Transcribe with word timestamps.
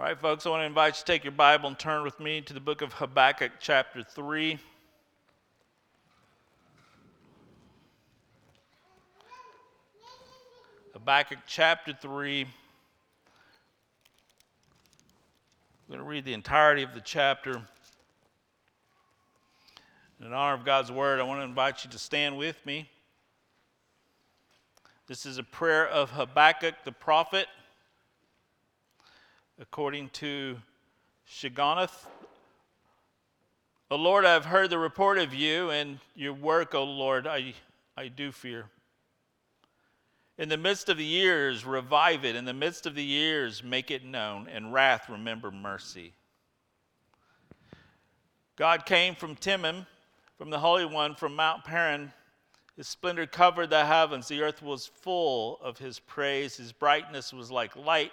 All 0.00 0.06
right, 0.06 0.18
folks, 0.18 0.46
I 0.46 0.48
want 0.48 0.62
to 0.62 0.64
invite 0.64 0.94
you 0.94 1.00
to 1.00 1.04
take 1.04 1.24
your 1.24 1.32
Bible 1.32 1.68
and 1.68 1.78
turn 1.78 2.02
with 2.02 2.18
me 2.20 2.40
to 2.40 2.54
the 2.54 2.60
book 2.60 2.80
of 2.80 2.94
Habakkuk, 2.94 3.52
chapter 3.60 4.02
3. 4.02 4.58
Habakkuk, 10.94 11.40
chapter 11.46 11.92
3. 11.92 12.40
I'm 12.40 12.48
going 15.90 15.98
to 15.98 16.04
read 16.06 16.24
the 16.24 16.32
entirety 16.32 16.82
of 16.82 16.94
the 16.94 17.02
chapter. 17.02 17.60
In 20.18 20.32
honor 20.32 20.54
of 20.54 20.64
God's 20.64 20.90
word, 20.90 21.20
I 21.20 21.24
want 21.24 21.40
to 21.40 21.44
invite 21.44 21.84
you 21.84 21.90
to 21.90 21.98
stand 21.98 22.38
with 22.38 22.64
me. 22.64 22.88
This 25.08 25.26
is 25.26 25.36
a 25.36 25.42
prayer 25.44 25.86
of 25.86 26.12
Habakkuk 26.12 26.84
the 26.86 26.92
prophet 26.92 27.48
according 29.60 30.08
to 30.08 30.56
Shigionoth. 31.28 32.06
O 33.90 33.96
Lord, 33.96 34.24
I 34.24 34.32
have 34.32 34.46
heard 34.46 34.70
the 34.70 34.78
report 34.78 35.18
of 35.18 35.34
you 35.34 35.70
and 35.70 35.98
your 36.14 36.32
work, 36.32 36.74
O 36.74 36.82
Lord, 36.82 37.26
I, 37.26 37.52
I 37.94 38.08
do 38.08 38.32
fear. 38.32 38.64
In 40.38 40.48
the 40.48 40.56
midst 40.56 40.88
of 40.88 40.96
the 40.96 41.04
years, 41.04 41.66
revive 41.66 42.24
it. 42.24 42.36
In 42.36 42.46
the 42.46 42.54
midst 42.54 42.86
of 42.86 42.94
the 42.94 43.04
years, 43.04 43.62
make 43.62 43.90
it 43.90 44.02
known. 44.02 44.48
In 44.48 44.72
wrath, 44.72 45.10
remember 45.10 45.50
mercy. 45.50 46.14
God 48.56 48.86
came 48.86 49.14
from 49.14 49.36
Teman, 49.36 49.86
from 50.38 50.48
the 50.48 50.58
Holy 50.58 50.86
One, 50.86 51.14
from 51.14 51.36
Mount 51.36 51.64
Paran. 51.64 52.14
His 52.78 52.88
splendor 52.88 53.26
covered 53.26 53.68
the 53.68 53.84
heavens. 53.84 54.26
The 54.26 54.40
earth 54.40 54.62
was 54.62 54.86
full 54.86 55.58
of 55.62 55.76
his 55.76 55.98
praise. 55.98 56.56
His 56.56 56.72
brightness 56.72 57.30
was 57.34 57.50
like 57.50 57.76
light 57.76 58.12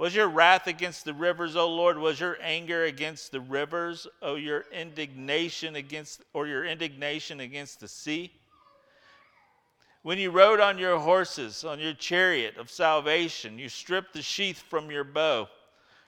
Was 0.00 0.14
your 0.14 0.30
wrath 0.30 0.66
against 0.66 1.04
the 1.04 1.12
rivers, 1.12 1.56
O 1.56 1.68
Lord? 1.68 1.98
Was 1.98 2.18
your 2.18 2.38
anger 2.40 2.84
against 2.84 3.32
the 3.32 3.40
rivers, 3.42 4.06
O 4.22 4.36
your 4.36 4.64
indignation 4.72 5.76
against 5.76 6.22
or 6.32 6.46
your 6.46 6.64
indignation 6.64 7.40
against 7.40 7.80
the 7.80 7.86
sea? 7.86 8.32
When 10.00 10.16
you 10.16 10.30
rode 10.30 10.58
on 10.58 10.78
your 10.78 10.98
horses, 10.98 11.64
on 11.64 11.78
your 11.80 11.92
chariot 11.92 12.56
of 12.56 12.70
salvation, 12.70 13.58
you 13.58 13.68
stripped 13.68 14.14
the 14.14 14.22
sheath 14.22 14.64
from 14.70 14.90
your 14.90 15.04
bow, 15.04 15.50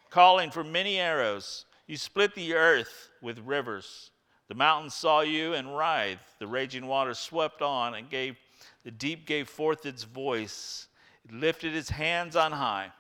calling 0.09 0.51
for 0.51 0.65
many 0.65 0.99
arrows. 0.99 1.67
You 1.87 1.99
split 1.99 2.35
the 2.35 2.55
earth 2.55 3.11
with 3.21 3.41
rivers. 3.41 4.11
The 4.49 4.55
mountains 4.55 4.95
saw 4.95 5.21
you 5.21 5.53
and 5.53 5.77
writhed. 5.77 6.39
The 6.39 6.47
raging 6.47 6.87
waters 6.87 7.19
swept 7.19 7.61
on 7.61 7.93
and 7.97 8.09
gave 8.09 8.39
the 8.85 8.91
deep 8.91 9.27
gave 9.27 9.51
forth 9.51 9.85
its 9.85 10.05
voice. 10.05 10.89
It 11.27 11.35
lifted 11.35 11.77
its 11.77 11.91
hands 11.91 12.37
on 12.37 12.53
high. 12.53 12.91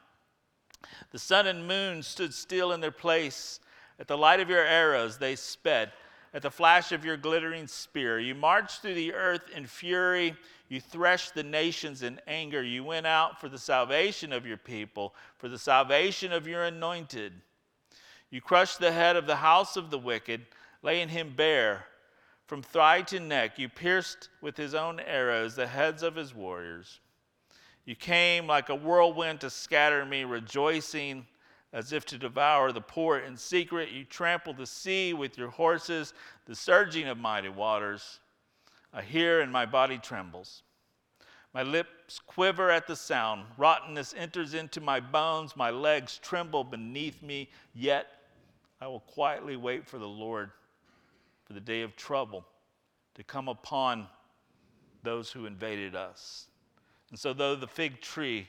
The 1.11 1.19
sun 1.19 1.47
and 1.47 1.67
moon 1.67 2.03
stood 2.03 2.35
still 2.35 2.73
in 2.73 2.81
their 2.81 2.91
place. 2.91 3.61
At 3.99 4.09
the 4.09 4.19
light 4.19 4.41
of 4.41 4.51
your 4.51 4.65
arrows, 4.65 5.19
they 5.19 5.37
sped. 5.37 5.93
At 6.35 6.43
the 6.43 6.51
flash 6.51 6.93
of 6.93 7.05
your 7.05 7.17
glittering 7.17 7.67
spear, 7.67 8.19
you 8.19 8.35
marched 8.35 8.81
through 8.81 8.95
the 8.95 9.13
earth 9.13 9.51
in 9.55 9.67
fury. 9.67 10.35
You 10.69 10.81
threshed 10.81 11.35
the 11.35 11.43
nations 11.43 12.03
in 12.03 12.21
anger. 12.27 12.63
You 12.63 12.85
went 12.85 13.07
out 13.07 13.39
for 13.39 13.51
the 13.51 13.59
salvation 13.59 14.33
of 14.33 14.47
your 14.47 14.57
people, 14.57 15.15
for 15.37 15.49
the 15.49 15.59
salvation 15.59 16.33
of 16.33 16.47
your 16.47 16.65
anointed. 16.65 17.35
You 18.31 18.41
crushed 18.41 18.79
the 18.79 18.93
head 18.93 19.17
of 19.17 19.27
the 19.27 19.37
house 19.37 19.77
of 19.77 19.91
the 19.91 19.99
wicked, 19.99 20.47
laying 20.83 21.11
him 21.11 21.35
bare. 21.37 21.85
From 22.47 22.63
thigh 22.63 23.03
to 23.03 23.21
neck, 23.21 23.59
you 23.59 23.69
pierced 23.69 24.31
with 24.41 24.57
his 24.57 24.75
own 24.75 25.01
arrows 25.01 25.55
the 25.55 25.67
heads 25.67 26.03
of 26.03 26.17
his 26.17 26.35
warriors. 26.35 27.01
You 27.85 27.97
came 27.97 28.47
like 28.47 28.69
a 28.69 28.75
whirlwind 28.75 29.41
to 29.41 29.51
scatter 29.51 30.05
me, 30.05 30.25
rejoicing 30.25 31.27
as 31.73 31.93
if 31.93 32.05
to 32.07 32.19
devour 32.19 32.71
the 32.71 32.81
poor 32.81 33.19
in 33.19 33.37
secret. 33.37 33.91
You 33.91 34.05
trampled 34.05 34.59
the 34.59 34.67
sea 34.67 35.15
with 35.15 35.37
your 35.37 35.51
horses, 35.51 36.15
the 36.47 36.55
surging 36.55 37.09
of 37.09 37.19
mighty 37.19 37.49
waters. 37.49 38.21
I 38.93 39.03
hear 39.03 39.41
and 39.41 39.51
my 39.51 39.67
body 39.67 39.99
trembles. 39.99 40.63
My 41.55 41.63
lips 41.63 42.19
quiver 42.19 42.71
at 42.71 42.87
the 42.87 42.97
sound. 42.97 43.45
Rottenness 43.59 44.15
enters 44.17 44.55
into 44.55 44.81
my 44.81 45.01
bones. 45.01 45.57
My 45.57 45.71
legs 45.71 46.19
tremble 46.23 46.65
beneath 46.65 47.23
me. 47.23 47.51
Yet 47.75 48.07
I 48.81 48.87
will 48.87 49.01
quietly 49.01 49.57
wait 49.57 49.87
for 49.87 49.99
the 49.99 50.09
Lord, 50.09 50.51
for 51.45 51.53
the 51.53 51.61
day 51.61 51.83
of 51.83 51.97
trouble 51.97 52.47
to 53.15 53.23
come 53.23 53.49
upon 53.49 54.07
those 55.03 55.31
who 55.31 55.47
invaded 55.47 55.95
us. 55.95 56.47
And 57.13 57.19
so, 57.21 57.35
though 57.35 57.55
the 57.55 57.67
fig 57.67 58.01
tree 58.01 58.49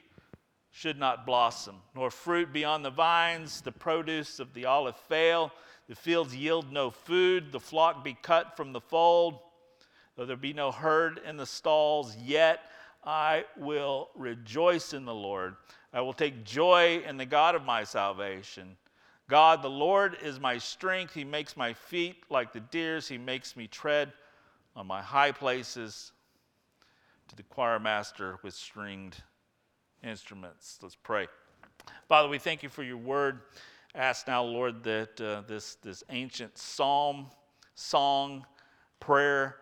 should 0.71 0.97
not 0.97 1.25
blossom, 1.25 1.75
nor 1.93 2.09
fruit 2.09 2.53
be 2.53 2.63
on 2.63 2.81
the 2.81 2.89
vines, 2.89 3.59
the 3.59 3.73
produce 3.73 4.39
of 4.39 4.53
the 4.53 4.63
olive 4.63 4.95
fail, 4.95 5.51
the 5.89 5.95
fields 5.95 6.33
yield 6.33 6.71
no 6.71 6.89
food, 6.89 7.51
the 7.51 7.59
flock 7.59 8.05
be 8.05 8.17
cut 8.21 8.55
from 8.55 8.71
the 8.71 8.79
fold, 8.79 9.37
though 10.15 10.25
there 10.25 10.37
be 10.37 10.53
no 10.53 10.71
herd 10.71 11.19
in 11.27 11.35
the 11.35 11.45
stalls, 11.45 12.15
yet 12.15 12.61
I 13.03 13.43
will 13.57 14.09
rejoice 14.15 14.93
in 14.93 15.03
the 15.03 15.13
Lord. 15.13 15.57
I 15.91 15.99
will 15.99 16.13
take 16.13 16.45
joy 16.45 17.03
in 17.05 17.17
the 17.17 17.25
God 17.25 17.55
of 17.55 17.65
my 17.65 17.83
salvation. 17.83 18.77
God, 19.29 19.61
the 19.61 19.69
Lord, 19.69 20.15
is 20.23 20.39
my 20.39 20.57
strength. 20.57 21.13
He 21.13 21.25
makes 21.25 21.57
my 21.57 21.73
feet 21.73 22.23
like 22.29 22.53
the 22.53 22.61
deer's, 22.61 23.09
He 23.09 23.17
makes 23.17 23.57
me 23.57 23.67
tread 23.67 24.13
on 24.73 24.87
my 24.87 25.01
high 25.01 25.33
places 25.33 26.13
to 27.33 27.37
the 27.37 27.43
choir 27.49 27.79
master 27.79 28.37
with 28.43 28.53
stringed 28.53 29.23
instruments. 30.03 30.77
Let's 30.81 30.95
pray. 30.95 31.27
Father, 32.07 32.29
we 32.29 32.37
thank 32.37 32.61
you 32.61 32.69
for 32.69 32.83
your 32.83 32.97
word. 32.97 33.39
Ask 33.95 34.27
now, 34.27 34.43
Lord, 34.43 34.83
that 34.83 35.19
uh, 35.19 35.41
this, 35.47 35.75
this 35.75 36.03
ancient 36.09 36.57
psalm, 36.57 37.27
song, 37.73 38.45
prayer, 38.99 39.57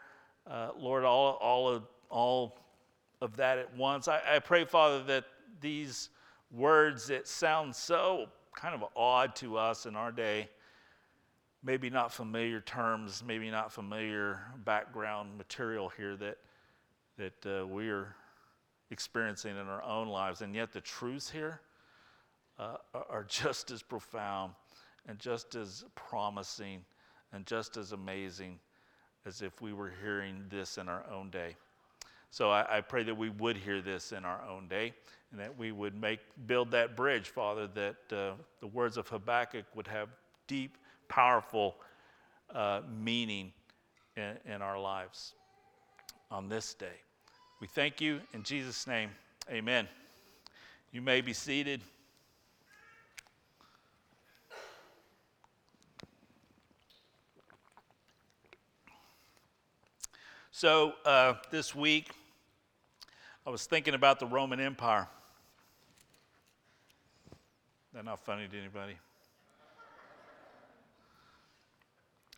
uh, 0.49 0.71
Lord, 0.77 1.05
all, 1.05 1.37
all, 1.41 1.69
of, 1.69 1.83
all 2.09 2.59
of 3.21 3.37
that 3.37 3.57
at 3.57 3.73
once. 3.77 4.09
I, 4.09 4.21
I 4.35 4.39
pray, 4.39 4.65
Father, 4.65 5.03
that 5.03 5.25
these 5.61 6.09
words 6.51 7.07
that 7.07 7.25
sound 7.25 7.73
so 7.73 8.27
kind 8.53 8.75
of 8.75 8.83
odd 8.97 9.33
to 9.37 9.57
us 9.57 9.85
in 9.85 9.95
our 9.95 10.11
day, 10.11 10.49
maybe 11.63 11.89
not 11.89 12.11
familiar 12.11 12.59
terms, 12.59 13.23
maybe 13.25 13.49
not 13.49 13.71
familiar 13.71 14.41
background 14.65 15.37
material 15.37 15.89
here, 15.95 16.17
that 16.17 16.37
that 17.21 17.61
uh, 17.61 17.67
we 17.67 17.89
are 17.89 18.15
experiencing 18.89 19.51
in 19.51 19.67
our 19.67 19.83
own 19.83 20.07
lives. 20.07 20.41
And 20.41 20.55
yet, 20.55 20.73
the 20.73 20.81
truths 20.81 21.29
here 21.29 21.61
uh, 22.57 22.77
are 22.93 23.23
just 23.27 23.69
as 23.69 23.83
profound 23.83 24.53
and 25.07 25.19
just 25.19 25.53
as 25.55 25.85
promising 25.93 26.83
and 27.31 27.45
just 27.45 27.77
as 27.77 27.91
amazing 27.91 28.59
as 29.25 29.43
if 29.43 29.61
we 29.61 29.71
were 29.71 29.93
hearing 30.01 30.45
this 30.49 30.79
in 30.79 30.89
our 30.89 31.03
own 31.11 31.29
day. 31.29 31.55
So 32.31 32.49
I, 32.49 32.77
I, 32.77 32.81
pray 32.81 33.03
that 33.03 33.15
we 33.15 33.29
would 33.29 33.57
hear 33.57 33.81
this 33.81 34.13
in 34.13 34.25
our 34.25 34.41
own 34.49 34.67
day 34.67 34.93
and 35.31 35.39
that 35.39 35.55
we 35.55 35.71
would 35.71 35.99
make 35.99 36.21
build 36.47 36.71
that 36.71 36.95
bridge, 36.95 37.29
Father, 37.29 37.67
that 37.67 37.97
uh, 38.11 38.33
the 38.61 38.67
words 38.67 38.97
of 38.97 39.07
Habakkuk 39.09 39.65
would 39.75 39.87
have 39.87 40.09
deep, 40.47 40.77
powerful 41.07 41.75
uh, 42.55 42.81
meaning 42.89 43.51
in, 44.15 44.37
in 44.45 44.61
our 44.61 44.79
lives 44.79 45.33
on 46.31 46.47
this 46.47 46.73
day. 46.73 47.01
We 47.61 47.67
thank 47.67 48.01
you 48.01 48.19
in 48.33 48.41
Jesus' 48.41 48.87
name. 48.87 49.11
Amen. 49.47 49.87
You 50.91 50.99
may 50.99 51.21
be 51.21 51.31
seated. 51.31 51.79
So, 60.49 60.93
uh, 61.05 61.35
this 61.51 61.75
week, 61.75 62.09
I 63.45 63.51
was 63.51 63.67
thinking 63.67 63.93
about 63.93 64.19
the 64.19 64.25
Roman 64.25 64.59
Empire. 64.59 65.07
That 67.93 68.05
not 68.05 68.25
funny 68.25 68.47
to 68.47 68.57
anybody? 68.57 68.95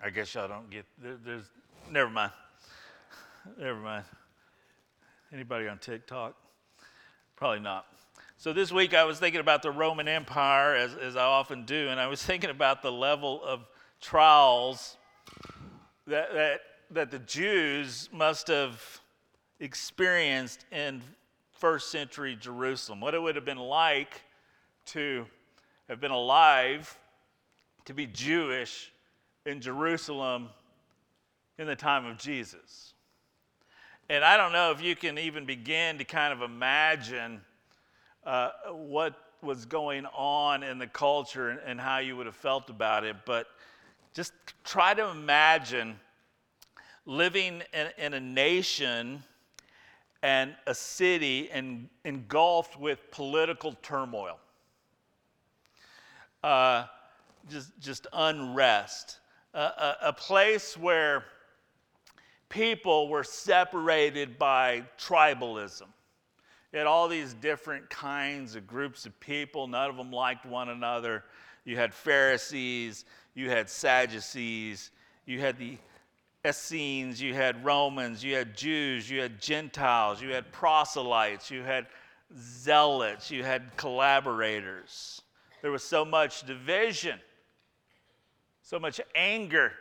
I 0.03 0.09
guess 0.09 0.33
y'all 0.35 0.49
don't 0.49 0.69
get 0.69 0.85
there, 1.01 1.15
there's 1.23 1.45
never 1.89 2.09
mind. 2.09 2.33
Never 3.57 3.79
mind. 3.79 4.05
Anybody 5.33 5.67
on 5.67 5.79
TikTok? 5.79 6.35
Probably 7.35 7.59
not. 7.59 7.87
So 8.37 8.53
this 8.53 8.71
week 8.71 8.93
I 8.93 9.03
was 9.03 9.17
thinking 9.17 9.41
about 9.41 9.63
the 9.63 9.71
Roman 9.71 10.07
Empire, 10.07 10.75
as, 10.75 10.93
as 10.93 11.15
I 11.15 11.23
often 11.23 11.65
do, 11.65 11.89
and 11.89 11.99
I 11.99 12.05
was 12.05 12.21
thinking 12.25 12.51
about 12.51 12.83
the 12.83 12.91
level 12.91 13.43
of 13.43 13.65
trials 13.99 14.97
that, 16.05 16.31
that, 16.33 16.61
that 16.91 17.09
the 17.09 17.17
Jews 17.17 18.09
must 18.13 18.47
have 18.47 18.79
experienced 19.59 20.65
in 20.71 21.01
first 21.53 21.89
century 21.89 22.37
Jerusalem. 22.39 23.01
What 23.01 23.15
it 23.15 23.21
would 23.21 23.35
have 23.35 23.45
been 23.45 23.57
like 23.57 24.21
to 24.87 25.25
have 25.89 25.99
been 25.99 26.11
alive, 26.11 26.95
to 27.85 27.93
be 27.95 28.05
Jewish 28.05 28.91
in 29.47 29.61
Jerusalem 29.61 30.49
in 31.57 31.65
the 31.65 31.75
time 31.75 32.05
of 32.05 32.19
Jesus. 32.19 32.92
And 34.09 34.23
I 34.23 34.35
don't 34.35 34.51
know 34.51 34.71
if 34.71 34.81
you 34.81 34.95
can 34.95 35.17
even 35.17 35.45
begin 35.45 35.97
to 35.97 36.03
kind 36.03 36.33
of 36.33 36.41
imagine 36.41 37.39
uh, 38.25 38.49
what 38.71 39.15
was 39.41 39.65
going 39.65 40.05
on 40.07 40.61
in 40.61 40.77
the 40.77 40.87
culture 40.87 41.49
and, 41.49 41.59
and 41.65 41.79
how 41.79 41.99
you 41.99 42.17
would 42.17 42.25
have 42.25 42.35
felt 42.35 42.69
about 42.69 43.05
it, 43.05 43.15
but 43.25 43.47
just 44.13 44.33
try 44.65 44.93
to 44.93 45.09
imagine 45.09 45.97
living 47.05 47.61
in, 47.73 47.87
in 47.97 48.13
a 48.13 48.19
nation 48.19 49.23
and 50.21 50.53
a 50.67 50.75
city 50.75 51.49
en, 51.51 51.89
engulfed 52.03 52.79
with 52.79 52.99
political 53.11 53.73
turmoil, 53.81 54.37
uh, 56.43 56.85
just, 57.49 57.71
just 57.79 58.07
unrest, 58.11 59.19
uh, 59.53 59.95
a, 60.01 60.07
a 60.07 60.13
place 60.13 60.77
where 60.77 61.25
people 62.53 63.07
were 63.07 63.23
separated 63.23 64.37
by 64.37 64.83
tribalism. 64.99 65.87
You 66.71 66.77
had 66.77 66.87
all 66.87 67.07
these 67.07 67.33
different 67.33 67.89
kinds 67.89 68.55
of 68.55 68.67
groups 68.67 69.07
of 69.07 69.19
people, 69.19 69.67
none 69.67 69.89
of 69.89 69.97
them 69.97 70.11
liked 70.11 70.45
one 70.45 70.69
another. 70.69 71.23
You 71.65 71.77
had 71.77 71.93
Pharisees, 71.93 73.05
you 73.33 73.49
had 73.49 73.69
Sadducees, 73.69 74.91
you 75.25 75.39
had 75.39 75.57
the 75.57 75.77
Essenes, 76.47 77.19
you 77.19 77.33
had 77.33 77.65
Romans, 77.65 78.23
you 78.23 78.35
had 78.35 78.55
Jews, 78.55 79.09
you 79.09 79.19
had 79.19 79.41
Gentiles, 79.41 80.21
you 80.21 80.29
had 80.29 80.51
proselytes, 80.51 81.49
you 81.49 81.63
had 81.63 81.87
zealots, 82.37 83.31
you 83.31 83.43
had 83.43 83.75
collaborators. 83.77 85.21
There 85.63 85.71
was 85.71 85.83
so 85.83 86.05
much 86.05 86.45
division, 86.45 87.19
so 88.61 88.77
much 88.77 89.01
anger, 89.15 89.71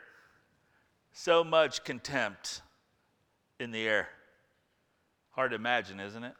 so 1.13 1.43
much 1.43 1.83
contempt 1.83 2.61
in 3.59 3.71
the 3.71 3.87
air. 3.87 4.09
Hard 5.31 5.51
to 5.51 5.55
imagine, 5.55 5.99
isn't 5.99 6.23
it? 6.23 6.33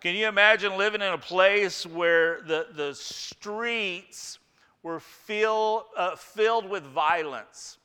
Can 0.00 0.14
you 0.16 0.28
imagine 0.28 0.76
living 0.76 1.00
in 1.00 1.12
a 1.12 1.18
place 1.18 1.86
where 1.86 2.42
the, 2.42 2.66
the 2.74 2.94
streets 2.94 4.38
were 4.82 5.00
fill, 5.00 5.86
uh, 5.96 6.14
filled 6.16 6.68
with 6.68 6.82
violence? 6.82 7.78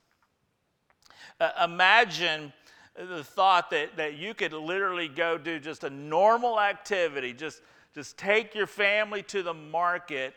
Uh, 1.39 1.51
imagine 1.63 2.51
the 2.95 3.23
thought 3.23 3.69
that, 3.69 3.95
that 3.95 4.15
you 4.15 4.33
could 4.33 4.51
literally 4.51 5.07
go 5.07 5.37
do 5.37 5.59
just 5.59 5.85
a 5.85 5.89
normal 5.89 6.59
activity, 6.59 7.31
just, 7.31 7.61
just 7.95 8.17
take 8.17 8.53
your 8.53 8.67
family 8.67 9.21
to 9.23 9.41
the 9.41 9.53
market, 9.53 10.33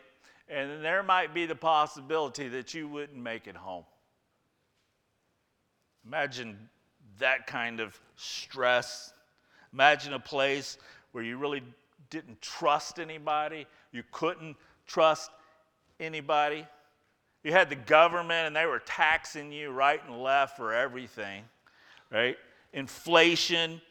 and 0.47 0.83
there 0.85 1.03
might 1.03 1.33
be 1.33 1.45
the 1.45 1.55
possibility 1.55 2.47
that 2.47 2.73
you 2.73 2.87
wouldn't 2.87 3.21
make 3.21 3.47
it 3.47 3.57
home. 3.57 3.83
Imagine 6.05 6.57
that 7.19 7.47
kind 7.47 7.79
of 7.79 7.99
stress. 8.15 9.13
Imagine 9.71 10.13
a 10.13 10.19
place 10.19 10.77
where 11.11 11.23
you 11.23 11.37
really 11.37 11.63
didn't 12.09 12.41
trust 12.41 12.99
anybody, 12.99 13.65
you 13.91 14.03
couldn't 14.11 14.55
trust 14.85 15.31
anybody. 15.99 16.65
You 17.43 17.51
had 17.51 17.69
the 17.69 17.75
government 17.75 18.47
and 18.47 18.55
they 18.55 18.65
were 18.65 18.79
taxing 18.79 19.51
you 19.51 19.71
right 19.71 20.01
and 20.07 20.21
left 20.21 20.55
for 20.55 20.73
everything, 20.73 21.43
right? 22.11 22.37
Inflation 22.71 23.81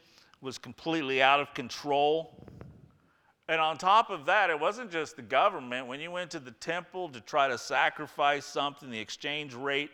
was 0.41 0.57
completely 0.57 1.21
out 1.21 1.39
of 1.39 1.53
control. 1.53 2.35
And 3.47 3.61
on 3.61 3.77
top 3.77 4.09
of 4.09 4.25
that, 4.25 4.49
it 4.49 4.59
wasn't 4.59 4.89
just 4.89 5.15
the 5.15 5.21
government. 5.21 5.87
When 5.87 5.99
you 5.99 6.11
went 6.11 6.31
to 6.31 6.39
the 6.39 6.51
temple 6.51 7.09
to 7.09 7.21
try 7.21 7.47
to 7.47 7.57
sacrifice 7.57 8.45
something, 8.45 8.89
the 8.89 8.99
exchange 8.99 9.53
rate 9.53 9.91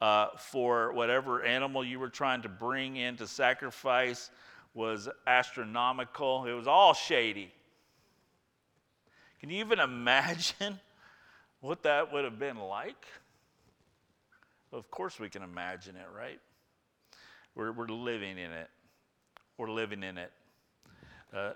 uh, 0.00 0.28
for 0.36 0.92
whatever 0.92 1.42
animal 1.42 1.84
you 1.84 1.98
were 1.98 2.08
trying 2.08 2.42
to 2.42 2.48
bring 2.48 2.96
in 2.96 3.16
to 3.16 3.26
sacrifice 3.26 4.30
was 4.74 5.08
astronomical. 5.26 6.46
It 6.46 6.52
was 6.52 6.66
all 6.66 6.94
shady. 6.94 7.52
Can 9.40 9.50
you 9.50 9.58
even 9.60 9.78
imagine 9.80 10.80
what 11.60 11.82
that 11.84 12.12
would 12.12 12.24
have 12.24 12.38
been 12.38 12.58
like? 12.58 13.06
Of 14.72 14.90
course, 14.90 15.20
we 15.20 15.28
can 15.28 15.42
imagine 15.42 15.94
it, 15.94 16.06
right? 16.16 16.40
We're, 17.54 17.70
we're 17.70 17.86
living 17.86 18.38
in 18.38 18.50
it. 18.50 18.68
We're 19.56 19.70
living 19.70 20.02
in 20.02 20.18
it. 20.18 20.32
Uh, 21.32 21.52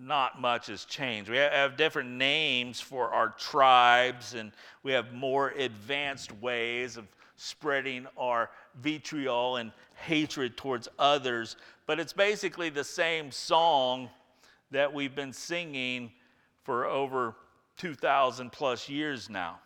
not 0.00 0.40
much 0.40 0.66
has 0.66 0.84
changed. 0.84 1.30
We 1.30 1.36
have 1.36 1.76
different 1.76 2.10
names 2.10 2.80
for 2.80 3.10
our 3.10 3.28
tribes, 3.30 4.34
and 4.34 4.52
we 4.82 4.92
have 4.92 5.12
more 5.12 5.50
advanced 5.50 6.32
ways 6.40 6.96
of 6.96 7.06
spreading 7.42 8.06
our 8.18 8.50
vitriol 8.82 9.56
and 9.56 9.72
hatred 9.94 10.58
towards 10.58 10.88
others. 10.98 11.56
But 11.86 11.98
it's 11.98 12.12
basically 12.12 12.68
the 12.68 12.84
same 12.84 13.32
song 13.32 14.10
that 14.72 14.92
we've 14.92 15.14
been 15.14 15.32
singing 15.32 16.12
for 16.64 16.84
over 16.84 17.34
2,000 17.78 18.52
plus 18.52 18.90
years 18.90 19.30
now. 19.30 19.58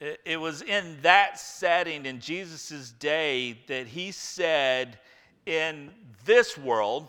It 0.00 0.40
was 0.40 0.62
in 0.62 0.96
that 1.02 1.38
setting 1.38 2.06
in 2.06 2.20
Jesus' 2.20 2.92
day 2.92 3.58
that 3.66 3.86
he 3.86 4.12
said, 4.12 4.98
In 5.44 5.90
this 6.24 6.56
world, 6.56 7.06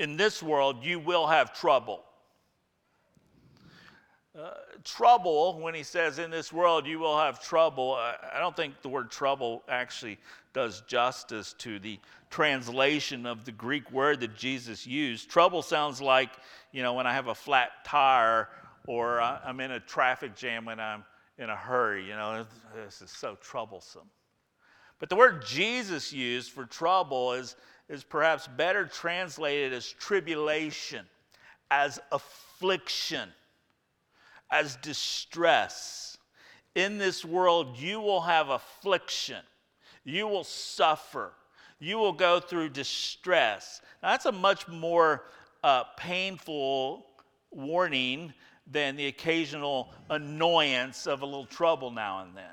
in 0.00 0.16
this 0.16 0.42
world, 0.42 0.82
you 0.82 0.98
will 0.98 1.28
have 1.28 1.52
trouble. 1.52 2.02
Uh, 4.38 4.50
trouble, 4.84 5.58
when 5.58 5.74
he 5.74 5.82
says, 5.82 6.20
in 6.20 6.30
this 6.30 6.52
world 6.52 6.86
you 6.86 7.00
will 7.00 7.18
have 7.18 7.42
trouble, 7.42 7.94
I, 7.94 8.14
I 8.34 8.38
don't 8.38 8.54
think 8.54 8.80
the 8.80 8.88
word 8.88 9.10
trouble 9.10 9.64
actually 9.68 10.18
does 10.52 10.82
justice 10.86 11.52
to 11.58 11.80
the 11.80 11.98
translation 12.30 13.26
of 13.26 13.44
the 13.44 13.50
Greek 13.50 13.90
word 13.90 14.20
that 14.20 14.36
Jesus 14.36 14.86
used. 14.86 15.28
Trouble 15.28 15.62
sounds 15.62 16.00
like, 16.00 16.30
you 16.70 16.82
know, 16.82 16.94
when 16.94 17.08
I 17.08 17.12
have 17.12 17.26
a 17.26 17.34
flat 17.34 17.84
tire 17.84 18.48
or 18.86 19.20
I'm 19.20 19.58
in 19.58 19.72
a 19.72 19.80
traffic 19.80 20.36
jam 20.36 20.64
when 20.64 20.78
I'm 20.78 21.04
in 21.38 21.50
a 21.50 21.56
hurry. 21.56 22.06
You 22.06 22.14
know, 22.14 22.46
this 22.74 23.02
is 23.02 23.10
so 23.10 23.36
troublesome. 23.40 24.08
But 25.00 25.08
the 25.08 25.16
word 25.16 25.44
Jesus 25.44 26.12
used 26.12 26.52
for 26.52 26.66
trouble 26.66 27.32
is, 27.32 27.56
is 27.88 28.04
perhaps 28.04 28.46
better 28.46 28.86
translated 28.86 29.72
as 29.72 29.88
tribulation, 29.88 31.04
as 31.70 31.98
affliction 32.12 33.28
as 34.50 34.76
distress. 34.76 36.18
In 36.74 36.98
this 36.98 37.24
world, 37.24 37.76
you 37.76 38.00
will 38.00 38.20
have 38.20 38.48
affliction, 38.48 39.42
you 40.04 40.26
will 40.26 40.44
suffer, 40.44 41.32
you 41.78 41.98
will 41.98 42.12
go 42.12 42.40
through 42.40 42.70
distress. 42.70 43.80
Now, 44.02 44.10
that's 44.10 44.26
a 44.26 44.32
much 44.32 44.68
more 44.68 45.24
uh, 45.62 45.84
painful 45.96 47.06
warning 47.50 48.32
than 48.70 48.96
the 48.96 49.06
occasional 49.06 49.92
annoyance 50.08 51.06
of 51.06 51.22
a 51.22 51.26
little 51.26 51.46
trouble 51.46 51.90
now 51.90 52.20
and 52.20 52.36
then. 52.36 52.52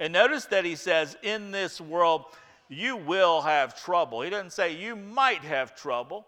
And 0.00 0.12
notice 0.12 0.46
that 0.46 0.64
he 0.64 0.76
says, 0.76 1.16
In 1.22 1.50
this 1.50 1.80
world, 1.80 2.24
you 2.68 2.96
will 2.96 3.40
have 3.42 3.80
trouble. 3.80 4.22
He 4.22 4.30
doesn't 4.30 4.52
say 4.52 4.74
you 4.74 4.96
might 4.96 5.42
have 5.42 5.74
trouble, 5.74 6.26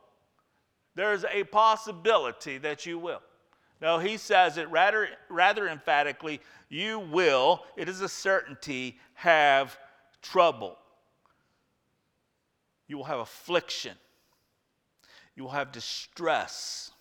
there's 0.95 1.25
a 1.25 1.45
possibility 1.45 2.59
that 2.59 2.85
you 2.85 2.99
will. 2.99 3.23
No, 3.81 3.99
he 3.99 4.17
says 4.17 4.59
it 4.59 4.71
rather, 4.71 5.09
rather 5.29 5.69
emphatically 5.69 6.41
you 6.69 7.01
will, 7.01 7.65
it 7.77 7.89
is 7.89 8.01
a 8.01 8.09
certainty, 8.09 8.99
have 9.15 9.77
trouble. 10.23 10.77
You 12.87 12.97
will 12.97 13.05
have 13.05 13.21
affliction. 13.21 13.97
You 15.35 15.45
will 15.45 15.51
have 15.51 15.73
distress. 15.73 16.93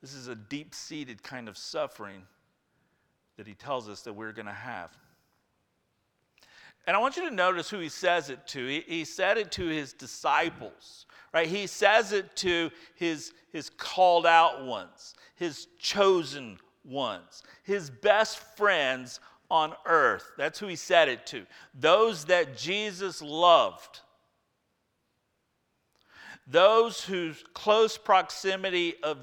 This 0.00 0.14
is 0.14 0.28
a 0.28 0.34
deep 0.34 0.74
seated 0.74 1.22
kind 1.22 1.48
of 1.48 1.58
suffering 1.58 2.22
that 3.36 3.46
he 3.46 3.54
tells 3.54 3.88
us 3.88 4.02
that 4.02 4.12
we're 4.12 4.32
going 4.32 4.46
to 4.46 4.52
have. 4.52 4.90
And 6.86 6.96
I 6.96 7.00
want 7.00 7.16
you 7.16 7.28
to 7.28 7.34
notice 7.34 7.70
who 7.70 7.78
he 7.78 7.88
says 7.88 8.30
it 8.30 8.46
to. 8.48 8.66
He, 8.66 8.80
he 8.80 9.04
said 9.04 9.38
it 9.38 9.52
to 9.52 9.66
his 9.66 9.92
disciples 9.92 11.06
right? 11.32 11.48
He 11.48 11.66
says 11.66 12.12
it 12.12 12.34
to 12.36 12.70
his, 12.94 13.32
his 13.52 13.70
called 13.70 14.26
out 14.26 14.64
ones, 14.64 15.14
his 15.36 15.68
chosen 15.78 16.58
ones, 16.84 17.42
his 17.62 17.90
best 17.90 18.38
friends 18.56 19.20
on 19.50 19.74
earth. 19.86 20.32
That's 20.36 20.58
who 20.58 20.66
he 20.66 20.76
said 20.76 21.08
it 21.08 21.26
to. 21.26 21.46
Those 21.78 22.26
that 22.26 22.56
Jesus 22.56 23.20
loved. 23.22 24.00
Those 26.46 27.04
whose 27.04 27.44
close 27.54 27.96
proximity 27.96 28.94
of, 29.02 29.18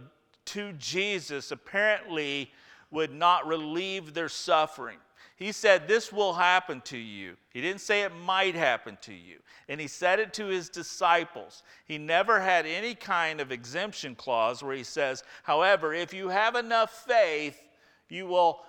to 0.45 0.73
Jesus 0.73 1.51
apparently 1.51 2.51
would 2.89 3.13
not 3.13 3.45
relieve 3.45 4.13
their 4.13 4.29
suffering. 4.29 4.97
He 5.37 5.51
said, 5.51 5.87
This 5.87 6.11
will 6.11 6.33
happen 6.33 6.81
to 6.85 6.97
you. 6.97 7.37
He 7.53 7.61
didn't 7.61 7.81
say 7.81 8.01
it 8.01 8.11
might 8.11 8.55
happen 8.55 8.97
to 9.01 9.13
you. 9.13 9.37
And 9.69 9.79
he 9.79 9.87
said 9.87 10.19
it 10.19 10.33
to 10.33 10.47
his 10.47 10.67
disciples. 10.67 11.61
He 11.85 11.99
never 11.99 12.39
had 12.39 12.65
any 12.65 12.95
kind 12.95 13.39
of 13.39 13.51
exemption 13.51 14.15
clause 14.15 14.63
where 14.63 14.75
he 14.75 14.83
says, 14.83 15.23
However, 15.43 15.93
if 15.93 16.11
you 16.11 16.29
have 16.29 16.55
enough 16.55 17.05
faith, 17.05 17.61
you 18.09 18.25
will 18.25 18.63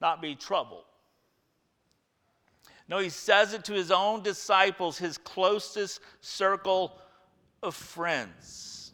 not 0.00 0.22
be 0.22 0.36
troubled. 0.36 0.84
No, 2.88 2.98
he 2.98 3.08
says 3.08 3.52
it 3.52 3.64
to 3.64 3.72
his 3.72 3.90
own 3.90 4.22
disciples, 4.22 4.96
his 4.96 5.18
closest 5.18 6.00
circle 6.20 7.00
of 7.64 7.74
friends. 7.74 8.92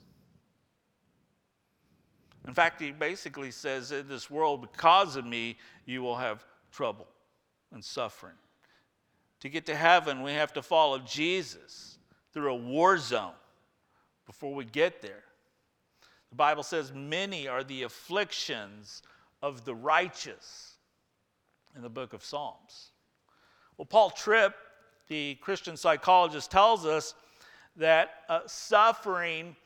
In 2.49 2.55
fact, 2.55 2.81
he 2.81 2.91
basically 2.91 3.50
says, 3.50 3.93
In 3.93 4.09
this 4.09 4.31
world, 4.31 4.62
because 4.62 5.17
of 5.17 5.26
me, 5.26 5.59
you 5.85 6.00
will 6.00 6.17
have 6.17 6.43
trouble 6.76 7.06
and 7.73 7.83
suffering. 7.83 8.35
To 9.40 9.49
get 9.49 9.66
to 9.66 9.75
heaven, 9.75 10.23
we 10.23 10.33
have 10.33 10.52
to 10.54 10.62
follow 10.62 10.99
Jesus 10.99 11.99
through 12.33 12.52
a 12.52 12.56
war 12.56 12.99
zone 12.99 13.33
before 14.26 14.54
we 14.54 14.64
get 14.64 15.00
there. 15.00 15.25
The 16.30 16.37
Bible 16.37 16.62
says, 16.62 16.92
Many 16.92 17.49
are 17.49 17.64
the 17.64 17.85
afflictions 17.85 19.02
of 19.42 19.64
the 19.64 19.75
righteous 19.75 20.75
in 21.75 21.83
the 21.83 21.88
book 21.88 22.12
of 22.12 22.25
Psalms. 22.25 22.90
Well, 23.78 23.87
Paul 23.87 24.11
Tripp, 24.11 24.54
the 25.09 25.37
Christian 25.37 25.76
psychologist, 25.76 26.50
tells 26.50 26.85
us 26.85 27.14
that 27.76 28.11
uh, 28.28 28.40
suffering, 28.47 29.56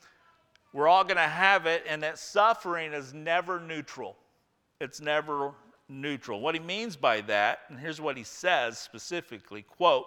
we're 0.73 0.89
all 0.89 1.05
going 1.05 1.17
to 1.17 1.23
have 1.23 1.67
it, 1.67 1.85
and 1.89 2.03
that 2.03 2.19
suffering 2.19 2.93
is 2.93 3.15
never 3.15 3.59
neutral. 3.59 4.17
It's 4.81 5.01
never 5.01 5.53
neutral. 5.91 6.41
What 6.41 6.55
he 6.55 6.61
means 6.61 6.97
by 6.97 7.21
that, 7.23 7.61
and 7.69 7.79
here's 7.79 8.01
what 8.01 8.17
he 8.17 8.25
says 8.25 8.79
specifically 8.79 9.63
quote, 9.63 10.07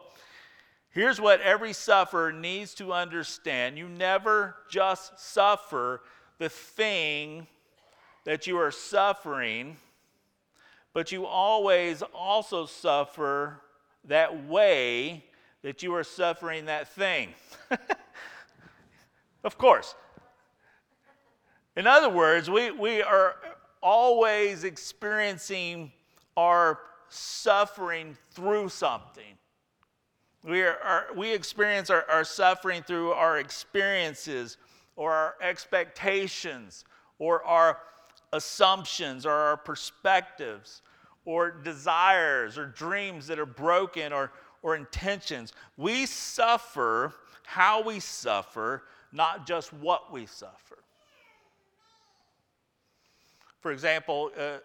Here's 0.89 1.19
what 1.19 1.41
every 1.41 1.73
sufferer 1.73 2.31
needs 2.31 2.75
to 2.75 2.93
understand. 2.93 3.79
You 3.79 3.89
never 3.89 4.55
just 4.69 5.19
suffer 5.19 6.01
the 6.37 6.49
thing 6.49 7.47
that 8.25 8.45
you 8.45 8.59
are 8.59 8.69
suffering, 8.69 9.77
but 10.93 11.11
you 11.11 11.25
always 11.25 12.03
also 12.13 12.67
suffer 12.67 13.59
that 14.05 14.45
way 14.45 15.25
that 15.63 15.81
you 15.81 15.95
are 15.95 16.03
suffering 16.03 16.65
that 16.65 16.89
thing. 16.89 17.29
of 19.43 19.57
course. 19.57 19.95
In 21.75 21.87
other 21.87 22.09
words, 22.09 22.51
we, 22.51 22.69
we 22.69 23.01
are 23.01 23.35
always 23.83 24.63
experiencing 24.63 25.91
our 26.37 26.79
suffering 27.09 28.17
through 28.31 28.69
something. 28.69 29.37
We, 30.43 30.61
are, 30.63 30.77
are, 30.83 31.05
we 31.15 31.33
experience 31.33 31.89
our, 31.89 32.09
our 32.09 32.23
suffering 32.23 32.81
through 32.83 33.11
our 33.11 33.37
experiences 33.37 34.57
or 34.95 35.11
our 35.11 35.35
expectations 35.41 36.85
or 37.19 37.43
our 37.43 37.77
assumptions 38.31 39.25
or 39.25 39.31
our 39.31 39.57
perspectives 39.57 40.81
or 41.25 41.51
desires 41.51 42.57
or 42.57 42.65
dreams 42.65 43.27
that 43.27 43.39
are 43.39 43.45
broken 43.45 44.11
or, 44.11 44.31
or 44.61 44.75
intentions. 44.75 45.53
We 45.77 46.05
suffer 46.05 47.13
how 47.43 47.83
we 47.83 47.99
suffer, 47.99 48.83
not 49.11 49.45
just 49.45 49.71
what 49.73 50.11
we 50.11 50.25
suffer. 50.25 50.82
For 53.63 53.71
example, 53.71 54.29
uh, 54.37 54.57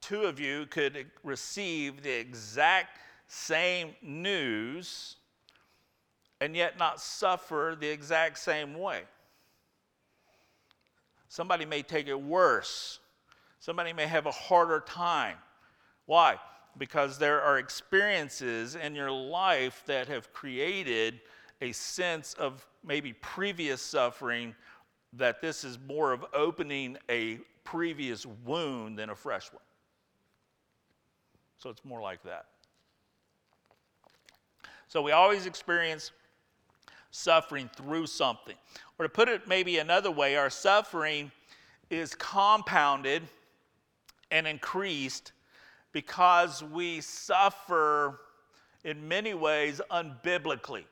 two 0.00 0.22
of 0.22 0.40
you 0.40 0.66
could 0.66 1.06
receive 1.22 2.02
the 2.02 2.10
exact 2.10 2.98
same 3.28 3.94
news 4.02 5.14
and 6.40 6.56
yet 6.56 6.76
not 6.76 7.00
suffer 7.00 7.76
the 7.78 7.86
exact 7.86 8.36
same 8.36 8.74
way. 8.74 9.02
Somebody 11.28 11.64
may 11.64 11.82
take 11.82 12.08
it 12.08 12.20
worse. 12.20 12.98
Somebody 13.60 13.92
may 13.92 14.08
have 14.08 14.26
a 14.26 14.32
harder 14.32 14.80
time. 14.80 15.36
Why? 16.06 16.34
Because 16.76 17.18
there 17.18 17.40
are 17.40 17.60
experiences 17.60 18.74
in 18.74 18.96
your 18.96 19.12
life 19.12 19.84
that 19.86 20.08
have 20.08 20.32
created 20.32 21.20
a 21.60 21.70
sense 21.70 22.34
of 22.34 22.66
maybe 22.84 23.12
previous 23.12 23.80
suffering 23.80 24.52
that 25.12 25.40
this 25.40 25.62
is 25.62 25.78
more 25.86 26.12
of 26.12 26.24
opening 26.34 26.96
a 27.08 27.38
previous 27.64 28.26
wound 28.44 28.98
than 28.98 29.10
a 29.10 29.14
fresh 29.14 29.52
one. 29.52 29.62
So 31.58 31.70
it's 31.70 31.84
more 31.84 32.00
like 32.00 32.22
that. 32.24 32.46
So 34.88 35.00
we 35.00 35.12
always 35.12 35.46
experience 35.46 36.10
suffering 37.10 37.70
through 37.76 38.06
something. 38.06 38.56
Or 38.98 39.04
to 39.04 39.08
put 39.08 39.28
it 39.28 39.46
maybe 39.46 39.78
another 39.78 40.10
way, 40.10 40.36
our 40.36 40.50
suffering 40.50 41.30
is 41.88 42.14
compounded 42.14 43.22
and 44.30 44.46
increased 44.46 45.32
because 45.92 46.62
we 46.64 47.00
suffer 47.00 48.18
in 48.84 49.06
many 49.06 49.34
ways 49.34 49.80
unbiblically, 49.90 50.84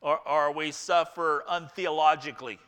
or, 0.00 0.20
or 0.28 0.52
we 0.52 0.70
suffer 0.70 1.42
untheologically. 1.50 2.58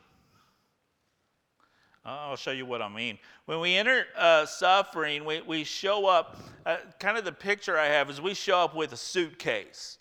I'll 2.08 2.36
show 2.36 2.52
you 2.52 2.66
what 2.66 2.82
I 2.82 2.88
mean. 2.88 3.18
When 3.46 3.58
we 3.58 3.74
enter 3.74 4.04
uh, 4.16 4.46
suffering, 4.46 5.24
we, 5.24 5.40
we 5.40 5.64
show 5.64 6.06
up, 6.06 6.38
uh, 6.64 6.76
kind 7.00 7.18
of 7.18 7.24
the 7.24 7.32
picture 7.32 7.76
I 7.76 7.86
have 7.86 8.08
is 8.08 8.20
we 8.20 8.32
show 8.32 8.60
up 8.60 8.76
with 8.76 8.92
a 8.92 8.96
suitcase, 8.96 9.98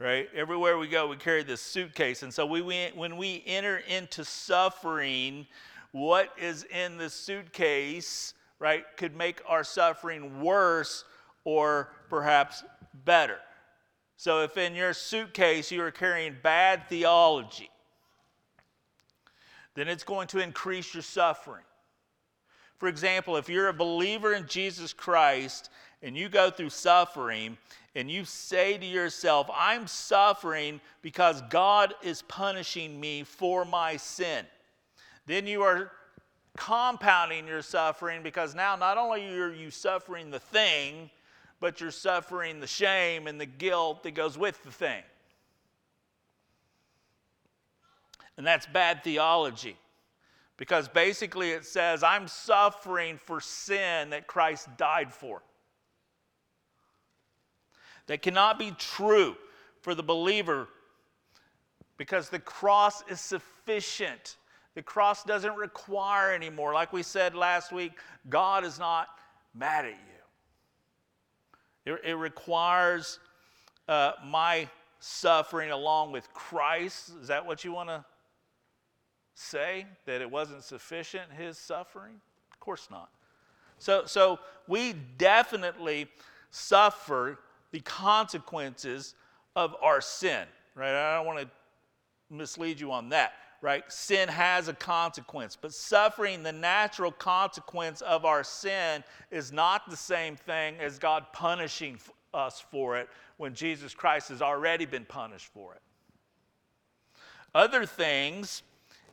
right? 0.00 0.28
Everywhere 0.34 0.76
we 0.76 0.88
go, 0.88 1.06
we 1.06 1.16
carry 1.16 1.44
this 1.44 1.60
suitcase. 1.60 2.24
And 2.24 2.34
so 2.34 2.46
we, 2.46 2.62
we, 2.62 2.88
when 2.96 3.16
we 3.16 3.44
enter 3.46 3.80
into 3.88 4.24
suffering, 4.24 5.46
what 5.92 6.32
is 6.36 6.64
in 6.64 6.98
the 6.98 7.08
suitcase, 7.08 8.34
right, 8.58 8.84
could 8.96 9.14
make 9.14 9.40
our 9.46 9.62
suffering 9.62 10.42
worse 10.42 11.04
or 11.44 11.90
perhaps 12.10 12.64
better. 13.04 13.38
So 14.16 14.42
if 14.42 14.56
in 14.56 14.74
your 14.74 14.94
suitcase 14.94 15.70
you 15.70 15.80
are 15.82 15.92
carrying 15.92 16.34
bad 16.42 16.88
theology, 16.88 17.70
then 19.76 19.86
it's 19.88 20.02
going 20.02 20.26
to 20.28 20.40
increase 20.40 20.92
your 20.92 21.02
suffering. 21.02 21.62
For 22.78 22.88
example, 22.88 23.36
if 23.36 23.48
you're 23.48 23.68
a 23.68 23.74
believer 23.74 24.34
in 24.34 24.46
Jesus 24.48 24.92
Christ 24.92 25.70
and 26.02 26.16
you 26.16 26.28
go 26.28 26.50
through 26.50 26.70
suffering 26.70 27.56
and 27.94 28.10
you 28.10 28.24
say 28.24 28.76
to 28.76 28.84
yourself, 28.84 29.48
I'm 29.54 29.86
suffering 29.86 30.80
because 31.02 31.42
God 31.42 31.94
is 32.02 32.22
punishing 32.22 32.98
me 32.98 33.22
for 33.22 33.64
my 33.64 33.96
sin, 33.96 34.44
then 35.26 35.46
you 35.46 35.62
are 35.62 35.92
compounding 36.56 37.46
your 37.46 37.62
suffering 37.62 38.22
because 38.22 38.54
now 38.54 38.76
not 38.76 38.98
only 38.98 39.26
are 39.38 39.52
you 39.52 39.70
suffering 39.70 40.30
the 40.30 40.40
thing, 40.40 41.10
but 41.60 41.80
you're 41.80 41.90
suffering 41.90 42.60
the 42.60 42.66
shame 42.66 43.26
and 43.26 43.40
the 43.40 43.46
guilt 43.46 44.02
that 44.02 44.14
goes 44.14 44.36
with 44.36 44.62
the 44.64 44.70
thing. 44.70 45.02
And 48.36 48.46
that's 48.46 48.66
bad 48.66 49.02
theology. 49.02 49.76
Because 50.56 50.88
basically 50.88 51.50
it 51.50 51.64
says, 51.64 52.02
I'm 52.02 52.28
suffering 52.28 53.18
for 53.22 53.40
sin 53.40 54.10
that 54.10 54.26
Christ 54.26 54.68
died 54.76 55.12
for. 55.12 55.42
That 58.06 58.22
cannot 58.22 58.58
be 58.58 58.72
true 58.78 59.36
for 59.80 59.94
the 59.94 60.02
believer 60.02 60.68
because 61.96 62.28
the 62.28 62.38
cross 62.38 63.02
is 63.08 63.20
sufficient. 63.20 64.36
The 64.74 64.82
cross 64.82 65.24
doesn't 65.24 65.56
require 65.56 66.34
anymore. 66.34 66.72
Like 66.72 66.92
we 66.92 67.02
said 67.02 67.34
last 67.34 67.72
week, 67.72 67.92
God 68.28 68.64
is 68.64 68.78
not 68.78 69.08
mad 69.54 69.86
at 69.86 69.92
you. 69.92 71.94
It, 71.94 72.00
it 72.04 72.14
requires 72.14 73.18
uh, 73.88 74.12
my 74.24 74.68
suffering 75.00 75.70
along 75.70 76.12
with 76.12 76.32
Christ. 76.32 77.12
Is 77.20 77.28
that 77.28 77.44
what 77.44 77.64
you 77.64 77.72
want 77.72 77.88
to 77.88 78.04
say 79.36 79.86
that 80.06 80.22
it 80.22 80.30
wasn't 80.30 80.64
sufficient, 80.64 81.30
his 81.30 81.58
suffering? 81.58 82.14
Of 82.52 82.58
course 82.58 82.88
not. 82.90 83.10
So, 83.78 84.04
so 84.06 84.40
we 84.66 84.94
definitely 85.18 86.08
suffer 86.50 87.38
the 87.70 87.80
consequences 87.80 89.14
of 89.54 89.76
our 89.82 90.00
sin, 90.00 90.46
right? 90.74 90.94
I 90.94 91.16
don't 91.16 91.26
want 91.26 91.40
to 91.40 91.48
mislead 92.30 92.80
you 92.80 92.90
on 92.90 93.10
that, 93.10 93.34
right? 93.60 93.84
Sin 93.92 94.28
has 94.30 94.68
a 94.68 94.72
consequence, 94.72 95.56
but 95.60 95.74
suffering 95.74 96.42
the 96.42 96.52
natural 96.52 97.12
consequence 97.12 98.00
of 98.00 98.24
our 98.24 98.42
sin 98.42 99.04
is 99.30 99.52
not 99.52 99.90
the 99.90 99.96
same 99.96 100.36
thing 100.36 100.76
as 100.80 100.98
God 100.98 101.26
punishing 101.34 101.98
us 102.32 102.64
for 102.70 102.96
it 102.96 103.10
when 103.36 103.54
Jesus 103.54 103.94
Christ 103.94 104.30
has 104.30 104.40
already 104.40 104.86
been 104.86 105.04
punished 105.04 105.52
for 105.52 105.74
it. 105.74 105.82
Other 107.54 107.84
things 107.84 108.62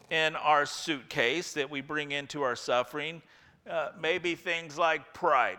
in 0.10 0.36
our 0.36 0.65
suitcase 0.65 1.53
that 1.53 1.69
we 1.69 1.81
bring 1.81 2.12
into 2.12 2.41
our 2.41 2.55
suffering 2.55 3.22
uh, 3.69 3.89
maybe 4.00 4.36
things 4.36 4.77
like 4.77 5.13
pride 5.13 5.57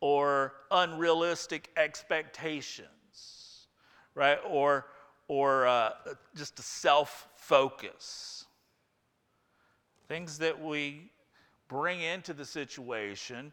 or 0.00 0.54
unrealistic 0.72 1.70
expectations, 1.76 3.68
right? 4.14 4.38
Or, 4.48 4.86
or 5.28 5.66
uh, 5.66 5.90
just 6.34 6.58
a 6.58 6.62
self 6.62 7.28
focus. 7.36 8.46
Things 10.08 10.38
that 10.38 10.60
we 10.60 11.12
bring 11.68 12.00
into 12.00 12.34
the 12.34 12.44
situation 12.44 13.52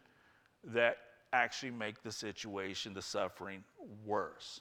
that 0.64 0.98
actually 1.32 1.70
make 1.70 2.02
the 2.02 2.10
situation, 2.10 2.92
the 2.92 3.00
suffering, 3.00 3.62
worse. 4.04 4.60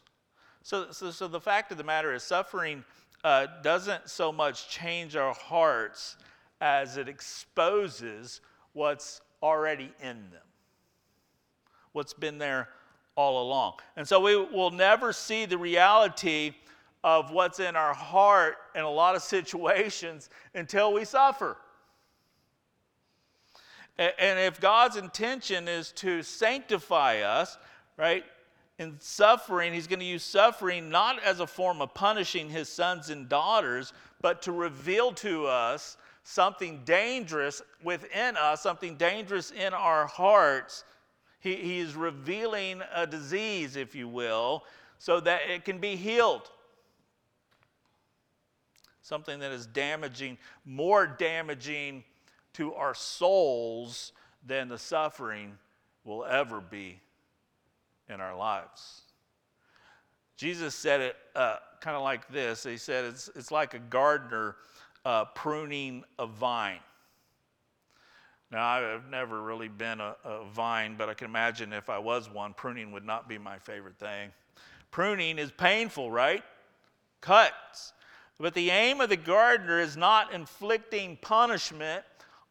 So, 0.61 0.91
so, 0.91 1.09
so 1.09 1.27
the 1.27 1.41
fact 1.41 1.71
of 1.71 1.79
the 1.79 1.83
matter 1.83 2.13
is, 2.13 2.21
suffering 2.21 2.85
uh, 3.23 3.47
doesn't 3.61 4.09
so 4.09 4.31
much 4.31 4.69
change 4.69 5.15
our 5.15 5.33
hearts 5.33 6.17
as 6.61 6.97
it 6.97 7.07
exposes 7.07 8.41
what's 8.73 9.21
already 9.41 9.91
in 10.01 10.17
them, 10.31 10.47
what's 11.93 12.13
been 12.13 12.38
there 12.38 12.69
all 13.15 13.41
along. 13.41 13.73
And 13.95 14.07
so 14.07 14.19
we 14.19 14.35
will 14.35 14.71
never 14.71 15.11
see 15.11 15.45
the 15.45 15.57
reality 15.57 16.53
of 17.03 17.31
what's 17.31 17.59
in 17.59 17.75
our 17.75 17.93
heart 17.93 18.55
in 18.75 18.81
a 18.81 18.89
lot 18.89 19.15
of 19.15 19.21
situations 19.35 20.29
until 20.53 20.93
we 20.93 21.05
suffer. 21.05 21.57
And 23.97 24.39
if 24.39 24.61
God's 24.61 24.95
intention 24.95 25.67
is 25.67 25.91
to 25.93 26.23
sanctify 26.23 27.19
us, 27.19 27.57
right, 27.97 28.23
in 28.79 28.95
suffering, 29.01 29.74
he's 29.74 29.88
going 29.88 30.00
to 30.00 30.05
use 30.05 30.24
suffering 30.24 30.89
not 30.89 31.21
as 31.21 31.41
a 31.41 31.48
form 31.48 31.81
of 31.81 31.93
punishing 31.93 32.50
his 32.50 32.69
sons 32.69 33.09
and 33.09 33.27
daughters, 33.27 33.91
but 34.21 34.41
to 34.43 34.53
reveal 34.53 35.12
to 35.12 35.45
us 35.45 35.98
something 36.24 36.81
dangerous 36.86 37.62
within 37.83 38.38
us, 38.38 38.62
something 38.62 38.95
dangerous 38.95 39.51
in 39.51 39.74
our 39.74 40.07
hearts. 40.07 40.86
He, 41.41 41.79
is 41.79 41.93
revealing 41.93 42.81
a 42.95 43.05
disease, 43.05 43.75
if 43.75 43.95
you 43.95 44.07
will, 44.07 44.63
so 44.98 45.19
that 45.19 45.41
it 45.50 45.65
can 45.65 45.79
be 45.79 45.98
healed. 45.98 46.50
Something 49.01 49.39
that 49.39 49.51
is 49.51 49.65
damaging, 49.65 50.38
more 50.65 51.05
damaging 51.05 52.05
to 52.53 52.74
our 52.75 52.93
souls 52.93 54.13
than 54.45 54.69
the 54.69 54.77
suffering 54.77 55.57
will 56.05 56.24
ever 56.24 56.62
be 56.62 57.01
in 58.10 58.22
our 58.22 58.36
lives. 58.36 59.01
Jesus 60.38 60.74
said 60.74 61.01
it 61.01 61.16
uh, 61.36 61.58
kind 61.82 61.96
of 61.96 62.04
like 62.04 62.28
this 62.30 62.63
He 62.63 62.78
said, 62.78 63.06
It's, 63.06 63.30
it's 63.36 63.51
like 63.51 63.74
a 63.74 63.80
gardener 63.80 64.56
uh, 65.06 65.25
pruning 65.25 66.04
a 66.18 66.25
vine. 66.25 66.80
Now, 68.51 68.68
I've 68.68 69.10
never 69.10 69.44
really 69.44 69.68
been 69.68 70.00
a, 70.00 70.16
a, 70.24 70.46
vine, 70.46 70.96
but 70.98 71.08
I 71.08 71.13
can 71.13 71.25
imagine 71.25 71.72
if 71.72 71.89
I 71.89 72.00
was 72.00 72.32
one, 72.32 72.54
pruning 72.54 72.92
would 72.94 73.06
not 73.06 73.30
be 73.30 73.38
my 73.38 73.60
favorite 73.60 74.00
thing. 74.00 74.32
Pruning 74.89 75.38
is 75.38 75.51
painful, 75.51 76.10
right? 76.10 76.44
Cuts. 77.22 77.94
But 78.39 78.56
the 78.56 78.72
aim 78.72 79.01
of 79.01 79.10
the 79.10 79.18
gardener 79.18 79.80
is 79.80 79.96
not 79.96 80.34
inflicting 80.34 81.18
punishment 81.22 82.04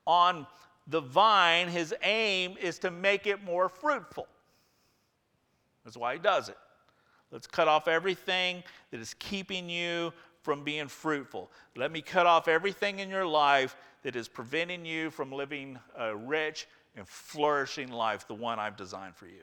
on 0.06 0.46
the 0.86 1.00
vine. 1.00 1.66
His 1.68 1.92
aim 2.02 2.56
is 2.60 2.78
to 2.80 2.90
make 2.92 3.26
it 3.26 3.42
more 3.42 3.68
fruitful. 3.68 4.28
That's 5.88 5.96
why 5.96 6.12
he 6.12 6.18
does 6.18 6.50
it. 6.50 6.58
Let's 7.30 7.46
cut 7.46 7.66
off 7.66 7.88
everything 7.88 8.62
that 8.90 9.00
is 9.00 9.14
keeping 9.18 9.70
you 9.70 10.12
from 10.42 10.62
being 10.62 10.86
fruitful. 10.86 11.50
Let 11.76 11.90
me 11.90 12.02
cut 12.02 12.26
off 12.26 12.46
everything 12.46 12.98
in 12.98 13.08
your 13.08 13.24
life 13.24 13.74
that 14.02 14.14
is 14.14 14.28
preventing 14.28 14.84
you 14.84 15.08
from 15.08 15.32
living 15.32 15.78
a 15.96 16.14
rich 16.14 16.66
and 16.94 17.08
flourishing 17.08 17.90
life, 17.90 18.28
the 18.28 18.34
one 18.34 18.58
I've 18.58 18.76
designed 18.76 19.16
for 19.16 19.24
you. 19.24 19.40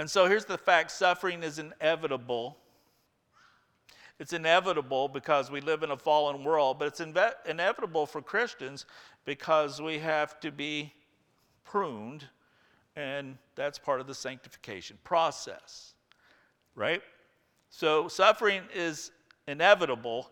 And 0.00 0.10
so 0.10 0.26
here's 0.26 0.46
the 0.46 0.58
fact 0.58 0.90
suffering 0.90 1.44
is 1.44 1.60
inevitable. 1.60 2.56
It's 4.18 4.32
inevitable 4.32 5.06
because 5.06 5.48
we 5.48 5.60
live 5.60 5.84
in 5.84 5.92
a 5.92 5.96
fallen 5.96 6.42
world, 6.42 6.80
but 6.80 6.88
it's 6.88 7.00
inve- 7.00 7.36
inevitable 7.46 8.04
for 8.04 8.20
Christians 8.20 8.84
because 9.24 9.80
we 9.80 10.00
have 10.00 10.40
to 10.40 10.50
be 10.50 10.92
pruned 11.62 12.24
and 12.96 13.36
that's 13.54 13.78
part 13.78 14.00
of 14.00 14.06
the 14.06 14.14
sanctification 14.14 14.98
process, 15.04 15.94
right? 16.74 17.02
So 17.70 18.08
suffering 18.08 18.62
is 18.74 19.10
inevitable. 19.48 20.30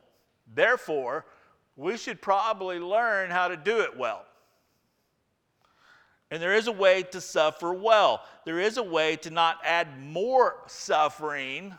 Therefore, 0.54 1.26
we 1.76 1.96
should 1.96 2.20
probably 2.20 2.78
learn 2.78 3.30
how 3.30 3.48
to 3.48 3.56
do 3.56 3.80
it 3.80 3.96
well. 3.96 4.24
And 6.30 6.42
there 6.42 6.54
is 6.54 6.66
a 6.66 6.72
way 6.72 7.02
to 7.02 7.20
suffer 7.20 7.74
well. 7.74 8.24
There 8.46 8.58
is 8.58 8.78
a 8.78 8.82
way 8.82 9.16
to 9.16 9.30
not 9.30 9.58
add 9.64 10.00
more 10.00 10.56
suffering 10.66 11.74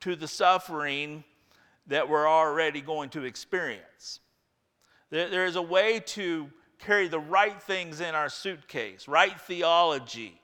to 0.00 0.16
the 0.16 0.26
suffering 0.26 1.22
that 1.86 2.08
we're 2.08 2.28
already 2.28 2.80
going 2.80 3.10
to 3.10 3.24
experience. 3.24 4.20
There 5.10 5.46
is 5.46 5.54
a 5.54 5.62
way 5.62 6.00
to 6.00 6.50
carry 6.78 7.08
the 7.08 7.18
right 7.18 7.60
things 7.62 8.00
in 8.00 8.14
our 8.14 8.28
suitcase 8.28 9.08
right 9.08 9.40
theology, 9.40 10.40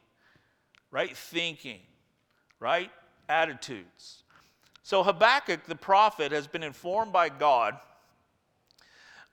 right 0.91 1.17
thinking, 1.17 1.81
right 2.59 2.91
attitudes. 3.29 4.25
So 4.83 5.03
Habakkuk 5.03 5.67
the 5.67 5.77
prophet 5.77 6.33
has 6.33 6.47
been 6.47 6.63
informed 6.63 7.13
by 7.13 7.29
God 7.29 7.79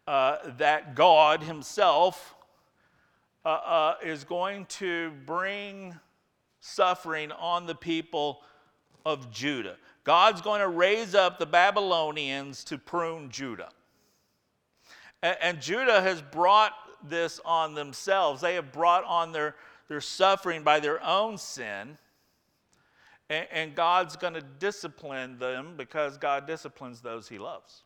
uh, 0.07 0.37
that 0.57 0.95
God 0.95 1.43
himself 1.43 2.35
uh, 3.43 3.49
uh, 3.49 3.95
is 4.03 4.23
going 4.23 4.65
to 4.65 5.11
bring 5.25 5.95
suffering 6.59 7.31
on 7.31 7.65
the 7.65 7.75
people 7.75 8.41
of 9.05 9.31
Judah. 9.31 9.77
God's 10.03 10.41
going 10.41 10.61
to 10.61 10.67
raise 10.67 11.15
up 11.15 11.39
the 11.39 11.45
Babylonians 11.45 12.63
to 12.65 12.77
prune 12.77 13.29
Judah. 13.29 13.69
And, 15.21 15.37
and 15.41 15.61
Judah 15.61 16.01
has 16.01 16.21
brought 16.21 16.73
this 17.03 17.39
on 17.45 17.73
themselves. 17.73 18.41
They 18.41 18.55
have 18.55 18.71
brought 18.71 19.03
on 19.05 19.31
their, 19.31 19.55
their 19.87 20.01
suffering 20.01 20.63
by 20.63 20.79
their 20.79 21.03
own 21.03 21.37
sin. 21.37 21.97
And, 23.29 23.47
and 23.51 23.75
God's 23.75 24.15
going 24.15 24.33
to 24.33 24.41
discipline 24.41 25.39
them 25.39 25.73
because 25.77 26.17
God 26.17 26.47
disciplines 26.47 27.01
those 27.01 27.27
he 27.27 27.37
loves. 27.37 27.83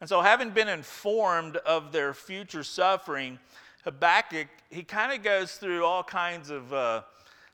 And 0.00 0.08
so, 0.08 0.20
having 0.20 0.50
been 0.50 0.68
informed 0.68 1.56
of 1.58 1.92
their 1.92 2.12
future 2.12 2.62
suffering, 2.62 3.38
Habakkuk, 3.84 4.48
he 4.68 4.82
kind 4.82 5.12
of 5.12 5.22
goes 5.22 5.54
through 5.54 5.84
all 5.84 6.02
kinds 6.02 6.50
of 6.50 6.72
uh, 6.72 7.02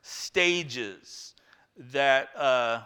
stages 0.01 1.35
that, 1.77 2.29
uh, 2.35 2.81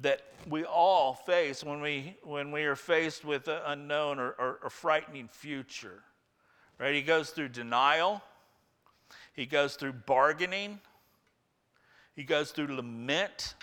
that 0.00 0.22
we 0.48 0.64
all 0.64 1.14
face 1.14 1.62
when 1.62 1.80
we, 1.80 2.16
when 2.22 2.50
we 2.50 2.64
are 2.64 2.76
faced 2.76 3.24
with 3.24 3.48
an 3.48 3.60
unknown 3.66 4.18
or, 4.18 4.30
or, 4.32 4.58
or 4.64 4.70
frightening 4.70 5.28
future. 5.28 6.02
Right? 6.78 6.94
He 6.94 7.02
goes 7.02 7.30
through 7.30 7.48
denial, 7.48 8.22
he 9.34 9.46
goes 9.46 9.76
through 9.76 9.92
bargaining, 9.92 10.80
he 12.14 12.24
goes 12.24 12.50
through 12.50 12.74
lament. 12.74 13.54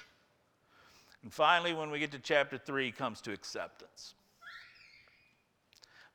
And 1.22 1.34
finally, 1.34 1.74
when 1.74 1.92
we 1.92 2.00
get 2.00 2.12
to 2.12 2.20
chapter 2.20 2.58
3, 2.58 2.86
he 2.86 2.92
comes 2.92 3.22
to 3.22 3.34
acceptance. 3.34 4.14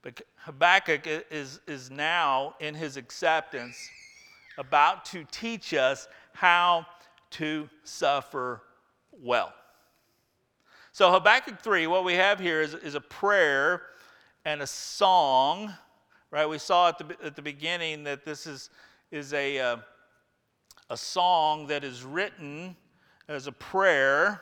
But 0.03 0.21
Habakkuk 0.37 1.07
is, 1.31 1.61
is 1.67 1.91
now 1.91 2.55
in 2.61 2.75
his 2.75 2.97
acceptance 2.97 3.89
about 4.59 5.05
to 5.07 5.25
teach 5.31 5.75
us 5.75 6.09
how 6.33 6.87
to 7.31 7.69
suffer 7.85 8.63
well. 9.11 9.53
So, 10.93 11.11
Habakkuk 11.11 11.61
3, 11.61 11.87
what 11.87 12.05
we 12.05 12.15
have 12.15 12.39
here 12.39 12.61
is, 12.61 12.75
is 12.75 12.95
a 12.95 13.01
prayer 13.01 13.83
and 14.45 14.63
a 14.63 14.67
song 14.67 15.75
right? 16.35 16.49
We 16.49 16.59
saw 16.59 16.89
at 16.89 16.99
the, 16.99 17.17
at 17.23 17.37
the 17.37 17.43
beginning 17.43 18.03
that 18.05 18.25
this 18.25 18.45
is, 18.45 18.69
is 19.13 19.33
a, 19.33 19.57
uh, 19.61 19.77
a 20.91 20.97
song 20.97 21.69
that 21.69 21.85
is 21.85 22.03
written 22.03 22.75
as 23.29 23.47
a 23.47 23.53
prayer, 23.53 24.41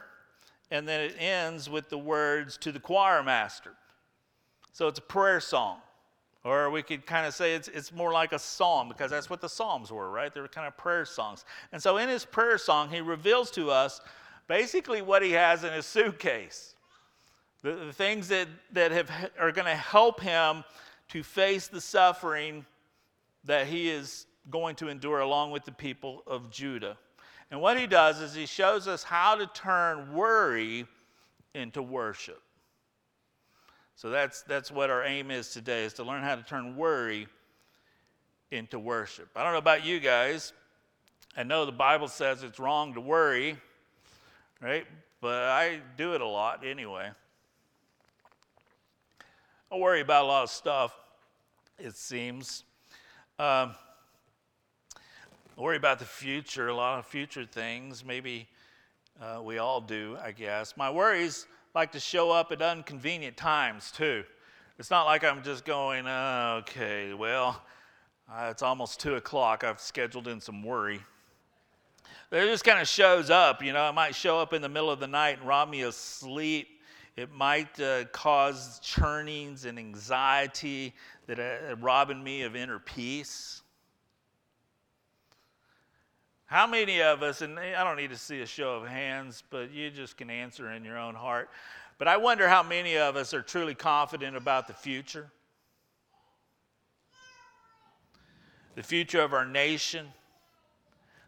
and 0.70 0.88
then 0.88 1.02
it 1.02 1.16
ends 1.18 1.68
with 1.68 1.90
the 1.90 1.98
words 1.98 2.56
to 2.56 2.72
the 2.72 2.80
choir 2.80 3.22
master. 3.22 3.74
So 4.72 4.88
it's 4.88 5.00
a 5.00 5.02
prayer 5.02 5.38
song. 5.38 5.80
Or 6.44 6.70
we 6.70 6.82
could 6.82 7.04
kind 7.04 7.26
of 7.26 7.34
say 7.34 7.54
it's, 7.54 7.68
it's 7.68 7.92
more 7.92 8.10
like 8.10 8.32
a 8.32 8.38
psalm 8.38 8.88
because 8.88 9.10
that's 9.10 9.28
what 9.28 9.42
the 9.42 9.48
Psalms 9.48 9.92
were, 9.92 10.10
right? 10.10 10.32
They 10.32 10.40
were 10.40 10.48
kind 10.48 10.66
of 10.66 10.74
prayer 10.78 11.04
songs. 11.04 11.44
And 11.72 11.82
so 11.82 11.98
in 11.98 12.08
his 12.08 12.24
prayer 12.24 12.56
song, 12.56 12.88
he 12.88 13.02
reveals 13.02 13.50
to 13.50 13.70
us 13.70 14.00
basically 14.48 15.02
what 15.02 15.22
he 15.22 15.32
has 15.32 15.62
in 15.62 15.74
his 15.74 15.84
suitcase 15.84 16.74
the, 17.62 17.72
the 17.72 17.92
things 17.92 18.28
that, 18.28 18.48
that 18.72 18.90
have, 18.90 19.10
are 19.38 19.52
going 19.52 19.66
to 19.66 19.74
help 19.74 20.20
him 20.20 20.64
to 21.12 21.22
face 21.22 21.68
the 21.68 21.80
suffering 21.80 22.64
that 23.44 23.66
he 23.66 23.90
is 23.90 24.26
going 24.50 24.74
to 24.76 24.88
endure 24.88 25.20
along 25.20 25.50
with 25.50 25.64
the 25.64 25.72
people 25.72 26.22
of 26.26 26.50
Judah. 26.50 26.96
And 27.50 27.60
what 27.60 27.78
he 27.78 27.86
does 27.86 28.20
is 28.20 28.34
he 28.34 28.46
shows 28.46 28.88
us 28.88 29.02
how 29.02 29.34
to 29.34 29.46
turn 29.46 30.14
worry 30.14 30.86
into 31.54 31.82
worship. 31.82 32.40
So 33.94 34.08
that's, 34.08 34.40
that's 34.42 34.70
what 34.70 34.88
our 34.88 35.04
aim 35.04 35.30
is 35.30 35.50
today, 35.50 35.84
is 35.84 35.92
to 35.94 36.02
learn 36.02 36.22
how 36.22 36.34
to 36.34 36.42
turn 36.42 36.76
worry 36.76 37.26
into 38.50 38.78
worship. 38.78 39.28
I 39.36 39.44
don't 39.44 39.52
know 39.52 39.58
about 39.58 39.84
you 39.84 40.00
guys. 40.00 40.54
I 41.36 41.42
know 41.42 41.66
the 41.66 41.72
Bible 41.72 42.08
says 42.08 42.42
it's 42.42 42.58
wrong 42.58 42.94
to 42.94 43.00
worry, 43.02 43.58
right? 44.62 44.86
But 45.20 45.42
I 45.42 45.80
do 45.98 46.14
it 46.14 46.22
a 46.22 46.26
lot 46.26 46.64
anyway. 46.66 47.10
I 49.70 49.76
worry 49.76 50.00
about 50.00 50.24
a 50.24 50.26
lot 50.26 50.42
of 50.42 50.50
stuff, 50.50 50.94
it 51.82 51.96
seems. 51.96 52.62
Um, 53.38 53.74
worry 55.56 55.76
about 55.76 55.98
the 55.98 56.04
future, 56.04 56.68
a 56.68 56.74
lot 56.74 56.98
of 56.98 57.06
future 57.06 57.44
things. 57.44 58.04
Maybe 58.04 58.48
uh, 59.20 59.42
we 59.42 59.58
all 59.58 59.80
do, 59.80 60.16
I 60.22 60.30
guess. 60.30 60.76
My 60.76 60.90
worries 60.90 61.46
like 61.74 61.90
to 61.92 62.00
show 62.00 62.30
up 62.30 62.52
at 62.52 62.62
inconvenient 62.62 63.36
times, 63.36 63.90
too. 63.90 64.22
It's 64.78 64.90
not 64.90 65.04
like 65.04 65.24
I'm 65.24 65.42
just 65.42 65.64
going, 65.64 66.06
uh, 66.06 66.60
okay, 66.60 67.14
well, 67.14 67.60
uh, 68.30 68.48
it's 68.50 68.62
almost 68.62 69.00
two 69.00 69.16
o'clock. 69.16 69.64
I've 69.64 69.80
scheduled 69.80 70.28
in 70.28 70.40
some 70.40 70.62
worry. 70.62 71.00
It 72.30 72.46
just 72.46 72.64
kind 72.64 72.80
of 72.80 72.88
shows 72.88 73.28
up, 73.28 73.62
you 73.62 73.72
know. 73.72 73.88
It 73.88 73.92
might 73.92 74.14
show 74.14 74.38
up 74.38 74.52
in 74.52 74.62
the 74.62 74.68
middle 74.68 74.90
of 74.90 75.00
the 75.00 75.08
night 75.08 75.38
and 75.38 75.48
rob 75.48 75.68
me 75.68 75.82
of 75.82 75.94
sleep. 75.94 76.71
It 77.16 77.30
might 77.30 77.78
uh, 77.78 78.04
cause 78.06 78.78
churnings 78.80 79.66
and 79.66 79.78
anxiety 79.78 80.94
that 81.26 81.38
are 81.38 81.72
uh, 81.72 81.76
robbing 81.76 82.24
me 82.24 82.42
of 82.42 82.56
inner 82.56 82.78
peace. 82.78 83.60
How 86.46 86.66
many 86.66 87.02
of 87.02 87.22
us, 87.22 87.42
and 87.42 87.58
I 87.58 87.84
don't 87.84 87.96
need 87.96 88.10
to 88.10 88.16
see 88.16 88.40
a 88.40 88.46
show 88.46 88.76
of 88.76 88.86
hands, 88.86 89.42
but 89.50 89.70
you 89.72 89.90
just 89.90 90.16
can 90.16 90.30
answer 90.30 90.70
in 90.72 90.84
your 90.84 90.98
own 90.98 91.14
heart. 91.14 91.50
But 91.98 92.08
I 92.08 92.16
wonder 92.16 92.48
how 92.48 92.62
many 92.62 92.96
of 92.96 93.16
us 93.16 93.32
are 93.34 93.42
truly 93.42 93.74
confident 93.74 94.36
about 94.36 94.66
the 94.66 94.74
future? 94.74 95.30
The 98.74 98.82
future 98.82 99.20
of 99.20 99.34
our 99.34 99.44
nation, 99.44 100.06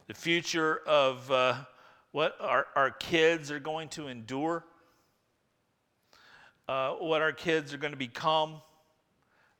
the 0.08 0.14
future 0.14 0.80
of 0.86 1.30
uh, 1.30 1.56
what 2.12 2.36
our, 2.40 2.66
our 2.74 2.90
kids 2.90 3.50
are 3.50 3.60
going 3.60 3.88
to 3.90 4.08
endure, 4.08 4.64
uh, 6.68 6.92
what 6.92 7.22
our 7.22 7.32
kids 7.32 7.74
are 7.74 7.78
going 7.78 7.92
to 7.92 7.98
become, 7.98 8.60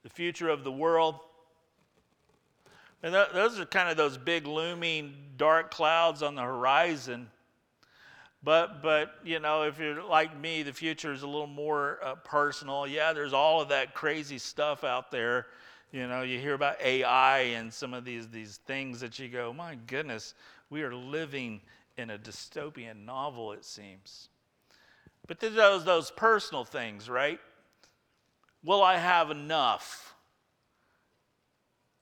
the 0.02 0.08
future 0.08 0.48
of 0.48 0.64
the 0.64 0.72
world. 0.72 1.16
And 3.02 3.12
th- 3.12 3.28
those 3.34 3.58
are 3.58 3.66
kind 3.66 3.90
of 3.90 3.96
those 3.96 4.16
big 4.16 4.46
looming 4.46 5.14
dark 5.36 5.70
clouds 5.70 6.22
on 6.22 6.34
the 6.34 6.42
horizon. 6.42 7.28
But, 8.42 8.82
but 8.82 9.14
you 9.24 9.40
know, 9.40 9.62
if 9.62 9.78
you're 9.78 10.02
like 10.02 10.38
me, 10.38 10.62
the 10.62 10.72
future 10.72 11.12
is 11.12 11.22
a 11.22 11.26
little 11.26 11.46
more 11.46 11.98
uh, 12.02 12.14
personal. 12.16 12.86
Yeah, 12.86 13.12
there's 13.12 13.32
all 13.32 13.60
of 13.60 13.68
that 13.68 13.94
crazy 13.94 14.38
stuff 14.38 14.84
out 14.84 15.10
there. 15.10 15.46
You 15.92 16.06
know, 16.08 16.22
you 16.22 16.38
hear 16.38 16.54
about 16.54 16.80
AI 16.82 17.38
and 17.38 17.72
some 17.72 17.94
of 17.94 18.04
these, 18.04 18.28
these 18.28 18.58
things 18.66 19.00
that 19.00 19.18
you 19.18 19.28
go, 19.28 19.52
my 19.52 19.76
goodness, 19.86 20.34
we 20.68 20.82
are 20.82 20.94
living 20.94 21.60
in 21.96 22.10
a 22.10 22.18
dystopian 22.18 23.04
novel, 23.04 23.52
it 23.52 23.64
seems. 23.64 24.28
But 25.26 25.40
those, 25.40 25.84
those 25.84 26.10
personal 26.10 26.64
things, 26.64 27.08
right? 27.08 27.40
Will 28.62 28.82
I 28.82 28.96
have 28.96 29.30
enough? 29.30 30.14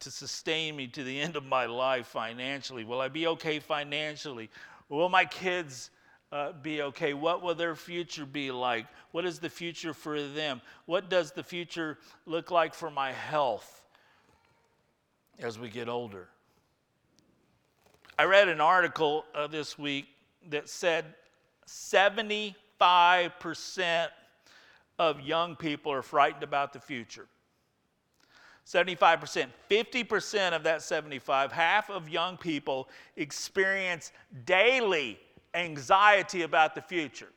to 0.02 0.10
sustain 0.10 0.74
me 0.76 0.88
to 0.88 1.04
the 1.04 1.20
end 1.20 1.36
of 1.36 1.44
my 1.44 1.66
life 1.66 2.08
financially? 2.08 2.84
Will 2.84 3.00
I 3.00 3.08
be 3.08 3.28
okay 3.28 3.60
financially? 3.60 4.50
Will 4.88 5.08
my 5.08 5.24
kids 5.24 5.90
uh, 6.32 6.52
be 6.60 6.82
okay? 6.82 7.14
What 7.14 7.42
will 7.42 7.54
their 7.54 7.76
future 7.76 8.26
be 8.26 8.50
like? 8.50 8.86
What 9.12 9.24
is 9.24 9.38
the 9.38 9.48
future 9.48 9.94
for 9.94 10.20
them? 10.20 10.60
What 10.86 11.08
does 11.08 11.30
the 11.30 11.42
future 11.42 11.98
look 12.26 12.50
like 12.50 12.74
for 12.74 12.90
my 12.90 13.12
health 13.12 13.84
as 15.38 15.58
we 15.58 15.68
get 15.68 15.88
older? 15.88 16.28
I 18.18 18.24
read 18.24 18.48
an 18.48 18.60
article 18.60 19.24
uh, 19.34 19.46
this 19.46 19.78
week 19.78 20.06
that 20.50 20.68
said 20.68 21.14
75% 22.82 24.08
of 24.98 25.20
young 25.20 25.56
people 25.56 25.92
are 25.92 26.02
frightened 26.02 26.42
about 26.42 26.72
the 26.72 26.80
future. 26.80 27.26
75%. 28.66 29.46
50% 29.70 30.52
of 30.52 30.62
that 30.64 30.82
75, 30.82 31.52
half 31.52 31.90
of 31.90 32.08
young 32.08 32.36
people 32.36 32.88
experience 33.16 34.12
daily 34.44 35.18
anxiety 35.54 36.42
about 36.42 36.74
the 36.74 36.82
future. 36.82 37.28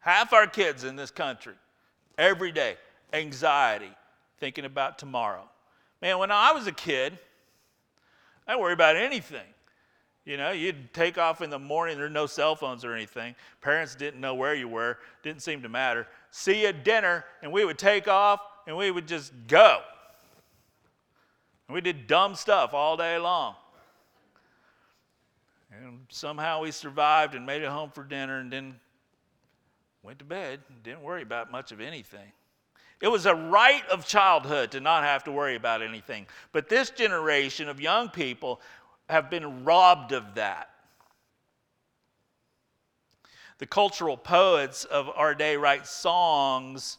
Half 0.00 0.32
our 0.32 0.46
kids 0.46 0.84
in 0.84 0.94
this 0.94 1.10
country, 1.10 1.54
every 2.16 2.52
day, 2.52 2.76
anxiety, 3.12 3.90
thinking 4.38 4.64
about 4.64 4.98
tomorrow. 4.98 5.48
Man, 6.00 6.18
when 6.18 6.30
I 6.30 6.52
was 6.52 6.66
a 6.66 6.72
kid, 6.72 7.18
I 8.46 8.52
didn't 8.52 8.62
worry 8.62 8.74
about 8.74 8.96
anything. 8.96 9.46
You 10.26 10.36
know, 10.36 10.50
you'd 10.50 10.92
take 10.92 11.18
off 11.18 11.40
in 11.40 11.50
the 11.50 11.58
morning, 11.58 11.96
there 11.96 12.06
were 12.06 12.10
no 12.10 12.26
cell 12.26 12.56
phones 12.56 12.84
or 12.84 12.92
anything. 12.92 13.36
Parents 13.60 13.94
didn't 13.94 14.20
know 14.20 14.34
where 14.34 14.56
you 14.56 14.66
were, 14.66 14.98
didn't 15.22 15.40
seem 15.40 15.62
to 15.62 15.68
matter. 15.68 16.08
See 16.32 16.62
you 16.62 16.68
at 16.68 16.84
dinner, 16.84 17.24
and 17.42 17.52
we 17.52 17.64
would 17.64 17.78
take 17.78 18.08
off 18.08 18.40
and 18.66 18.76
we 18.76 18.90
would 18.90 19.06
just 19.06 19.32
go. 19.46 19.80
And 21.68 21.74
we 21.74 21.80
did 21.80 22.08
dumb 22.08 22.34
stuff 22.34 22.74
all 22.74 22.96
day 22.96 23.18
long. 23.18 23.54
And 25.70 26.00
somehow 26.08 26.62
we 26.62 26.72
survived 26.72 27.36
and 27.36 27.46
made 27.46 27.62
it 27.62 27.68
home 27.68 27.90
for 27.90 28.02
dinner 28.02 28.38
and 28.38 28.52
then 28.52 28.74
went 30.02 30.18
to 30.20 30.24
bed 30.24 30.60
didn't 30.82 31.02
worry 31.02 31.22
about 31.22 31.50
much 31.50 31.72
of 31.72 31.80
anything. 31.80 32.32
It 33.02 33.08
was 33.08 33.26
a 33.26 33.34
right 33.34 33.86
of 33.88 34.06
childhood 34.06 34.70
to 34.70 34.80
not 34.80 35.04
have 35.04 35.24
to 35.24 35.32
worry 35.32 35.54
about 35.54 35.82
anything. 35.82 36.26
But 36.52 36.68
this 36.68 36.88
generation 36.88 37.68
of 37.68 37.78
young 37.78 38.08
people 38.08 38.60
have 39.08 39.30
been 39.30 39.64
robbed 39.64 40.12
of 40.12 40.34
that. 40.34 40.68
The 43.58 43.66
cultural 43.66 44.16
poets 44.16 44.84
of 44.84 45.08
our 45.14 45.34
day 45.34 45.56
write 45.56 45.86
songs 45.86 46.98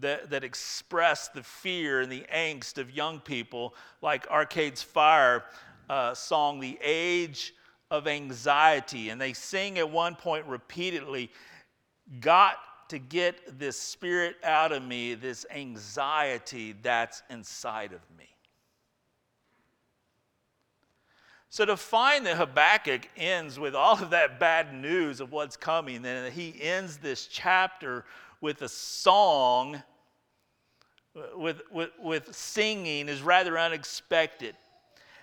that, 0.00 0.30
that 0.30 0.44
express 0.44 1.28
the 1.28 1.42
fear 1.42 2.00
and 2.00 2.12
the 2.12 2.24
angst 2.34 2.78
of 2.78 2.90
young 2.90 3.20
people, 3.20 3.74
like 4.02 4.26
Arcade's 4.30 4.82
Fire 4.82 5.44
uh, 5.88 6.14
song, 6.14 6.60
The 6.60 6.78
Age 6.82 7.54
of 7.90 8.06
Anxiety. 8.06 9.08
And 9.10 9.20
they 9.20 9.32
sing 9.32 9.78
at 9.78 9.90
one 9.90 10.14
point 10.14 10.46
repeatedly, 10.46 11.30
Got 12.20 12.56
to 12.88 12.98
get 12.98 13.58
this 13.58 13.78
spirit 13.78 14.36
out 14.42 14.72
of 14.72 14.82
me, 14.82 15.14
this 15.14 15.44
anxiety 15.54 16.74
that's 16.82 17.22
inside 17.28 17.92
of 17.92 18.00
me. 18.16 18.24
So 21.50 21.64
to 21.64 21.76
find 21.76 22.26
that 22.26 22.36
Habakkuk 22.36 23.08
ends 23.16 23.58
with 23.58 23.74
all 23.74 24.02
of 24.02 24.10
that 24.10 24.38
bad 24.38 24.74
news 24.74 25.20
of 25.20 25.32
what's 25.32 25.56
coming, 25.56 26.04
and 26.04 26.32
he 26.32 26.54
ends 26.60 26.98
this 26.98 27.26
chapter 27.26 28.04
with 28.40 28.60
a 28.62 28.68
song, 28.68 29.82
with, 31.34 31.62
with, 31.72 31.90
with 32.00 32.34
singing, 32.34 33.08
is 33.08 33.22
rather 33.22 33.58
unexpected. 33.58 34.54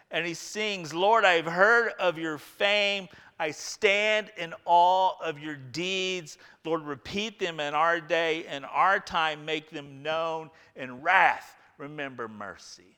And 0.09 0.25
he 0.25 0.33
sings, 0.33 0.93
Lord, 0.93 1.25
I've 1.25 1.45
heard 1.45 1.93
of 1.99 2.17
your 2.17 2.37
fame. 2.37 3.07
I 3.39 3.51
stand 3.51 4.31
in 4.37 4.53
awe 4.65 5.13
of 5.23 5.39
your 5.39 5.55
deeds. 5.55 6.37
Lord, 6.63 6.83
repeat 6.83 7.37
them 7.37 7.59
in 7.59 7.73
our 7.73 8.01
day, 8.01 8.47
in 8.47 8.65
our 8.65 8.99
time, 8.99 9.45
make 9.45 9.69
them 9.69 10.01
known. 10.01 10.49
In 10.75 11.01
wrath, 11.01 11.55
remember 11.77 12.27
mercy. 12.27 12.97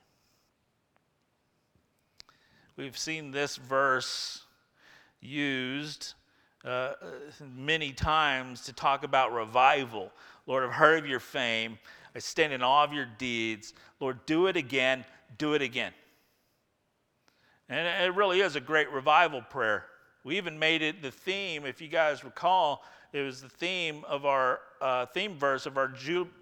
We've 2.78 2.98
seen 2.98 3.32
this 3.32 3.56
verse 3.56 4.44
used 5.20 6.14
uh, 6.64 6.94
many 7.56 7.92
times 7.92 8.62
to 8.66 8.74
talk 8.74 9.04
about 9.04 9.34
revival. 9.34 10.12
Lord, 10.46 10.64
I've 10.64 10.74
heard 10.74 11.00
of 11.00 11.10
your 11.10 11.20
fame. 11.20 11.80
I 12.16 12.20
stand 12.20 12.54
in 12.54 12.62
awe 12.62 12.84
of 12.84 12.94
your 12.94 13.08
deeds. 13.18 13.74
Lord, 14.00 14.24
do 14.28 14.46
it 14.46 14.56
again. 14.56 15.06
Do 15.40 15.56
it 15.56 15.64
again. 15.64 15.92
And 17.68 18.06
it 18.06 18.16
really 18.16 18.42
is 18.42 18.56
a 18.56 18.62
great 18.62 18.92
revival 18.92 19.42
prayer. 19.42 19.86
We 20.24 20.38
even 20.38 20.60
made 20.60 20.84
it 20.84 21.02
the 21.02 21.10
theme, 21.10 21.66
if 21.66 21.82
you 21.82 21.88
guys 21.88 22.24
recall, 22.24 22.84
it 23.12 23.22
was 23.22 23.42
the 23.42 23.50
theme 23.50 24.04
of 24.08 24.28
our 24.28 24.60
uh, 24.82 25.08
theme 25.08 25.36
verse 25.40 25.66
of 25.66 25.78
our 25.78 25.88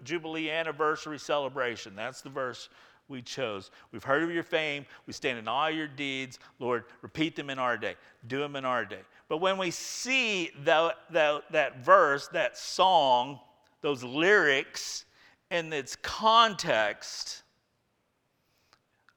Jubilee 0.04 0.50
anniversary 0.50 1.18
celebration. 1.18 1.96
That's 1.96 2.20
the 2.20 2.28
verse 2.28 2.68
we 3.08 3.22
chose. 3.22 3.70
We've 3.92 4.02
heard 4.02 4.22
of 4.22 4.30
your 4.30 4.42
fame. 4.42 4.84
We 5.06 5.12
stand 5.12 5.38
in 5.38 5.46
all 5.48 5.70
your 5.70 5.86
deeds. 5.86 6.38
Lord, 6.58 6.84
repeat 7.02 7.36
them 7.36 7.50
in 7.50 7.58
our 7.58 7.76
day. 7.76 7.94
Do 8.26 8.40
them 8.40 8.56
in 8.56 8.64
our 8.64 8.84
day. 8.84 9.00
But 9.28 9.38
when 9.38 9.58
we 9.58 9.70
see 9.70 10.50
the, 10.64 10.94
that 11.10 11.84
verse, 11.84 12.28
that 12.28 12.56
song, 12.56 13.40
those 13.80 14.02
lyrics 14.02 15.04
in 15.50 15.72
its 15.72 15.96
context 15.96 17.42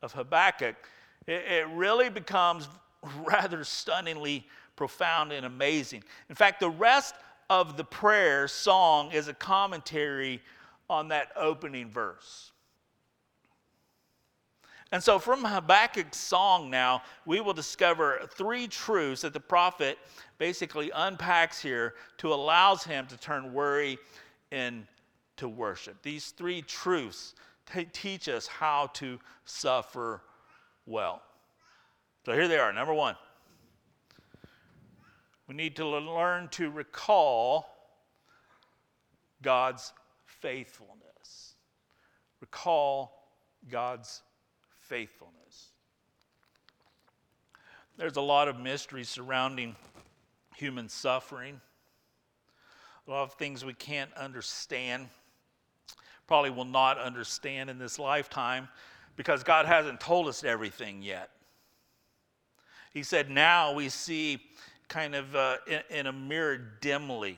of 0.01 0.13
Habakkuk, 0.13 0.75
it, 1.27 1.43
it 1.47 1.67
really 1.73 2.09
becomes 2.09 2.67
rather 3.23 3.63
stunningly 3.63 4.47
profound 4.75 5.31
and 5.31 5.45
amazing. 5.45 6.03
In 6.29 6.35
fact, 6.35 6.59
the 6.59 6.69
rest 6.69 7.15
of 7.49 7.77
the 7.77 7.83
prayer 7.83 8.47
song 8.47 9.11
is 9.11 9.27
a 9.27 9.33
commentary 9.33 10.41
on 10.89 11.07
that 11.09 11.31
opening 11.35 11.89
verse. 11.89 12.48
And 14.91 15.03
so, 15.03 15.19
from 15.19 15.43
Habakkuk's 15.43 16.17
song 16.17 16.71
now, 16.71 17.03
we 17.25 17.41
will 17.41 17.53
discover 17.53 18.21
three 18.31 18.67
truths 18.67 19.21
that 19.21 19.33
the 19.33 19.39
prophet 19.39 19.99
basically 20.39 20.91
unpacks 20.95 21.61
here 21.61 21.93
to 22.17 22.33
allows 22.33 22.83
him 22.83 23.05
to 23.07 23.17
turn 23.17 23.53
worry 23.53 23.99
into 24.51 25.47
worship. 25.47 26.01
These 26.01 26.31
three 26.31 26.63
truths 26.63 27.35
t- 27.71 27.85
teach 27.93 28.27
us 28.27 28.47
how 28.47 28.87
to 28.93 29.19
suffer 29.45 30.23
well. 30.87 31.21
So 32.25 32.33
here 32.33 32.47
they 32.47 32.57
are. 32.57 32.73
Number 32.73 32.93
one, 32.93 33.15
we 35.47 35.53
need 35.53 35.75
to 35.75 35.85
learn 35.85 36.47
to 36.49 36.71
recall 36.71 37.67
God's 39.43 39.93
faithfulness. 40.25 41.55
Recall 42.41 43.27
God's 43.69 44.23
faithfulness. 44.89 45.69
There's 47.97 48.17
a 48.17 48.21
lot 48.21 48.47
of 48.47 48.59
mystery 48.59 49.03
surrounding 49.03 49.75
human 50.55 50.89
suffering, 50.89 51.61
a 53.07 53.11
lot 53.11 53.23
of 53.23 53.33
things 53.33 53.63
we 53.63 53.73
can't 53.73 54.11
understand, 54.15 55.07
probably 56.27 56.49
will 56.49 56.65
not 56.65 56.97
understand 56.97 57.69
in 57.69 57.77
this 57.77 57.99
lifetime 57.99 58.67
because 59.15 59.43
God 59.43 59.67
hasn't 59.67 59.99
told 59.99 60.27
us 60.27 60.43
everything 60.43 61.03
yet. 61.03 61.29
He 62.91 63.03
said, 63.03 63.29
now 63.29 63.73
we 63.73 63.89
see 63.89 64.39
kind 64.87 65.13
of 65.13 65.35
uh, 65.35 65.57
in, 65.67 65.81
in 65.99 66.07
a 66.07 66.11
mirror 66.11 66.59
dimly. 66.81 67.37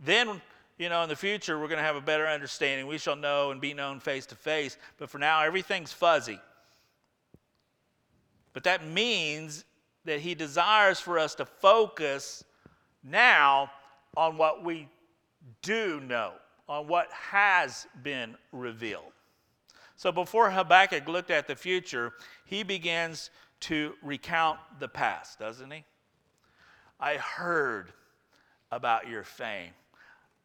Then 0.00 0.40
you 0.78 0.88
know, 0.88 1.02
in 1.02 1.08
the 1.08 1.16
future, 1.16 1.58
we're 1.58 1.66
going 1.66 1.78
to 1.78 1.84
have 1.84 1.96
a 1.96 2.00
better 2.00 2.26
understanding. 2.26 2.86
We 2.86 2.98
shall 2.98 3.16
know 3.16 3.50
and 3.50 3.60
be 3.60 3.74
known 3.74 3.98
face 3.98 4.26
to 4.26 4.36
face. 4.36 4.76
But 4.96 5.10
for 5.10 5.18
now, 5.18 5.42
everything's 5.42 5.92
fuzzy. 5.92 6.38
But 8.58 8.64
that 8.64 8.84
means 8.84 9.64
that 10.04 10.18
he 10.18 10.34
desires 10.34 10.98
for 10.98 11.16
us 11.16 11.36
to 11.36 11.44
focus 11.44 12.42
now 13.04 13.70
on 14.16 14.36
what 14.36 14.64
we 14.64 14.88
do 15.62 16.00
know, 16.00 16.32
on 16.68 16.88
what 16.88 17.08
has 17.12 17.86
been 18.02 18.34
revealed. 18.50 19.12
So 19.94 20.10
before 20.10 20.50
Habakkuk 20.50 21.06
looked 21.06 21.30
at 21.30 21.46
the 21.46 21.54
future, 21.54 22.14
he 22.46 22.64
begins 22.64 23.30
to 23.60 23.94
recount 24.02 24.58
the 24.80 24.88
past, 24.88 25.38
doesn't 25.38 25.70
he? 25.70 25.84
I 26.98 27.14
heard 27.14 27.92
about 28.72 29.06
your 29.06 29.22
fame. 29.22 29.70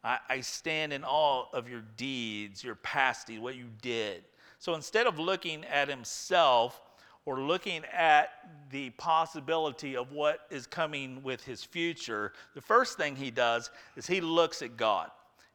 I, 0.03 0.19
I 0.29 0.41
stand 0.41 0.93
in 0.93 1.03
awe 1.03 1.47
of 1.51 1.67
your 1.67 1.81
deeds, 1.97 2.63
your 2.63 2.75
past 2.75 3.25
deeds, 3.25 3.41
what 3.41 3.55
you 3.55 3.69
did. 3.81 4.23
So 4.59 4.75
instead 4.75 5.07
of 5.07 5.17
looking 5.17 5.65
at 5.65 5.89
himself, 5.89 6.79
or 7.25 7.39
looking 7.39 7.83
at 7.85 8.29
the 8.69 8.89
possibility 8.91 9.95
of 9.95 10.11
what 10.11 10.41
is 10.49 10.67
coming 10.67 11.21
with 11.23 11.43
his 11.43 11.63
future, 11.63 12.33
the 12.53 12.61
first 12.61 12.97
thing 12.97 13.15
he 13.15 13.31
does 13.31 13.71
is 13.95 14.05
he 14.05 14.19
looks 14.19 14.61
at 14.61 14.75
God. 14.75 15.09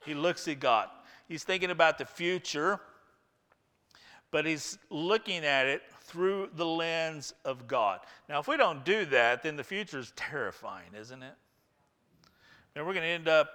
He 0.04 0.14
looks 0.14 0.48
at 0.48 0.60
God. 0.60 0.88
He's 1.28 1.44
thinking 1.44 1.70
about 1.70 1.98
the 1.98 2.06
future, 2.06 2.80
but 4.30 4.46
he's 4.46 4.78
looking 4.88 5.44
at 5.44 5.66
it 5.66 5.82
through 6.02 6.48
the 6.54 6.64
lens 6.64 7.34
of 7.44 7.66
God. 7.66 8.00
Now, 8.28 8.40
if 8.40 8.48
we 8.48 8.56
don't 8.56 8.84
do 8.84 9.04
that, 9.06 9.42
then 9.42 9.56
the 9.56 9.64
future 9.64 9.98
is 9.98 10.12
terrifying, 10.16 10.90
isn't 10.98 11.22
it? 11.22 11.34
And 12.74 12.86
we're 12.86 12.94
going 12.94 13.04
to 13.04 13.10
end 13.10 13.28
up 13.28 13.50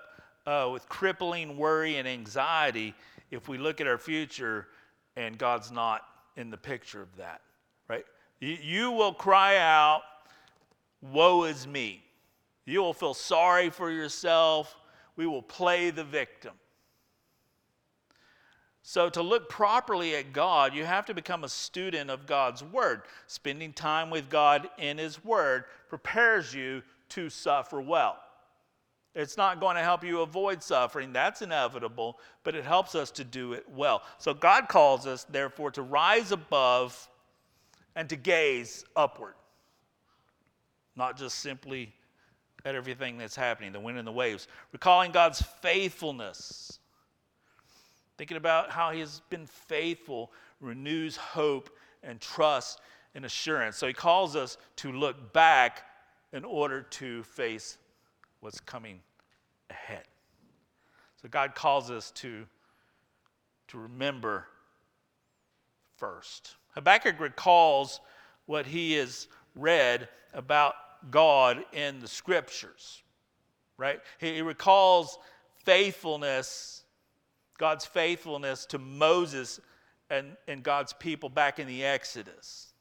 uh, 0.46 0.70
with 0.72 0.88
crippling 0.88 1.58
worry 1.58 1.96
and 1.96 2.08
anxiety 2.08 2.94
if 3.32 3.48
we 3.48 3.58
look 3.58 3.82
at 3.82 3.88
our 3.88 3.98
future 3.98 4.68
and 5.16 5.38
God's 5.38 5.72
not 5.72 6.02
in 6.36 6.52
the 6.52 6.58
picture 6.58 7.02
of 7.02 7.16
that 7.16 7.42
right? 7.88 8.06
You 8.40 8.92
will 8.92 9.14
cry 9.14 9.58
out, 9.58 10.02
Woe 11.02 11.44
is 11.44 11.68
me. 11.68 12.04
You 12.66 12.82
will 12.82 12.94
feel 12.94 13.14
sorry 13.14 13.70
for 13.70 13.92
yourself. 13.92 14.76
We 15.16 15.28
will 15.28 15.42
play 15.42 15.90
the 15.90 16.04
victim. 16.04 16.54
So, 18.86 19.10
to 19.10 19.22
look 19.22 19.50
properly 19.50 20.16
at 20.16 20.34
God, 20.34 20.74
you 20.74 20.84
have 20.84 21.06
to 21.06 21.14
become 21.14 21.46
a 21.46 21.50
student 21.50 22.10
of 22.10 22.26
God's 22.26 22.64
Word. 22.64 23.04
Spending 23.28 23.72
time 23.72 24.10
with 24.10 24.30
God 24.30 24.70
in 24.78 24.98
His 24.98 25.24
Word 25.24 25.64
prepares 25.88 26.54
you 26.54 26.84
to 27.10 27.30
suffer 27.30 27.80
well. 27.80 28.18
It's 29.16 29.38
not 29.38 29.62
going 29.62 29.78
to 29.78 29.84
help 29.84 30.04
you 30.04 30.22
avoid 30.22 30.62
suffering, 30.62 31.14
that's 31.14 31.42
inevitable, 31.42 32.20
but 32.44 32.56
it 32.56 32.66
helps 32.66 32.94
us 32.94 33.12
to 33.12 33.24
do 33.24 33.54
it 33.54 33.66
well. 33.70 34.02
So, 34.18 34.34
God 34.34 34.68
calls 34.68 35.08
us, 35.08 35.26
therefore, 35.30 35.72
to 35.72 35.82
rise 35.82 36.34
above 36.34 37.08
and 37.96 38.10
to 38.10 38.16
gaze 38.16 38.86
upward, 38.96 39.36
not 40.96 41.18
just 41.18 41.40
simply 41.40 41.94
at 42.66 42.76
everything 42.76 43.18
that's 43.18 43.36
happening, 43.36 43.72
the 43.72 43.80
wind 43.80 43.98
and 43.98 44.08
the 44.08 44.12
waves. 44.12 44.48
Recalling 44.72 45.12
God's 45.12 45.42
faithfulness, 45.42 46.80
thinking 48.18 48.38
about 48.38 48.72
how 48.72 48.92
He 48.92 49.00
has 49.00 49.22
been 49.30 49.46
faithful, 49.46 50.32
renews 50.62 51.18
hope 51.18 51.70
and 52.04 52.20
trust 52.22 52.80
and 53.16 53.26
assurance. 53.26 53.78
So 53.78 53.88
He 53.88 53.94
calls 53.94 54.36
us 54.36 54.58
to 54.78 54.92
look 54.92 55.34
back 55.34 55.84
in 56.32 56.44
order 56.44 56.82
to 56.82 57.24
face 57.24 57.78
what's 58.40 58.60
coming 58.60 59.00
ahead. 59.70 60.04
So 61.22 61.30
God 61.30 61.56
calls 61.56 61.92
us 61.92 62.12
to, 62.12 62.46
to 63.70 63.78
remember 63.78 64.48
first. 65.96 66.56
Habakkuk 66.76 67.20
recalls 67.20 68.00
what 68.46 68.66
he 68.66 68.94
has 68.94 69.28
read 69.56 70.10
about 70.34 70.76
God 71.12 71.64
in 71.74 72.00
the 72.00 72.08
scriptures, 72.08 73.04
right? 73.78 74.00
He, 74.20 74.42
recalls 74.42 75.18
faithfulness, 75.64 76.84
God's 77.58 77.86
faithfulness 77.86 78.66
to 78.68 78.80
Moses 78.80 79.60
and, 80.10 80.36
and 80.48 80.64
God's 80.64 80.94
people 80.94 81.30
back 81.30 81.60
in 81.60 81.68
the 81.68 81.84
Exodus. 81.84 82.74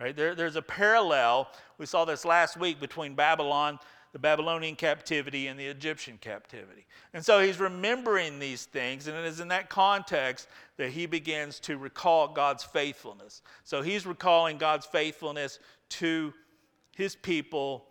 Right? 0.00 0.14
There, 0.14 0.34
there's 0.34 0.56
a 0.56 0.62
parallel, 0.62 1.48
we 1.78 1.86
saw 1.86 2.04
this 2.04 2.24
last 2.24 2.58
week, 2.58 2.80
between 2.80 3.14
Babylon 3.14 3.78
the 4.16 4.20
Babylonian 4.20 4.76
captivity 4.76 5.46
and 5.46 5.60
the 5.60 5.66
Egyptian 5.66 6.16
captivity. 6.18 6.86
And 7.12 7.22
so 7.22 7.38
he's 7.38 7.60
remembering 7.60 8.38
these 8.38 8.64
things, 8.64 9.08
and 9.08 9.14
it 9.14 9.26
is 9.26 9.40
in 9.40 9.48
that 9.48 9.68
context 9.68 10.48
that 10.78 10.88
he 10.88 11.04
begins 11.04 11.60
to 11.60 11.76
recall 11.76 12.26
God's 12.26 12.64
faithfulness. 12.64 13.42
So 13.64 13.82
he's 13.82 14.06
recalling 14.06 14.56
God's 14.56 14.86
faithfulness 14.86 15.58
to 15.90 16.32
his 16.96 17.14
people 17.14 17.84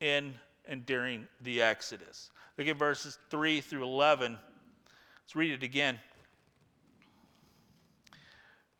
in 0.00 0.34
and 0.68 0.84
during 0.84 1.28
the 1.40 1.62
Exodus. 1.62 2.30
Look 2.58 2.68
at 2.68 2.76
verses 2.76 3.18
3 3.30 3.62
through 3.62 3.84
11. 3.84 4.32
Let's 5.22 5.34
read 5.34 5.52
it 5.52 5.62
again. 5.62 5.98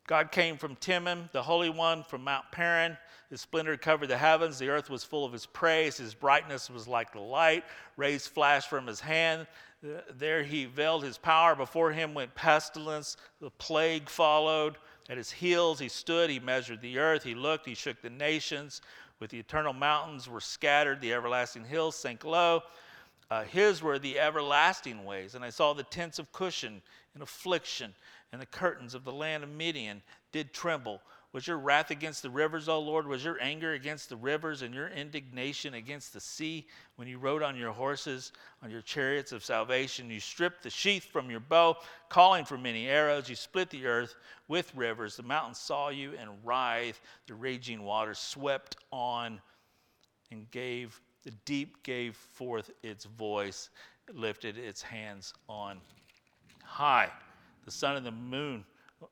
God 0.07 0.31
came 0.31 0.59
from 0.59 0.77
Teman, 0.77 1.33
the 1.33 1.44
Holy 1.44 1.70
One 1.70 2.03
from 2.03 2.25
Mount 2.25 2.44
Paran. 2.53 2.99
His 3.35 3.40
splendor 3.40 3.77
covered 3.77 4.07
the 4.07 4.16
heavens. 4.16 4.61
The 4.61 4.68
earth 4.68 4.88
was 4.88 5.03
full 5.03 5.25
of 5.25 5.33
his 5.33 5.44
praise. 5.44 5.97
His 5.97 6.14
brightness 6.14 6.70
was 6.70 6.87
like 6.87 7.12
the 7.12 7.18
light. 7.18 7.64
Rays 7.97 8.29
flashed 8.29 8.70
from 8.70 8.87
his 8.87 9.01
hand. 9.01 9.49
There 9.83 10.44
he 10.44 10.66
veiled 10.66 11.03
his 11.03 11.18
power. 11.18 11.57
Before 11.57 11.90
him 11.90 12.14
went 12.14 12.37
pestilence. 12.37 13.16
The 13.40 13.51
plague 13.51 14.09
followed. 14.09 14.79
At 15.11 15.16
his 15.16 15.33
heels 15.33 15.81
he 15.81 15.88
stood. 15.88 16.31
He 16.31 16.38
measured 16.38 16.81
the 16.81 17.01
earth. 17.01 17.25
He 17.25 17.35
looked. 17.35 17.66
He 17.66 17.75
shook 17.75 18.01
the 18.03 18.09
nations. 18.09 18.83
With 19.18 19.31
the 19.31 19.40
eternal 19.40 19.73
mountains 19.73 20.29
were 20.29 20.40
scattered. 20.40 21.01
The 21.01 21.12
everlasting 21.12 21.64
hills 21.64 21.97
sank 21.97 22.23
low. 22.23 22.62
Uh, 23.33 23.42
his 23.42 23.83
were 23.83 23.99
the 23.99 24.20
everlasting 24.20 25.05
ways. 25.05 25.35
And 25.35 25.44
I 25.44 25.51
saw 25.51 25.73
the 25.73 25.83
tents 25.83 26.20
of 26.20 26.31
Cushan 26.31 26.81
in 27.16 27.23
affliction 27.23 27.94
and 28.31 28.40
the 28.40 28.47
curtains 28.47 28.94
of 28.94 29.05
the 29.05 29.12
land 29.12 29.42
of 29.42 29.51
Midian 29.51 30.03
did 30.31 30.53
tremble. 30.53 31.01
Was 31.35 31.49
your 31.49 31.59
wrath 31.59 31.90
against 31.90 32.23
the 32.23 32.31
rivers, 32.31 32.68
O 32.68 32.79
Lord? 32.79 33.09
Was 33.09 33.25
your 33.25 33.37
anger 33.42 33.73
against 33.73 34.09
the 34.09 34.14
rivers 34.14 34.62
and 34.62 34.73
your 34.73 34.87
indignation 34.87 35.75
against 35.75 36.12
the 36.12 36.20
sea 36.20 36.68
when 36.94 37.09
you 37.09 37.18
rode 37.18 37.42
on 37.42 37.57
your 37.57 37.73
horses, 37.73 38.31
on 38.62 38.70
your 38.70 38.83
chariots 38.83 39.33
of 39.33 39.44
salvation? 39.44 40.09
You 40.09 40.20
stripped 40.20 40.62
the 40.62 40.70
sheath 40.70 41.03
from 41.03 41.29
your 41.33 41.40
bow, 41.40 41.77
calling 42.09 42.44
for 42.44 42.57
many 42.57 42.87
arrows. 42.87 43.29
You 43.29 43.35
split 43.35 43.68
the 43.68 43.85
earth 43.85 44.14
with 44.47 44.73
rivers. 44.77 45.16
The 45.16 45.25
mountains 45.25 45.59
saw 45.59 45.88
you 45.88 46.12
and 46.16 46.31
writhed. 46.44 47.01
The 47.27 47.35
raging 47.35 47.83
waters 47.83 48.20
swept 48.20 48.77
on 48.92 49.40
and 50.31 50.49
gave, 50.53 51.01
the 51.25 51.33
deep 51.44 51.83
gave 51.83 52.14
forth 52.14 52.70
its 52.85 53.07
voice, 53.07 53.70
it 54.09 54.14
lifted 54.14 54.57
its 54.57 54.83
hands 54.83 55.35
on 55.49 55.81
high 56.62 57.11
the 57.64 57.70
sun 57.70 57.97
and 57.97 58.05
the 58.05 58.11
moon 58.11 58.64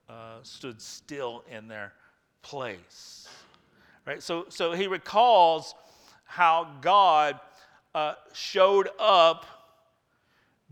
uh, 0.08 0.38
stood 0.42 0.80
still 0.80 1.44
in 1.50 1.68
their 1.68 1.92
place. 2.42 3.28
Right? 4.07 4.22
So, 4.22 4.46
so 4.48 4.72
he 4.72 4.87
recalls 4.87 5.74
how 6.24 6.68
God 6.81 7.38
uh, 7.94 8.14
showed 8.33 8.88
up 8.98 9.46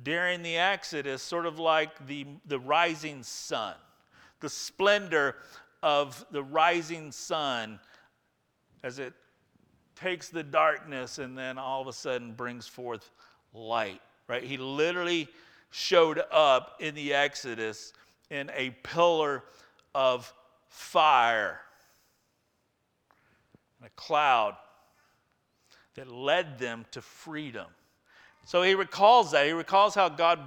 during 0.03 0.43
the 0.43 0.57
Exodus, 0.57 1.23
sort 1.23 1.47
of 1.47 1.59
like 1.59 2.07
the, 2.07 2.27
the 2.47 2.59
rising 2.59 3.23
sun, 3.23 3.75
the 4.41 4.49
splendor 4.49 5.37
of 5.83 6.25
the 6.31 6.43
rising 6.43 7.13
sun 7.13 7.79
as 8.83 8.99
it 8.99 9.13
takes 9.95 10.29
the 10.31 10.43
darkness 10.43 11.19
and 11.19 11.37
then 11.37 11.59
all 11.59 11.83
of 11.83 11.87
a 11.87 11.93
sudden 11.93 12.33
brings 12.33 12.67
forth 12.67 13.11
light, 13.53 14.01
right? 14.29 14.43
He 14.43 14.57
literally 14.57 15.29
showed 15.71 16.23
up 16.33 16.77
in 16.81 16.95
the 16.95 17.13
Exodus 17.13 17.93
in 18.31 18.51
a 18.57 18.71
pillar 18.83 19.45
of 19.95 20.33
fire, 20.71 21.61
and 23.79 23.87
a 23.87 23.91
cloud 24.01 24.57
that 25.97 26.11
led 26.11 26.59
them 26.59 26.87
to 26.93 27.03
freedom. 27.03 27.67
So 28.47 28.63
he 28.63 28.75
recalls 28.75 29.33
that. 29.33 29.47
He 29.47 29.53
recalls 29.53 29.95
how 29.95 30.09
God 30.09 30.41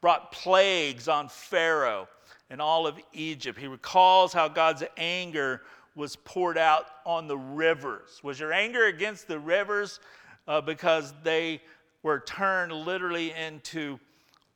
brought 0.00 0.30
plagues 0.30 1.08
on 1.08 1.28
Pharaoh 1.28 2.08
and 2.50 2.60
all 2.60 2.86
of 2.86 2.98
Egypt. 3.12 3.58
He 3.58 3.66
recalls 3.66 4.32
how 4.32 4.48
God's 4.48 4.84
anger 4.96 5.62
was 5.94 6.16
poured 6.16 6.58
out 6.58 6.86
on 7.04 7.26
the 7.26 7.36
rivers. 7.36 8.20
Was 8.22 8.38
your 8.38 8.52
anger 8.52 8.86
against 8.86 9.26
the 9.26 9.38
rivers 9.38 10.00
uh, 10.46 10.60
because 10.60 11.14
they 11.22 11.60
were 12.02 12.20
turned 12.20 12.72
literally 12.72 13.32
into 13.32 13.98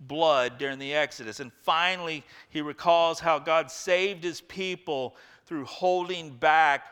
blood 0.01 0.59
during 0.59 0.79
the 0.79 0.95
Exodus? 0.95 1.41
And 1.41 1.53
finally, 1.63 2.25
he 2.51 2.61
recalls 2.61 3.21
how 3.21 3.39
God 3.39 3.71
saved 3.71 4.25
his 4.25 4.41
people 4.41 5.17
through 5.45 5.65
holding 5.65 6.31
back 6.31 6.87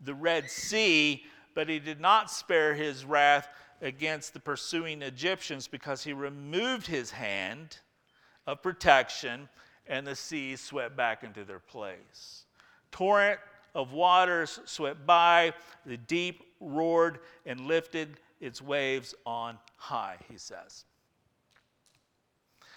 the 0.00 0.14
Red 0.14 0.50
Sea, 0.50 1.24
but 1.54 1.68
he 1.68 1.78
did 1.78 2.00
not 2.00 2.30
spare 2.30 2.74
his 2.74 3.04
wrath 3.04 3.48
against 3.80 4.32
the 4.34 4.40
pursuing 4.40 5.02
Egyptians 5.02 5.66
because 5.68 6.02
he 6.02 6.12
removed 6.12 6.86
his 6.86 7.10
hand 7.10 7.78
of 8.46 8.62
protection 8.62 9.48
and 9.86 10.06
the 10.06 10.16
sea 10.16 10.56
swept 10.56 10.96
back 10.96 11.22
into 11.22 11.44
their 11.44 11.58
place. 11.58 12.44
Torrent 12.90 13.40
of 13.74 13.92
waters 13.92 14.60
swept 14.64 15.04
by, 15.04 15.52
the 15.84 15.96
deep 15.96 16.42
roared 16.60 17.18
and 17.44 17.60
lifted 17.60 18.20
its 18.40 18.62
waves 18.62 19.14
on 19.26 19.58
high, 19.76 20.16
he 20.30 20.38
says. 20.38 20.84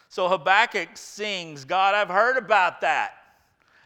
So 0.10 0.30
Habakkuk 0.30 0.90
sings, 0.96 1.66
God, 1.66 1.96
I've 1.96 2.10
heard 2.10 2.38
about 2.38 2.82
that. 2.82 3.14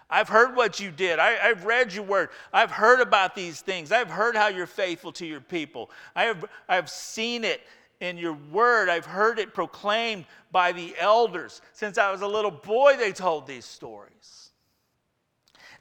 I've 0.09 0.27
heard 0.27 0.55
what 0.55 0.79
you 0.79 0.91
did. 0.91 1.19
I, 1.19 1.31
have 1.31 1.65
read 1.65 1.93
your 1.93 2.03
word. 2.03 2.29
I've 2.51 2.69
heard 2.69 2.99
about 2.99 3.33
these 3.33 3.61
things. 3.61 3.93
I've 3.93 4.09
heard 4.09 4.35
how 4.35 4.49
you're 4.49 4.67
faithful 4.67 5.13
to 5.13 5.25
your 5.25 5.39
people. 5.39 5.89
I 6.15 6.25
have, 6.25 6.45
I've 6.67 6.89
seen 6.89 7.45
it 7.45 7.61
in 8.01 8.17
your 8.17 8.37
word. 8.51 8.89
I've 8.89 9.05
heard 9.05 9.39
it 9.39 9.53
proclaimed 9.53 10.25
by 10.51 10.73
the 10.73 10.93
elders. 10.99 11.61
Since 11.71 11.97
I 11.97 12.11
was 12.11 12.21
a 12.21 12.27
little 12.27 12.51
boy, 12.51 12.97
they 12.97 13.13
told 13.13 13.47
these 13.47 13.63
stories. 13.63 14.49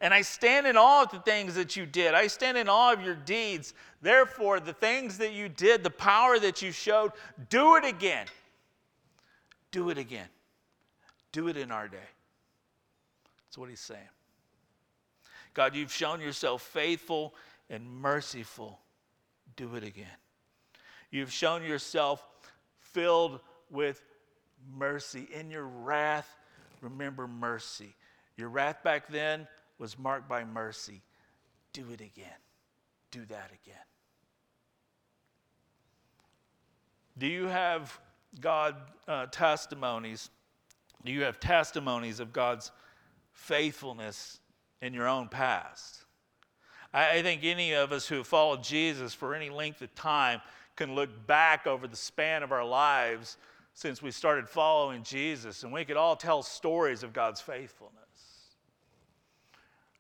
And 0.01 0.15
I 0.15 0.23
stand 0.23 0.67
in 0.67 0.77
awe 0.77 1.03
of 1.03 1.11
the 1.11 1.19
things 1.19 1.55
that 1.57 1.77
you 1.77 1.85
did. 1.85 2.15
I 2.15 2.29
stand 2.29 2.57
in 2.57 2.69
awe 2.69 2.93
of 2.93 3.03
your 3.03 3.17
deeds. 3.17 3.75
Therefore, 4.01 4.61
the 4.61 4.73
things 4.73 5.19
that 5.19 5.33
you 5.33 5.49
did, 5.49 5.83
the 5.83 5.91
power 5.91 6.39
that 6.39 6.63
you 6.63 6.73
showed, 6.73 7.13
do 7.51 7.75
it 7.77 7.85
again. 7.85 8.27
Do 9.71 9.91
it 9.91 9.99
again. 9.99 10.29
Do 11.33 11.49
it 11.49 11.57
in 11.57 11.71
our 11.71 11.89
day. 11.89 11.99
That's 13.47 13.59
what 13.59 13.69
he's 13.69 13.81
saying. 13.81 14.01
God, 15.55 15.75
you've 15.75 15.93
shown 15.93 16.21
yourself 16.21 16.63
faithful 16.63 17.35
and 17.69 17.89
merciful. 17.89 18.81
Do 19.57 19.75
it 19.75 19.85
again. 19.85 20.07
You've 21.11 21.33
shown 21.33 21.65
yourself 21.65 22.25
filled 22.79 23.41
with 23.71 24.03
mercy. 24.77 25.29
In 25.33 25.51
your 25.51 25.67
wrath, 25.67 26.37
remember 26.81 27.27
mercy. 27.27 27.95
Your 28.37 28.49
wrath 28.49 28.83
back 28.83 29.09
then 29.09 29.47
was 29.79 29.99
marked 29.99 30.29
by 30.29 30.45
mercy. 30.45 31.03
Do 31.73 31.85
it 31.93 32.01
again. 32.01 32.39
Do 33.11 33.25
that 33.27 33.51
again. 33.65 33.77
Do 37.19 37.27
you 37.27 37.47
have 37.47 37.99
God 38.41 38.77
uh, 39.09 39.27
testimonies? 39.27 40.31
Do 41.05 41.13
you 41.13 41.23
have 41.23 41.41
testimonies 41.41 42.21
of 42.21 42.33
God's 42.33 42.71
faithfulness 43.33 44.39
in 44.83 44.95
your 44.95 45.09
own 45.09 45.29
past. 45.29 46.05
I, 46.93 47.19
I 47.19 47.23
think 47.23 47.43
any 47.45 47.75
of 47.75 47.93
us 47.93 48.07
who 48.07 48.17
have 48.17 48.27
followed 48.27 48.63
Jesus 48.63 49.15
for 49.15 49.35
any 49.35 49.51
length 49.51 49.83
of 49.83 49.95
time 49.95 50.41
can 50.77 50.95
look 50.95 51.27
back 51.27 51.67
over 51.67 51.87
the 51.87 51.97
span 51.97 52.43
of 52.43 52.53
our 52.53 52.65
lives 52.65 53.37
since 53.75 54.03
we 54.03 54.11
started 54.11 54.49
following 54.49 55.03
Jesus, 55.03 55.63
and 55.63 55.73
we 55.73 55.85
could 55.85 55.97
all 55.97 56.17
tell 56.17 56.43
stories 56.43 57.03
of 57.03 57.13
God's 57.13 57.41
faithfulness. 57.41 57.97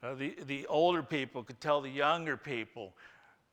Uh, 0.02 0.14
the, 0.14 0.36
the 0.46 0.66
older 0.66 1.02
people 1.02 1.42
could 1.42 1.60
tell 1.60 1.80
the 1.80 1.90
younger 1.90 2.36
people, 2.36 2.94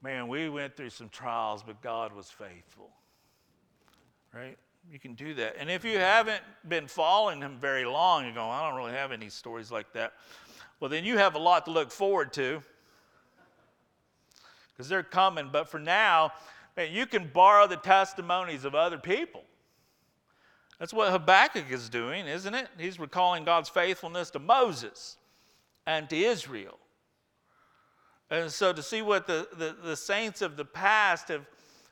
man, 0.02 0.28
we 0.28 0.50
went 0.50 0.76
through 0.76 0.90
some 0.90 1.10
trials, 1.10 1.64
but 1.64 1.82
God 1.82 2.14
was 2.14 2.30
faithful. 2.30 2.90
Right? 4.34 4.58
You 4.90 5.00
can 5.00 5.16
do 5.16 5.34
that. 5.34 5.56
And 5.60 5.70
if 5.70 5.84
you 5.84 5.98
haven't 6.00 6.42
been 6.68 6.88
following 6.88 7.42
him 7.42 7.58
very 7.60 7.86
long, 7.86 8.26
you 8.26 8.34
go, 8.34 8.48
I 8.48 8.68
don't 8.68 8.78
really 8.78 8.94
have 8.94 9.12
any 9.12 9.30
stories 9.30 9.72
like 9.72 9.92
that. 9.94 10.14
Well, 10.80 10.90
then 10.90 11.04
you 11.04 11.18
have 11.18 11.36
a 11.36 11.40
lot 11.40 11.66
to 11.66 11.72
look 11.72 11.92
forward 11.92 12.32
to 12.34 12.64
because 14.72 14.88
they're 14.88 15.04
coming. 15.04 15.50
But 15.52 15.68
for 15.68 15.80
now, 15.80 16.32
man, 16.78 16.94
you 16.94 17.06
can 17.06 17.30
borrow 17.34 17.68
the 17.68 17.78
testimonies 17.78 18.64
of 18.64 18.76
other 18.76 18.98
people. 18.98 19.44
That's 20.80 20.94
what 20.94 21.12
Habakkuk 21.12 21.72
is 21.72 21.90
doing, 21.90 22.28
isn't 22.28 22.54
it? 22.54 22.68
He's 22.78 23.00
recalling 23.00 23.44
God's 23.44 23.70
faithfulness 23.70 24.30
to 24.32 24.40
Moses 24.40 25.18
and 25.88 26.08
to 26.10 26.16
Israel. 26.16 26.78
And 28.30 28.52
so 28.52 28.72
to 28.74 28.84
see 28.84 29.02
what 29.02 29.26
the, 29.26 29.48
the, 29.58 29.76
the 29.84 29.96
saints 29.96 30.42
of 30.42 30.56
the 30.56 30.66
past 30.66 31.30
have, 31.30 31.46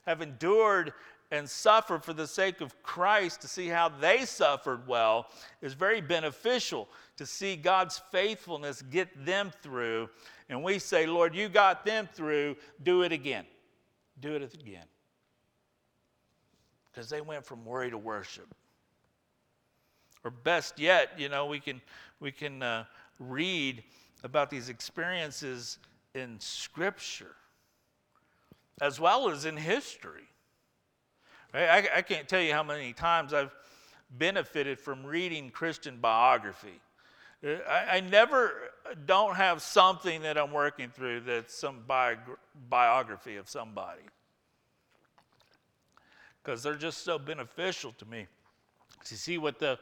have 0.05 0.21
endured 0.21 0.93
and 1.35 1.49
suffer 1.49 1.99
for 1.99 2.13
the 2.13 2.27
sake 2.27 2.61
of 2.61 2.81
Christ, 2.81 3.41
to 3.41 3.47
see 3.47 3.67
how 3.67 3.89
they 3.89 4.25
suffered 4.25 4.87
well, 4.87 5.27
is 5.61 5.73
very 5.73 6.01
beneficial 6.01 6.87
to 7.17 7.25
see 7.25 7.55
God's 7.55 8.01
faithfulness 8.11 8.81
get 8.81 9.25
them 9.25 9.51
through. 9.61 10.09
And 10.49 10.63
we 10.63 10.79
say, 10.79 11.05
Lord, 11.05 11.35
you 11.35 11.49
got 11.49 11.85
them 11.85 12.07
through, 12.11 12.55
do 12.83 13.03
it 13.03 13.11
again. 13.11 13.45
Do 14.19 14.35
it 14.35 14.53
again. 14.53 14.85
Because 16.91 17.09
they 17.09 17.21
went 17.21 17.45
from 17.45 17.65
worry 17.65 17.89
to 17.89 17.97
worship. 17.97 18.53
Or 20.23 20.31
best 20.31 20.79
yet, 20.79 21.11
you 21.17 21.29
know, 21.29 21.45
we 21.45 21.59
can, 21.59 21.81
we 22.19 22.31
can 22.31 22.63
uh, 22.63 22.85
read 23.19 23.83
about 24.23 24.49
these 24.49 24.69
experiences 24.69 25.77
in 26.13 26.39
Scripture 26.39 27.35
as 28.81 28.99
well 28.99 29.29
as 29.29 29.45
in 29.45 29.57
history. 29.57 30.27
I, 31.55 31.87
I 31.97 32.01
can't 32.01 32.27
tell 32.27 32.41
you 32.41 32.53
how 32.53 32.63
many 32.63 32.93
times 32.93 33.33
I've 33.33 33.55
benefited 34.11 34.79
from 34.79 35.05
reading 35.05 35.49
Christian 35.49 35.97
biography. 35.97 36.81
I, 37.43 37.97
I, 37.97 37.99
never 37.99 38.53
don't 39.05 39.35
have 39.35 39.61
something 39.61 40.23
that 40.23 40.37
I'm 40.37 40.51
working 40.51 40.89
through 40.89 41.21
that's 41.21 41.53
some 41.53 41.83
bi- 41.85 42.17
biography 42.69 43.35
of 43.35 43.47
somebody 43.47 44.01
because 46.41 46.63
they're 46.63 46.75
just 46.75 47.03
so 47.03 47.19
beneficial 47.19 47.91
to 47.99 48.05
me. 48.05 48.27
To 49.05 49.17
see 49.17 49.37
what 49.37 49.59
the, 49.59 49.77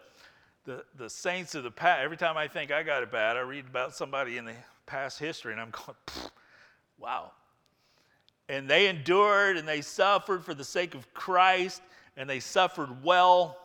the, 0.66 0.84
the 0.98 1.10
saints 1.10 1.56
of 1.56 1.64
the 1.64 1.72
past, 1.72 2.02
every 2.02 2.18
time 2.18 2.38
I 2.38 2.48
think 2.48 2.72
I 2.72 2.84
got 2.84 3.04
it 3.04 3.12
bad, 3.12 3.38
I 3.38 3.42
read 3.42 3.66
about 3.68 3.96
somebody 3.96 4.38
in 4.38 4.46
the 4.46 4.56
past 4.86 5.20
history 5.20 5.54
and 5.54 5.62
I'm 5.62 5.72
going, 5.72 5.98
wow, 6.98 7.32
and 8.50 8.70
they 8.70 8.88
endured 8.88 9.58
and 9.58 9.68
they 9.68 9.82
suffered 9.82 10.44
for 10.44 10.54
the 10.54 10.64
sake 10.64 10.96
of 10.96 11.14
Christ 11.14 11.82
and 12.18 12.30
they 12.30 12.39
suffered 12.39 13.04
well. 13.04 13.58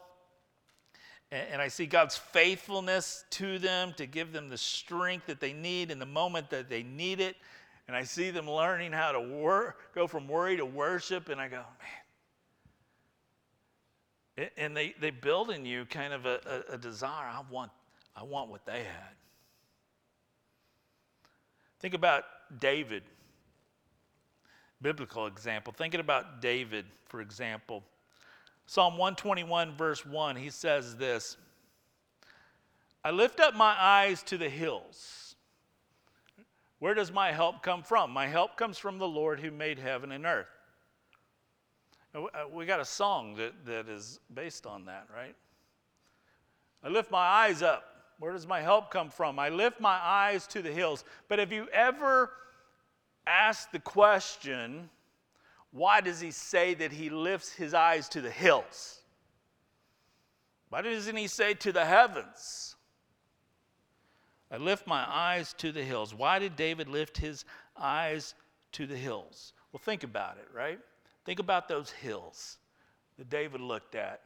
And, 1.31 1.61
I 1.61 1.69
see 1.69 1.85
God's 1.85 2.17
faithfulness 2.17 3.25
to 3.31 3.59
them 3.59 3.93
to 3.99 4.07
give 4.07 4.33
them 4.33 4.49
the 4.49 4.57
strength 4.57 5.27
that 5.27 5.41
they 5.41 5.53
need 5.53 5.91
in 5.91 5.99
the 5.99 6.07
moment 6.07 6.49
that 6.51 6.71
they 6.71 6.83
need 6.83 7.21
it. 7.21 7.37
And 7.87 7.95
I 7.95 8.05
see 8.05 8.31
them 8.31 8.49
learning 8.49 8.93
how 8.93 9.13
to 9.13 9.21
wor- 9.21 9.77
go 9.95 10.07
from 10.07 10.27
worry 10.27 10.57
to 10.57 10.65
worship. 10.65 11.29
And 11.29 11.39
I 11.39 11.49
go, 11.49 11.63
man. 14.39 14.49
And 14.57 14.75
they, 14.75 14.95
they 15.01 15.11
build 15.11 15.51
in 15.51 15.67
you 15.67 15.85
kind 15.85 16.15
of 16.15 16.25
a, 16.25 16.65
a, 16.71 16.75
a 16.75 16.79
desire. 16.79 17.27
I 17.27 17.43
want, 17.51 17.73
I 18.17 18.23
want 18.23 18.49
what 18.49 18.65
they 18.65 18.79
had. 18.79 19.15
Think 21.81 21.93
about 21.93 22.25
David 22.59 23.03
biblical 24.83 25.27
example. 25.27 25.73
Thinking 25.77 26.01
about 26.01 26.41
David, 26.41 26.87
for 27.07 27.21
example, 27.21 27.83
Psalm 28.67 28.99
121, 28.99 29.73
verse 29.77 30.05
1, 30.05 30.37
he 30.37 30.51
says 30.51 30.97
this 30.97 31.37
I 33.05 33.11
lift 33.11 33.41
up 33.41 33.55
my 33.55 33.75
eyes 33.79 34.23
to 34.25 34.37
the 34.37 34.49
hills. 34.49 35.35
Where 36.79 36.95
does 36.95 37.11
my 37.11 37.33
help 37.33 37.63
come 37.63 37.83
from? 37.83 38.11
My 38.13 38.27
help 38.27 38.57
comes 38.57 38.79
from 38.79 38.99
the 38.99 39.09
Lord 39.09 39.41
who 39.41 39.51
made 39.51 39.79
heaven 39.79 40.13
and 40.13 40.25
earth. 40.25 40.47
Uh, 42.15 42.21
we 42.53 42.67
got 42.67 42.81
a 42.81 42.85
song 42.85 43.35
that, 43.37 43.53
that 43.67 43.89
is 43.89 44.21
based 44.35 44.67
on 44.67 44.85
that, 44.85 45.09
right? 45.15 45.35
I 46.85 46.89
lift 46.89 47.11
my 47.11 47.19
eyes 47.19 47.63
up. 47.63 47.85
Where 48.19 48.33
does 48.33 48.47
my 48.47 48.61
help 48.61 48.91
come 48.91 49.11
from? 49.11 49.39
I 49.39 49.49
lift 49.49 49.81
my 49.81 49.99
eyes 50.03 50.47
to 50.49 50.63
the 50.63 50.71
hills. 50.73 51.05
But 51.29 51.39
have 51.39 51.53
you 51.53 51.69
ever 51.73 52.31
asked 53.29 53.73
the 53.73 53.79
question, 53.79 54.89
why 55.71 56.01
does 56.01 56.21
he 56.21 56.31
say 56.31 56.75
that 56.75 56.93
he 56.93 57.11
lifts 57.11 57.53
his 57.53 57.75
eyes 57.75 58.09
to 58.11 58.21
the 58.21 58.31
hills? 58.31 59.01
Why 60.71 60.83
doesn't 60.83 61.17
he 61.17 61.27
say 61.27 61.55
to 61.55 61.73
the 61.73 61.85
heavens? 61.85 62.77
I 64.51 64.57
lift 64.57 64.87
my 64.87 65.05
eyes 65.07 65.55
to 65.59 65.73
the 65.73 65.83
hills. 65.83 66.15
Why 66.15 66.39
did 66.39 66.57
David 66.57 66.89
lift 66.89 67.19
his 67.19 67.45
eyes 67.77 68.35
to 68.73 68.87
the 68.87 68.97
hills? 68.97 69.53
Well, 69.73 69.81
think 69.85 70.05
about 70.05 70.39
it, 70.39 70.49
right? 70.55 70.79
Think 71.25 71.39
about 71.39 71.69
those 71.69 71.91
hills 71.91 72.57
that 73.19 73.29
David 73.29 73.61
looked 73.61 73.95
at 73.95 74.23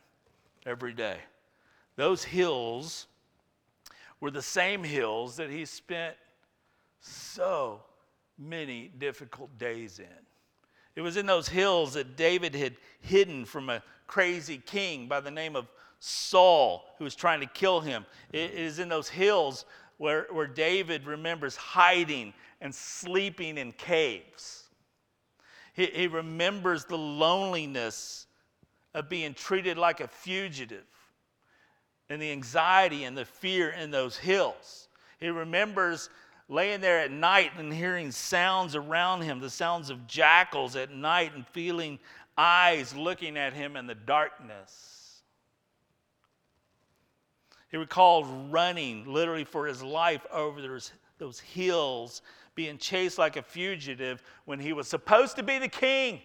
every 0.65 0.93
day. 0.93 1.17
Those 1.97 2.23
hills 2.23 3.07
were 4.21 4.31
the 4.31 4.43
same 4.43 4.85
hills 4.85 5.37
that 5.37 5.51
he 5.51 5.65
spent 5.65 6.15
so 7.01 7.83
many 8.49 8.91
difficult 8.99 9.57
days 9.59 9.99
in. 9.99 10.07
It 10.95 11.01
was 11.01 11.17
in 11.17 11.27
those 11.27 11.49
hills 11.49 11.95
that 11.95 12.17
David 12.17 12.55
had 12.55 12.77
hidden 13.01 13.45
from 13.45 13.71
a 13.71 13.83
crazy 14.07 14.59
king 14.59 15.09
by 15.09 15.21
the 15.21 15.31
name 15.31 15.57
of 15.57 15.67
Saul, 16.01 16.85
who 16.99 17.05
was 17.05 17.15
trying 17.15 17.41
to 17.41 17.47
kill 17.47 17.81
him. 17.81 18.05
It 18.33 18.51
is 18.53 18.79
in 18.79 18.89
those 18.89 19.09
hills 19.09 19.65
where, 19.97 20.27
where 20.31 20.47
David 20.47 21.07
remembers 21.07 21.57
hiding 21.57 22.35
and 22.61 22.75
sleeping 22.75 23.57
in 23.57 23.73
caves. 23.73 24.65
He, 25.75 25.87
he 25.87 26.07
remembers 26.09 26.85
the 26.85 26.99
loneliness 26.99 28.27
of 28.95 29.09
being 29.09 29.33
treated 29.33 29.79
like 29.79 30.01
a 30.01 30.09
fugitive 30.09 30.85
and 32.11 32.21
the 32.21 32.31
anxiety 32.33 33.05
and 33.05 33.17
the 33.17 33.25
fear 33.25 33.71
in 33.71 33.91
those 33.91 34.17
hills. 34.17 34.89
He 35.19 35.29
remembers 35.29 36.11
laying 36.53 36.83
there 36.83 37.01
at 37.01 37.11
night 37.11 37.51
and 37.57 37.73
hearing 37.73 38.11
sounds 38.11 38.77
around 38.77 39.23
him, 39.23 39.41
the 39.41 39.49
sounds 39.49 39.89
of 39.89 40.07
jackals 40.07 40.77
at 40.77 40.93
night, 40.93 41.35
and 41.35 41.47
feeling 41.49 41.99
eyes 42.37 42.95
looking 42.95 43.39
at 43.39 43.55
him 43.55 43.75
in 43.75 43.87
the 43.87 43.95
darkness. 43.95 45.23
He 47.71 47.79
recalled 47.79 48.27
running 48.53 49.11
literally 49.11 49.45
for 49.45 49.67
his 49.67 49.83
life 49.83 50.27
over 50.31 50.61
those, 50.61 50.93
those 51.17 51.41
hills, 51.41 52.21
being 52.55 52.77
chased 52.77 53.17
like 53.17 53.37
a 53.37 53.43
fugitive 53.43 54.23
when 54.45 54.61
he 54.61 54.75
was 54.75 54.87
supposed 54.87 55.37
to 55.37 55.43
be 55.43 55.59
the 55.59 55.69
king. 55.69 56.21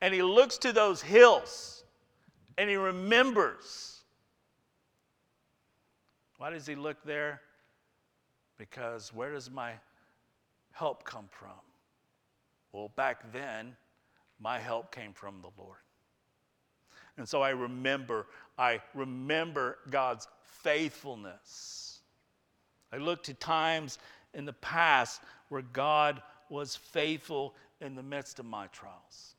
And 0.00 0.12
he 0.12 0.22
looks 0.22 0.58
to 0.58 0.72
those 0.72 1.00
hills 1.00 1.84
and 2.58 2.68
he 2.68 2.74
remembers. 2.74 3.93
Why 6.44 6.50
does 6.50 6.66
he 6.66 6.74
look 6.74 7.02
there? 7.06 7.40
Because 8.58 9.14
where 9.14 9.32
does 9.32 9.50
my 9.50 9.72
help 10.72 11.02
come 11.02 11.24
from? 11.30 11.56
Well, 12.70 12.90
back 12.96 13.32
then, 13.32 13.74
my 14.38 14.58
help 14.58 14.94
came 14.94 15.14
from 15.14 15.40
the 15.40 15.48
Lord. 15.56 15.78
And 17.16 17.26
so 17.26 17.40
I 17.40 17.48
remember, 17.48 18.26
I 18.58 18.82
remember 18.92 19.78
God's 19.88 20.28
faithfulness. 20.42 22.00
I 22.92 22.98
look 22.98 23.22
to 23.22 23.32
times 23.32 23.98
in 24.34 24.44
the 24.44 24.52
past 24.52 25.22
where 25.48 25.62
God 25.62 26.20
was 26.50 26.76
faithful 26.76 27.54
in 27.80 27.94
the 27.94 28.02
midst 28.02 28.38
of 28.38 28.44
my 28.44 28.66
trials. 28.66 29.33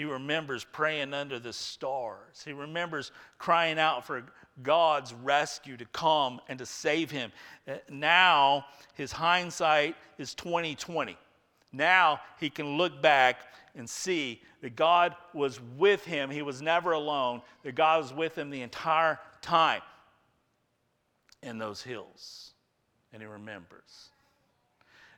He 0.00 0.06
remembers 0.06 0.64
praying 0.64 1.12
under 1.12 1.38
the 1.38 1.52
stars. 1.52 2.42
He 2.42 2.54
remembers 2.54 3.12
crying 3.36 3.78
out 3.78 4.06
for 4.06 4.24
God's 4.62 5.12
rescue 5.12 5.76
to 5.76 5.84
come 5.92 6.40
and 6.48 6.58
to 6.58 6.64
save 6.64 7.10
him. 7.10 7.30
Uh, 7.68 7.74
now 7.90 8.64
his 8.94 9.12
hindsight 9.12 9.94
is 10.16 10.32
2020. 10.32 11.18
Now 11.74 12.18
he 12.38 12.48
can 12.48 12.78
look 12.78 13.02
back 13.02 13.40
and 13.74 13.86
see 13.86 14.40
that 14.62 14.74
God 14.74 15.14
was 15.34 15.60
with 15.76 16.02
him. 16.06 16.30
He 16.30 16.40
was 16.40 16.62
never 16.62 16.92
alone, 16.92 17.42
that 17.62 17.74
God 17.74 18.00
was 18.00 18.14
with 18.14 18.38
him 18.38 18.48
the 18.48 18.62
entire 18.62 19.18
time 19.42 19.82
in 21.42 21.58
those 21.58 21.82
hills. 21.82 22.52
And 23.12 23.20
he 23.20 23.28
remembers. 23.28 24.08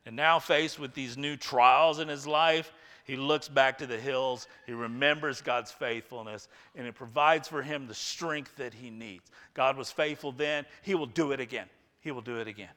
And 0.04 0.16
now, 0.16 0.40
faced 0.40 0.80
with 0.80 0.92
these 0.94 1.16
new 1.16 1.36
trials 1.36 2.00
in 2.00 2.08
his 2.08 2.26
life, 2.26 2.72
he 3.05 3.16
looks 3.16 3.48
back 3.48 3.78
to 3.78 3.86
the 3.86 3.98
hills, 3.98 4.46
he 4.66 4.72
remembers 4.72 5.40
God's 5.40 5.70
faithfulness, 5.70 6.48
and 6.74 6.86
it 6.86 6.94
provides 6.94 7.48
for 7.48 7.62
him 7.62 7.86
the 7.86 7.94
strength 7.94 8.57
that 8.57 8.72
he 8.72 8.90
needs. 8.90 9.30
God 9.55 9.76
was 9.76 9.90
faithful 9.90 10.32
then, 10.32 10.64
he 10.82 10.94
will 10.94 11.07
do 11.07 11.32
it 11.32 11.40
again. 11.40 11.66
He 12.00 12.11
will 12.11 12.20
do 12.20 12.36
it 12.36 12.48
again. 12.48 12.68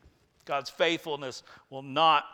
God's 0.45 0.69
faithfulness 0.69 1.43
will 1.69 1.81
not 1.81 2.25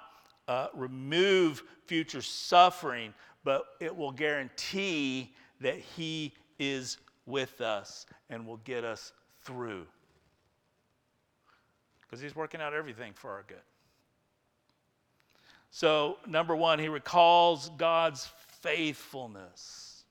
uh, 0.48 0.68
remove 0.74 1.64
future 1.86 2.22
suffering, 2.22 3.14
but 3.44 3.66
it 3.80 3.96
will 3.96 4.12
guarantee 4.12 5.34
that 5.62 5.78
he 5.78 6.34
is 6.60 6.98
with 7.26 7.62
us 7.62 8.06
and 8.30 8.46
will 8.46 8.58
get 8.58 8.84
us 8.84 9.14
through. 9.44 9.86
Because 12.02 12.22
he's 12.22 12.36
working 12.36 12.62
out 12.62 12.74
everything 12.74 13.14
for 13.14 13.32
our 13.32 13.44
good. 13.48 13.62
So, 15.72 16.18
number 16.28 16.54
one, 16.54 16.80
he 16.80 16.90
recalls 16.90 17.70
God's 17.78 18.30
faithfulness. 18.62 20.04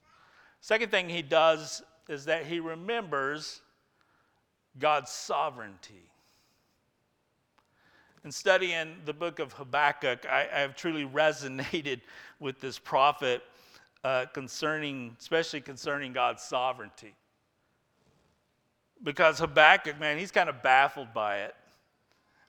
Second 0.63 0.91
thing 0.91 1.09
he 1.09 1.21
does 1.21 1.83
is 2.09 2.25
that 2.25 2.47
he 2.47 2.61
remembers 2.61 3.61
God's 4.79 5.11
sovereignty. 5.11 6.11
In 8.25 8.33
studying 8.33 8.97
the 9.05 9.13
book 9.13 9.39
of 9.39 9.53
Habakkuk, 9.53 10.27
I, 10.27 10.49
I 10.53 10.59
have 10.61 10.77
truly 10.77 11.05
resonated 11.15 12.01
with 12.39 12.59
this 12.61 12.79
prophet 12.79 13.43
uh, 14.03 14.27
concerning, 14.33 15.15
especially 15.21 15.61
concerning 15.61 16.15
God's 16.15 16.43
sovereignty. 16.43 17.15
Because 19.03 19.39
Habakkuk, 19.39 20.01
man, 20.01 20.19
he's 20.19 20.31
kind 20.31 20.49
of 20.49 20.63
baffled 20.63 21.13
by 21.13 21.41
it. 21.41 21.55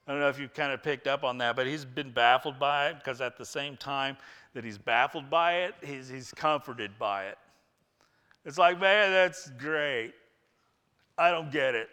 I 0.06 0.12
don't 0.12 0.20
know 0.20 0.28
if 0.28 0.38
you 0.38 0.48
kind 0.48 0.72
of 0.72 0.82
picked 0.82 1.06
up 1.06 1.22
on 1.22 1.38
that, 1.38 1.54
but 1.54 1.66
he's 1.66 1.84
been 1.84 2.10
baffled 2.10 2.58
by 2.58 2.88
it 2.88 2.96
because 2.96 3.20
at 3.20 3.36
the 3.36 3.44
same 3.44 3.76
time 3.76 4.16
that 4.54 4.64
he's 4.64 4.78
baffled 4.78 5.30
by 5.30 5.62
it, 5.62 5.74
he's, 5.82 6.08
he's 6.08 6.32
comforted 6.32 6.98
by 6.98 7.26
it. 7.26 7.38
It's 8.44 8.58
like, 8.58 8.80
man, 8.80 9.12
that's 9.12 9.50
great. 9.50 10.12
I 11.16 11.30
don't 11.30 11.52
get 11.52 11.74
it. 11.74 11.88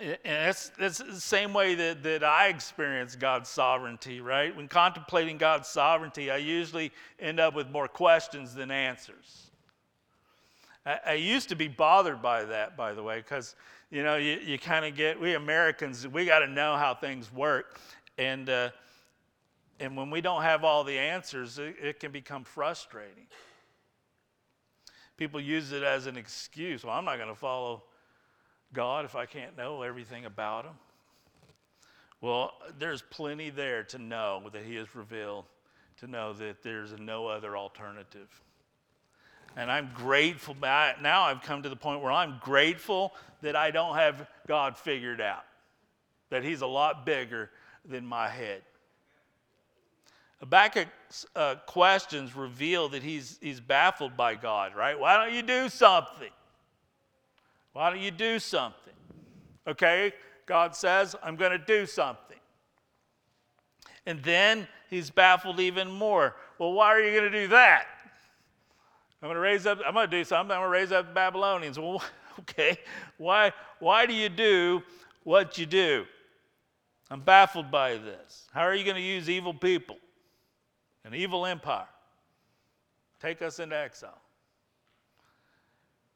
And 0.00 0.48
it's, 0.48 0.72
it's 0.78 0.98
the 0.98 1.20
same 1.20 1.52
way 1.52 1.74
that, 1.74 2.02
that 2.02 2.24
I 2.24 2.48
experience 2.48 3.16
God's 3.16 3.50
sovereignty, 3.50 4.20
right? 4.20 4.54
When 4.54 4.66
contemplating 4.66 5.36
God's 5.36 5.68
sovereignty, 5.68 6.30
I 6.30 6.38
usually 6.38 6.90
end 7.18 7.38
up 7.38 7.54
with 7.54 7.70
more 7.70 7.86
questions 7.86 8.54
than 8.54 8.70
answers. 8.70 9.50
I, 10.86 11.00
I 11.06 11.12
used 11.14 11.50
to 11.50 11.54
be 11.54 11.68
bothered 11.68 12.22
by 12.22 12.44
that, 12.44 12.78
by 12.78 12.94
the 12.94 13.02
way, 13.02 13.18
because 13.18 13.56
you 13.90 14.04
know, 14.04 14.16
you, 14.16 14.38
you 14.44 14.58
kind 14.58 14.84
of 14.84 14.94
get, 14.94 15.20
we 15.20 15.34
Americans, 15.34 16.06
we 16.06 16.24
got 16.24 16.40
to 16.40 16.46
know 16.46 16.76
how 16.76 16.94
things 16.94 17.32
work. 17.32 17.80
And, 18.18 18.48
uh, 18.48 18.70
and 19.80 19.96
when 19.96 20.10
we 20.10 20.20
don't 20.20 20.42
have 20.42 20.62
all 20.62 20.84
the 20.84 20.96
answers, 20.96 21.58
it, 21.58 21.76
it 21.82 22.00
can 22.00 22.12
become 22.12 22.44
frustrating. 22.44 23.26
People 25.16 25.40
use 25.40 25.72
it 25.72 25.82
as 25.82 26.06
an 26.06 26.16
excuse. 26.16 26.84
Well, 26.84 26.94
I'm 26.94 27.04
not 27.04 27.16
going 27.16 27.28
to 27.28 27.34
follow 27.34 27.82
God 28.72 29.04
if 29.04 29.16
I 29.16 29.26
can't 29.26 29.56
know 29.56 29.82
everything 29.82 30.24
about 30.24 30.66
Him. 30.66 30.74
Well, 32.20 32.52
there's 32.78 33.02
plenty 33.02 33.50
there 33.50 33.82
to 33.84 33.98
know 33.98 34.42
that 34.52 34.64
He 34.64 34.76
has 34.76 34.94
revealed, 34.94 35.46
to 35.98 36.06
know 36.06 36.32
that 36.34 36.62
there's 36.62 36.92
no 36.98 37.26
other 37.26 37.56
alternative. 37.56 38.40
And 39.60 39.70
I'm 39.70 39.90
grateful. 39.92 40.56
Now 40.58 41.24
I've 41.24 41.42
come 41.42 41.62
to 41.64 41.68
the 41.68 41.76
point 41.76 42.00
where 42.00 42.10
I'm 42.10 42.40
grateful 42.42 43.12
that 43.42 43.54
I 43.54 43.70
don't 43.70 43.94
have 43.94 44.26
God 44.48 44.74
figured 44.78 45.20
out, 45.20 45.44
that 46.30 46.42
He's 46.42 46.62
a 46.62 46.66
lot 46.66 47.04
bigger 47.04 47.50
than 47.84 48.06
my 48.06 48.26
head. 48.26 48.62
Habakkuk's 50.38 51.26
uh, 51.36 51.56
questions 51.66 52.34
reveal 52.34 52.88
that 52.88 53.02
he's, 53.02 53.38
he's 53.42 53.60
baffled 53.60 54.16
by 54.16 54.34
God, 54.34 54.74
right? 54.74 54.98
Why 54.98 55.22
don't 55.22 55.34
you 55.34 55.42
do 55.42 55.68
something? 55.68 56.30
Why 57.74 57.90
don't 57.90 58.00
you 58.00 58.10
do 58.10 58.38
something? 58.38 58.94
Okay, 59.66 60.14
God 60.46 60.74
says, 60.74 61.14
I'm 61.22 61.36
going 61.36 61.52
to 61.52 61.58
do 61.58 61.84
something. 61.84 62.38
And 64.06 64.22
then 64.22 64.66
he's 64.88 65.10
baffled 65.10 65.60
even 65.60 65.90
more. 65.90 66.34
Well, 66.58 66.72
why 66.72 66.86
are 66.86 67.00
you 67.02 67.10
going 67.20 67.30
to 67.30 67.42
do 67.42 67.48
that? 67.48 67.86
I'm 69.22 69.26
going 69.26 69.34
to 69.34 69.40
raise 69.40 69.66
up, 69.66 69.78
I'm 69.86 69.94
going 69.94 70.10
to 70.10 70.16
do 70.16 70.24
something. 70.24 70.52
I'm 70.52 70.62
going 70.62 70.72
to 70.72 70.78
raise 70.78 70.92
up 70.92 71.08
the 71.08 71.14
Babylonians. 71.14 71.78
Well, 71.78 72.02
okay. 72.40 72.78
Why, 73.18 73.52
why 73.78 74.06
do 74.06 74.14
you 74.14 74.28
do 74.28 74.82
what 75.24 75.58
you 75.58 75.66
do? 75.66 76.06
I'm 77.10 77.20
baffled 77.20 77.70
by 77.70 77.96
this. 77.96 78.46
How 78.52 78.62
are 78.62 78.74
you 78.74 78.84
going 78.84 78.96
to 78.96 79.02
use 79.02 79.28
evil 79.28 79.52
people, 79.52 79.96
an 81.04 81.14
evil 81.14 81.44
empire? 81.44 81.88
take 83.20 83.42
us 83.42 83.58
into 83.58 83.76
exile. 83.76 84.18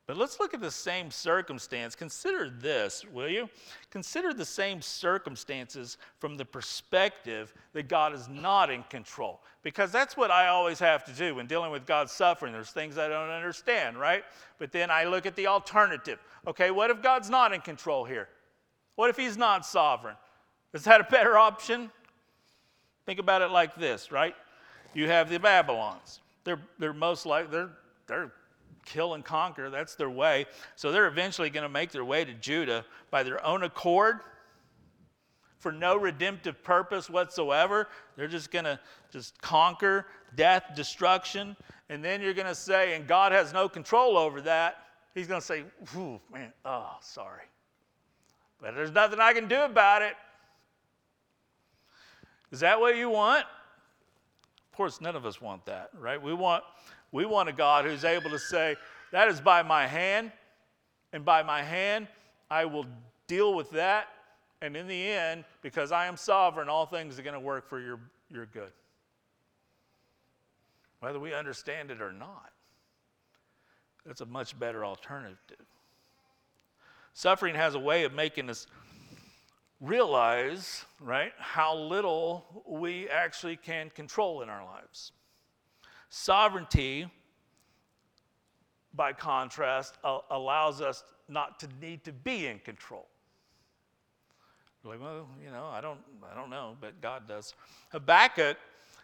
But 0.07 0.19
let's 0.19 0.39
look 0.39 0.53
at 0.53 0.61
the 0.61 0.71
same 0.71 1.11
circumstance. 1.11 1.95
Consider 1.95 2.51
this, 2.51 3.07
will 3.11 3.29
you? 3.29 3.49
Consider 3.91 4.35
the 4.35 4.45
same 4.45 4.83
circumstances 4.83 5.97
from 6.19 6.37
the 6.37 6.45
perspective 6.45 7.55
that 7.73 7.89
God 7.89 8.13
is 8.13 8.29
not 8.29 8.69
in 8.71 8.83
control. 8.91 9.41
Because 9.63 9.91
that's 9.91 10.15
what 10.15 10.31
I 10.31 10.49
always 10.49 10.79
have 10.79 11.05
to 11.07 11.13
do 11.13 11.37
when 11.37 11.47
dealing 11.47 11.71
with 11.71 11.87
God's 11.87 12.13
suffering. 12.13 12.53
There's 12.53 12.71
things 12.71 12.99
I 12.99 13.09
don't 13.09 13.31
understand, 13.31 13.99
right? 13.99 14.25
But 14.59 14.73
then 14.73 14.91
I 14.91 15.05
look 15.05 15.25
at 15.25 15.37
the 15.37 15.47
alternative. 15.47 16.19
Okay, 16.47 16.71
what 16.71 16.91
if 16.91 17.01
God's 17.01 17.31
not 17.31 17.55
in 17.55 17.63
control 17.63 18.05
here? 18.05 18.29
What 18.97 19.09
if 19.09 19.17
He's 19.17 19.39
not 19.39 19.65
sovereign? 19.65 20.17
Is 20.75 20.85
that 20.85 21.01
a 21.01 21.05
better 21.05 21.39
option? 21.39 21.91
Think 23.07 23.21
about 23.21 23.41
it 23.41 23.51
like 23.51 23.75
this, 23.77 24.13
right? 24.13 24.35
You 24.93 25.09
have 25.09 25.31
the 25.31 25.39
Babylons. 25.39 26.21
They're, 26.45 26.61
they're 26.79 26.93
most 26.93 27.25
like, 27.25 27.51
they're, 27.51 27.71
they're 28.07 28.33
kill 28.85 29.14
and 29.14 29.24
conquer. 29.24 29.70
That's 29.70 29.95
their 29.95 30.11
way. 30.11 30.47
So 30.76 30.93
they're 30.93 31.07
eventually 31.07 31.51
going 31.51 31.62
to 31.62 31.68
make 31.68 31.91
their 31.91 32.05
way 32.05 32.24
to 32.24 32.32
Judah 32.35 32.85
by 33.11 33.22
their 33.22 33.45
own 33.45 33.62
accord 33.62 34.20
for 35.59 35.72
no 35.72 35.97
redemptive 35.97 36.62
purpose 36.62 37.09
whatsoever. 37.09 37.89
They're 38.16 38.28
just 38.28 38.51
going 38.51 38.66
to 38.66 38.78
just 39.11 39.41
conquer 39.41 40.07
death, 40.35 40.64
destruction. 40.76 41.57
And 41.89 42.05
then 42.05 42.20
you're 42.20 42.35
going 42.35 42.47
to 42.47 42.55
say, 42.55 42.95
and 42.95 43.07
God 43.07 43.32
has 43.32 43.53
no 43.53 43.68
control 43.68 44.18
over 44.18 44.41
that. 44.43 44.76
He's 45.14 45.26
going 45.26 45.41
to 45.41 45.47
say, 45.47 45.64
man, 46.32 46.53
oh, 46.64 46.97
sorry. 47.01 47.45
But 48.61 48.74
there's 48.74 48.93
nothing 48.93 49.20
I 49.20 49.32
can 49.32 49.49
do 49.49 49.62
about 49.62 50.03
it. 50.03 50.14
Is 52.51 52.61
that 52.61 52.78
what 52.78 52.97
you 52.97 53.09
want? 53.09 53.45
Of 54.70 54.76
course, 54.76 55.01
none 55.01 55.16
of 55.16 55.24
us 55.24 55.41
want 55.41 55.64
that, 55.66 55.91
right? 55.99 56.20
We 56.20 56.35
want 56.35 56.64
we 57.15 57.25
want 57.25 57.49
a 57.49 57.53
God 57.53 57.85
who's 57.85 58.05
able 58.05 58.29
to 58.31 58.41
say, 58.41 58.75
That 59.12 59.29
is 59.29 59.41
by 59.41 59.62
my 59.62 59.87
hand, 59.87 60.33
and 61.12 61.25
by 61.25 61.45
my 61.45 61.62
hand 61.62 62.09
I 62.51 62.65
will 62.65 62.87
deal 63.29 63.55
with 63.55 63.71
that. 63.71 64.09
And 64.61 64.77
in 64.77 64.89
the 64.89 65.07
end, 65.09 65.45
because 65.62 65.93
I 65.93 66.07
am 66.07 66.17
sovereign, 66.17 66.69
all 66.69 66.87
things 66.87 67.17
are 67.17 67.23
going 67.23 67.35
to 67.35 67.41
work 67.41 67.69
for 67.69 67.79
your, 67.79 68.01
your 68.31 68.47
good. 68.47 68.73
Whether 70.99 71.21
we 71.21 71.33
understand 71.33 71.93
it 71.93 72.03
or 72.03 72.12
not, 72.12 72.51
that's 74.05 74.21
a 74.21 74.27
much 74.27 74.59
better 74.59 74.85
alternative. 74.85 75.67
Suffering 77.12 77.55
has 77.55 77.77
a 77.77 77.79
way 77.79 78.03
of 78.03 78.12
making 78.12 78.51
us 78.51 78.67
realize, 79.81 80.85
right, 80.99 81.33
how 81.39 81.77
little 81.77 82.65
we 82.67 83.09
actually 83.09 83.57
can 83.57 83.91
control 83.91 84.43
in 84.43 84.49
our 84.49 84.65
lives. 84.65 85.12
Sovereignty, 86.17 87.11
by 88.95 89.12
contrast, 89.12 89.99
allows 90.31 90.81
us 90.81 91.03
not 91.29 91.59
to 91.59 91.69
need 91.81 92.05
to 92.05 92.12
be 92.12 92.47
in 92.47 92.61
control. 92.61 93.09
like, 94.85 95.03
well, 95.03 95.27
you 95.45 95.51
know, 95.51 95.67
I 95.67 95.81
don't, 95.81 95.99
I 96.31 96.37
don't 96.37 96.51
know, 96.51 96.77
but 96.81 97.01
God 97.01 97.27
does. 97.27 97.53
Habakkuk, 97.89 98.57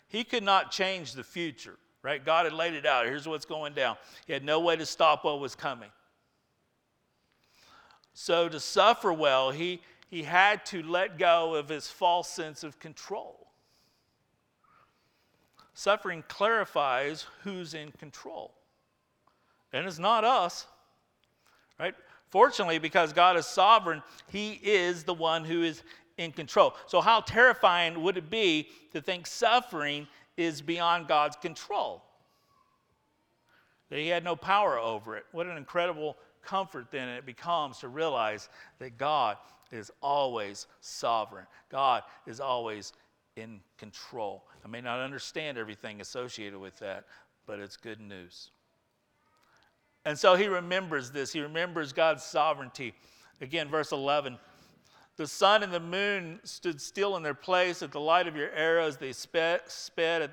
he 0.06 0.22
could 0.22 0.44
not 0.44 0.70
change 0.70 1.14
the 1.14 1.24
future, 1.24 1.78
right? 2.02 2.24
God 2.24 2.44
had 2.44 2.52
laid 2.52 2.74
it 2.74 2.86
out. 2.86 3.06
Here's 3.06 3.26
what's 3.26 3.44
going 3.44 3.74
down. 3.74 3.96
He 4.28 4.32
had 4.32 4.44
no 4.44 4.60
way 4.60 4.76
to 4.76 4.86
stop 4.86 5.24
what 5.24 5.40
was 5.40 5.56
coming. 5.56 5.90
So 8.14 8.48
to 8.48 8.60
suffer 8.60 9.12
well, 9.12 9.50
he, 9.50 9.82
he 10.10 10.22
had 10.22 10.64
to 10.66 10.80
let 10.84 11.18
go 11.18 11.56
of 11.56 11.70
his 11.70 11.88
false 11.88 12.28
sense 12.28 12.62
of 12.62 12.78
control. 12.78 13.49
Suffering 15.80 16.22
clarifies 16.28 17.24
who's 17.42 17.72
in 17.72 17.90
control. 17.92 18.52
And 19.72 19.86
it's 19.86 19.98
not 19.98 20.24
us, 20.24 20.66
right? 21.78 21.94
Fortunately, 22.28 22.78
because 22.78 23.14
God 23.14 23.38
is 23.38 23.46
sovereign, 23.46 24.02
He 24.30 24.60
is 24.62 25.04
the 25.04 25.14
one 25.14 25.42
who 25.42 25.62
is 25.62 25.82
in 26.18 26.32
control. 26.32 26.74
So, 26.86 27.00
how 27.00 27.22
terrifying 27.22 28.02
would 28.02 28.18
it 28.18 28.28
be 28.28 28.68
to 28.92 29.00
think 29.00 29.26
suffering 29.26 30.06
is 30.36 30.60
beyond 30.60 31.08
God's 31.08 31.36
control? 31.36 32.04
That 33.88 34.00
He 34.00 34.08
had 34.08 34.22
no 34.22 34.36
power 34.36 34.78
over 34.78 35.16
it. 35.16 35.24
What 35.32 35.46
an 35.46 35.56
incredible 35.56 36.18
comfort 36.44 36.88
then 36.90 37.08
it 37.08 37.24
becomes 37.24 37.78
to 37.78 37.88
realize 37.88 38.50
that 38.80 38.98
God 38.98 39.38
is 39.72 39.90
always 40.02 40.66
sovereign, 40.82 41.46
God 41.70 42.02
is 42.26 42.38
always 42.38 42.92
in 43.36 43.60
control. 43.78 44.44
I 44.64 44.68
may 44.68 44.80
not 44.80 45.00
understand 45.00 45.58
everything 45.58 46.00
associated 46.00 46.58
with 46.58 46.78
that, 46.80 47.04
but 47.46 47.58
it's 47.58 47.76
good 47.76 48.00
news. 48.00 48.50
And 50.04 50.18
so 50.18 50.34
he 50.34 50.46
remembers 50.46 51.10
this. 51.10 51.32
He 51.32 51.40
remembers 51.40 51.92
God's 51.92 52.22
sovereignty. 52.22 52.94
Again, 53.40 53.68
verse 53.68 53.92
11. 53.92 54.38
The 55.16 55.26
sun 55.26 55.62
and 55.62 55.72
the 55.72 55.80
moon 55.80 56.40
stood 56.44 56.80
still 56.80 57.16
in 57.16 57.22
their 57.22 57.34
place 57.34 57.82
at 57.82 57.92
the 57.92 58.00
light 58.00 58.26
of 58.26 58.36
your 58.36 58.50
arrows. 58.50 58.96
They 58.96 59.12
sped, 59.12 59.62
sped 59.66 60.22
at 60.22 60.30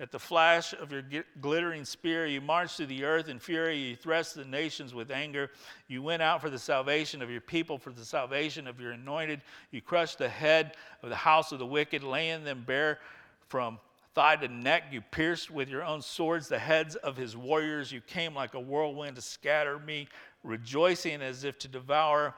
at 0.00 0.12
the 0.12 0.18
flash 0.18 0.74
of 0.74 0.92
your 0.92 1.02
glittering 1.40 1.84
spear, 1.84 2.24
you 2.24 2.40
marched 2.40 2.76
through 2.76 2.86
the 2.86 3.02
earth 3.02 3.28
in 3.28 3.40
fury. 3.40 3.76
You 3.76 3.96
thrust 3.96 4.36
the 4.36 4.44
nations 4.44 4.94
with 4.94 5.10
anger. 5.10 5.50
You 5.88 6.02
went 6.02 6.22
out 6.22 6.40
for 6.40 6.50
the 6.50 6.58
salvation 6.58 7.20
of 7.20 7.30
your 7.30 7.40
people, 7.40 7.78
for 7.78 7.90
the 7.90 8.04
salvation 8.04 8.68
of 8.68 8.80
your 8.80 8.92
anointed. 8.92 9.42
You 9.72 9.80
crushed 9.80 10.18
the 10.18 10.28
head 10.28 10.76
of 11.02 11.08
the 11.10 11.16
house 11.16 11.50
of 11.50 11.58
the 11.58 11.66
wicked, 11.66 12.04
laying 12.04 12.44
them 12.44 12.62
bare 12.64 13.00
from 13.48 13.78
thigh 14.14 14.36
to 14.36 14.48
neck. 14.48 14.84
You 14.90 15.00
pierced 15.00 15.50
with 15.50 15.68
your 15.68 15.84
own 15.84 16.02
swords 16.02 16.48
the 16.48 16.58
heads 16.58 16.96
of 16.96 17.16
his 17.16 17.36
warriors. 17.36 17.92
You 17.92 18.00
came 18.00 18.34
like 18.34 18.54
a 18.54 18.60
whirlwind 18.60 19.16
to 19.16 19.22
scatter 19.22 19.78
me, 19.78 20.08
rejoicing 20.42 21.22
as 21.22 21.44
if 21.44 21.58
to 21.60 21.68
devour 21.68 22.34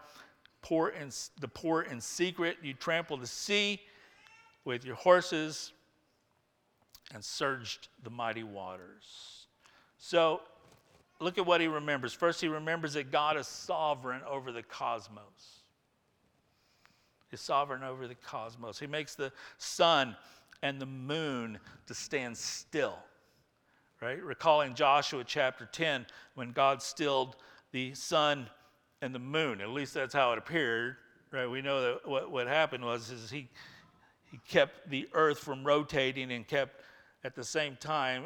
poor 0.62 0.88
in, 0.88 1.10
the 1.40 1.48
poor 1.48 1.82
in 1.82 2.00
secret. 2.00 2.58
You 2.62 2.74
trampled 2.74 3.22
the 3.22 3.26
sea 3.26 3.80
with 4.64 4.84
your 4.84 4.96
horses 4.96 5.72
and 7.12 7.24
surged 7.24 7.88
the 8.02 8.10
mighty 8.10 8.44
waters. 8.44 9.46
So 9.98 10.40
look 11.18 11.38
at 11.38 11.46
what 11.46 11.60
he 11.60 11.66
remembers. 11.66 12.12
First, 12.12 12.40
he 12.40 12.48
remembers 12.48 12.94
that 12.94 13.10
God 13.10 13.36
is 13.36 13.46
sovereign 13.46 14.22
over 14.28 14.52
the 14.52 14.62
cosmos. 14.62 15.60
He's 17.30 17.40
sovereign 17.40 17.84
over 17.84 18.08
the 18.08 18.16
cosmos. 18.16 18.78
He 18.78 18.86
makes 18.86 19.14
the 19.14 19.32
sun 19.56 20.16
and 20.62 20.80
the 20.80 20.86
moon 20.86 21.58
to 21.86 21.94
stand 21.94 22.36
still. 22.36 22.98
Right? 24.00 24.22
Recalling 24.22 24.74
Joshua 24.74 25.24
chapter 25.24 25.68
10 25.70 26.06
when 26.34 26.52
God 26.52 26.82
stilled 26.82 27.36
the 27.72 27.94
sun 27.94 28.48
and 29.02 29.14
the 29.14 29.18
moon. 29.18 29.60
At 29.60 29.70
least 29.70 29.94
that's 29.94 30.14
how 30.14 30.32
it 30.32 30.38
appeared. 30.38 30.96
Right? 31.30 31.46
We 31.46 31.60
know 31.60 31.82
that 31.82 32.08
what, 32.08 32.30
what 32.30 32.46
happened 32.46 32.84
was 32.84 33.10
is 33.10 33.30
he, 33.30 33.48
he 34.30 34.38
kept 34.48 34.88
the 34.88 35.08
earth 35.12 35.38
from 35.38 35.64
rotating 35.64 36.32
and 36.32 36.46
kept 36.46 36.80
at 37.24 37.34
the 37.34 37.44
same 37.44 37.76
time 37.76 38.24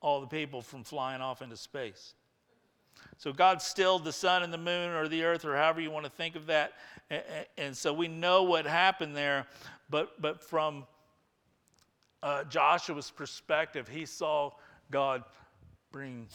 all 0.00 0.20
the 0.20 0.26
people 0.26 0.62
from 0.62 0.82
flying 0.82 1.20
off 1.20 1.42
into 1.42 1.56
space. 1.56 2.14
So 3.18 3.32
God 3.32 3.62
stilled 3.62 4.04
the 4.04 4.12
sun 4.12 4.42
and 4.42 4.52
the 4.52 4.58
moon 4.58 4.90
or 4.90 5.08
the 5.08 5.24
earth 5.24 5.44
or 5.44 5.56
however 5.56 5.80
you 5.80 5.90
want 5.90 6.04
to 6.04 6.10
think 6.10 6.36
of 6.36 6.46
that. 6.46 6.72
And 7.56 7.76
so 7.76 7.92
we 7.92 8.08
know 8.08 8.42
what 8.44 8.66
happened 8.66 9.14
there. 9.14 9.46
But, 9.90 10.20
but 10.20 10.42
from 10.42 10.84
uh, 12.22 12.44
Joshua's 12.44 13.10
perspective, 13.10 13.88
he 13.88 14.06
saw 14.06 14.50
God 14.90 15.24
bring 15.90 16.28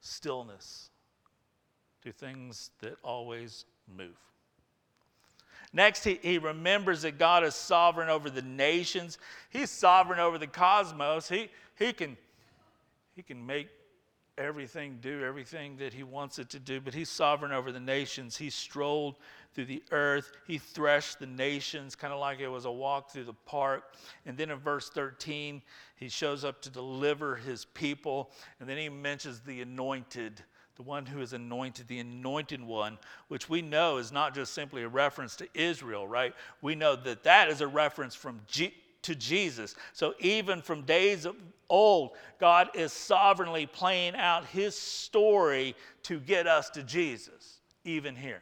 stillness 0.00 0.90
to 2.02 2.12
things 2.12 2.70
that 2.80 2.96
always 3.02 3.64
move. 3.96 4.16
Next, 5.72 6.04
he, 6.04 6.20
he 6.22 6.38
remembers 6.38 7.02
that 7.02 7.18
God 7.18 7.42
is 7.42 7.54
sovereign 7.54 8.08
over 8.08 8.30
the 8.30 8.42
nations. 8.42 9.18
He's 9.50 9.70
sovereign 9.70 10.20
over 10.20 10.38
the 10.38 10.46
cosmos. 10.46 11.28
He, 11.28 11.48
he, 11.76 11.92
can, 11.92 12.16
he 13.16 13.22
can 13.22 13.44
make 13.44 13.68
everything 14.38 14.98
do 15.00 15.22
everything 15.24 15.76
that 15.76 15.92
he 15.92 16.02
wants 16.02 16.38
it 16.38 16.50
to 16.50 16.58
do, 16.58 16.80
but 16.80 16.94
he's 16.94 17.08
sovereign 17.08 17.52
over 17.52 17.72
the 17.72 17.80
nations. 17.80 18.36
He 18.36 18.50
strolled 18.50 19.16
through 19.54 19.66
the 19.66 19.82
earth, 19.92 20.32
he 20.46 20.58
threshed 20.58 21.20
the 21.20 21.26
nations, 21.26 21.94
kind 21.94 22.12
of 22.12 22.20
like 22.20 22.40
it 22.40 22.48
was 22.48 22.64
a 22.64 22.70
walk 22.70 23.10
through 23.10 23.24
the 23.24 23.32
park. 23.32 23.94
And 24.26 24.36
then 24.36 24.50
in 24.50 24.58
verse 24.58 24.90
13, 24.90 25.62
he 25.96 26.08
shows 26.08 26.44
up 26.44 26.60
to 26.62 26.70
deliver 26.70 27.36
his 27.36 27.64
people, 27.64 28.30
and 28.60 28.68
then 28.68 28.76
he 28.76 28.88
mentions 28.88 29.40
the 29.40 29.62
anointed 29.62 30.42
the 30.76 30.82
one 30.82 31.06
who 31.06 31.20
is 31.20 31.32
anointed, 31.32 31.86
the 31.86 32.00
anointed 32.00 32.62
one, 32.62 32.98
which 33.28 33.48
we 33.48 33.62
know 33.62 33.98
is 33.98 34.10
not 34.10 34.34
just 34.34 34.54
simply 34.54 34.82
a 34.82 34.88
reference 34.88 35.36
to 35.36 35.48
Israel, 35.54 36.06
right? 36.06 36.34
We 36.62 36.74
know 36.74 36.96
that 36.96 37.22
that 37.22 37.48
is 37.48 37.60
a 37.60 37.66
reference 37.66 38.14
from 38.14 38.40
G- 38.48 38.74
to 39.02 39.14
Jesus. 39.14 39.76
So 39.92 40.14
even 40.18 40.62
from 40.62 40.82
days 40.82 41.26
of 41.26 41.36
old, 41.68 42.12
God 42.40 42.70
is 42.74 42.92
sovereignly 42.92 43.66
playing 43.66 44.16
out 44.16 44.46
his 44.46 44.76
story 44.76 45.76
to 46.04 46.18
get 46.18 46.46
us 46.46 46.70
to 46.70 46.82
Jesus, 46.82 47.60
even 47.84 48.16
here. 48.16 48.40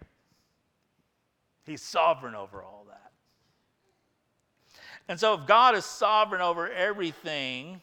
He's 1.64 1.82
sovereign 1.82 2.34
over 2.34 2.62
all 2.62 2.86
that. 2.88 3.12
And 5.08 5.18
so 5.18 5.34
if 5.34 5.46
God 5.46 5.74
is 5.74 5.84
sovereign 5.84 6.40
over 6.40 6.70
everything, 6.70 7.80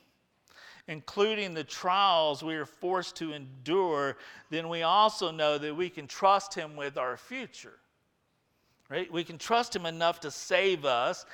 including 0.87 1.53
the 1.53 1.63
trials 1.63 2.43
we 2.43 2.55
are 2.55 2.65
forced 2.65 3.15
to 3.17 3.33
endure, 3.33 4.17
then 4.49 4.69
we 4.69 4.81
also 4.81 5.31
know 5.31 5.57
that 5.57 5.75
we 5.75 5.89
can 5.89 6.07
trust 6.07 6.53
Him 6.53 6.75
with 6.75 6.97
our 6.97 7.15
future. 7.15 7.77
Right? 8.89 9.11
We 9.11 9.23
can 9.23 9.37
trust 9.37 9.75
Him 9.75 9.85
enough 9.85 10.19
to 10.21 10.31
save 10.31 10.85
us, 10.85 11.25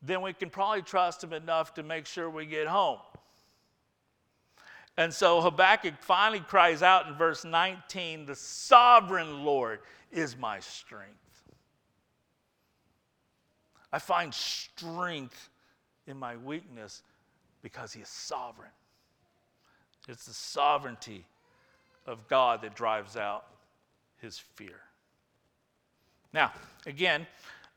then 0.00 0.22
we 0.22 0.32
can 0.32 0.50
probably 0.50 0.82
trust 0.82 1.22
Him 1.22 1.32
enough 1.32 1.74
to 1.74 1.82
make 1.82 2.06
sure 2.06 2.30
we 2.30 2.46
get 2.46 2.66
home. 2.66 2.98
And 4.96 5.12
so 5.12 5.40
Habakkuk 5.40 5.94
finally 6.00 6.40
cries 6.40 6.82
out 6.82 7.06
in 7.06 7.14
verse 7.14 7.44
19 7.44 8.26
The 8.26 8.34
sovereign 8.34 9.44
Lord 9.44 9.80
is 10.10 10.36
my 10.36 10.60
strength. 10.60 11.16
I 13.92 13.98
find 13.98 14.32
strength 14.32 15.50
in 16.06 16.18
my 16.18 16.36
weakness 16.36 17.02
because 17.62 17.92
He 17.92 18.00
is 18.02 18.08
sovereign. 18.08 18.70
It's 20.08 20.26
the 20.26 20.34
sovereignty 20.34 21.24
of 22.06 22.26
God 22.28 22.62
that 22.62 22.74
drives 22.74 23.16
out 23.16 23.46
His 24.20 24.38
fear. 24.38 24.80
Now, 26.32 26.52
again, 26.86 27.26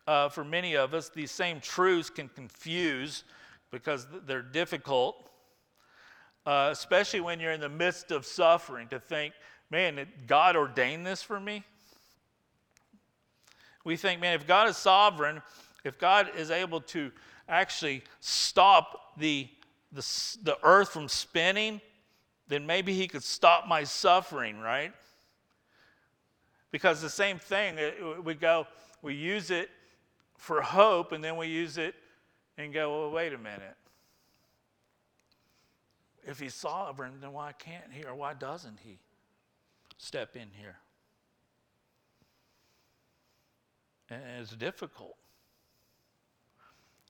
uh, 0.07 0.29
for 0.29 0.43
many 0.43 0.75
of 0.75 0.93
us, 0.93 1.09
these 1.09 1.31
same 1.31 1.59
truths 1.59 2.09
can 2.09 2.29
confuse 2.29 3.23
because 3.71 4.07
they're 4.25 4.41
difficult 4.41 5.29
uh, 6.45 6.69
especially 6.71 7.21
when 7.21 7.39
you're 7.39 7.51
in 7.51 7.61
the 7.61 7.69
midst 7.69 8.11
of 8.11 8.25
suffering, 8.25 8.87
to 8.89 8.99
think, 8.99 9.33
man, 9.69 10.07
God 10.27 10.55
ordained 10.55 11.05
this 11.05 11.21
for 11.21 11.39
me. 11.39 11.63
We 13.83 13.95
think, 13.97 14.21
man, 14.21 14.33
if 14.33 14.47
God 14.47 14.69
is 14.69 14.77
sovereign, 14.77 15.41
if 15.83 15.97
God 15.97 16.29
is 16.35 16.51
able 16.51 16.81
to 16.81 17.11
actually 17.47 18.03
stop 18.19 19.17
the, 19.17 19.47
the, 19.91 20.01
the 20.43 20.57
earth 20.63 20.89
from 20.89 21.07
spinning, 21.07 21.81
then 22.47 22.65
maybe 22.65 22.93
He 22.93 23.07
could 23.07 23.23
stop 23.23 23.67
my 23.67 23.83
suffering, 23.83 24.59
right? 24.59 24.91
Because 26.71 27.01
the 27.01 27.09
same 27.09 27.39
thing, 27.39 27.77
we 28.23 28.33
go, 28.33 28.67
we 29.01 29.13
use 29.13 29.51
it 29.51 29.69
for 30.37 30.61
hope, 30.61 31.11
and 31.11 31.23
then 31.23 31.37
we 31.37 31.47
use 31.47 31.77
it 31.77 31.95
and 32.57 32.73
go, 32.73 33.01
well, 33.01 33.11
wait 33.11 33.33
a 33.33 33.37
minute. 33.37 33.75
If 36.25 36.39
he's 36.39 36.55
sovereign, 36.55 37.13
then 37.21 37.33
why 37.33 37.51
can't 37.53 37.91
he 37.91 38.03
or 38.03 38.15
why 38.15 38.33
doesn't 38.33 38.79
he 38.83 38.97
step 39.97 40.35
in 40.35 40.47
here? 40.59 40.77
And 44.09 44.21
it's 44.41 44.55
difficult. 44.55 45.15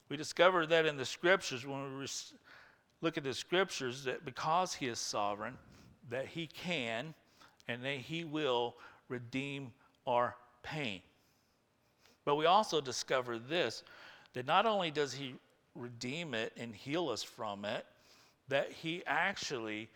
We 0.09 0.17
discover 0.17 0.65
that 0.67 0.85
in 0.85 0.97
the 0.97 1.05
scriptures 1.05 1.65
when 1.65 1.97
we 1.97 2.05
look 3.01 3.17
at 3.17 3.23
the 3.23 3.33
scriptures 3.33 4.03
that 4.03 4.25
because 4.25 4.73
he 4.73 4.87
is 4.87 4.99
sovereign, 4.99 5.57
that 6.09 6.27
he 6.27 6.47
can 6.47 7.13
and 7.67 7.83
that 7.83 7.97
he 7.97 8.23
will 8.23 8.75
redeem 9.09 9.71
our 10.05 10.35
pain. 10.61 11.01
But 12.23 12.35
we 12.35 12.45
also 12.45 12.81
discover 12.81 13.39
this 13.39 13.83
that 14.33 14.45
not 14.45 14.65
only 14.65 14.91
does 14.91 15.13
he 15.13 15.35
redeem 15.73 16.33
it 16.33 16.53
and 16.57 16.75
heal 16.75 17.09
us 17.09 17.23
from 17.23 17.65
it, 17.65 17.85
that 18.47 18.71
he 18.71 19.03
actually 19.05 19.89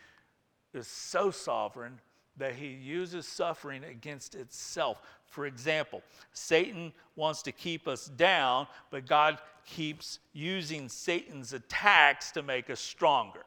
is 0.74 0.88
so 0.88 1.32
sovereign 1.32 2.00
that 2.38 2.56
he 2.56 2.68
uses 2.68 3.28
suffering 3.28 3.84
against 3.84 4.34
itself. 4.34 5.02
For 5.28 5.46
example, 5.46 6.02
Satan 6.32 6.94
wants 7.16 7.42
to 7.44 7.52
keep 7.52 7.88
us 7.88 8.06
down, 8.08 8.68
but 8.92 9.06
God 9.06 9.38
keeps 9.66 10.20
using 10.34 10.90
Satan's 10.90 11.54
attacks 11.54 12.32
to 12.32 12.42
make 12.42 12.70
us 12.70 12.80
stronger. 12.80 13.44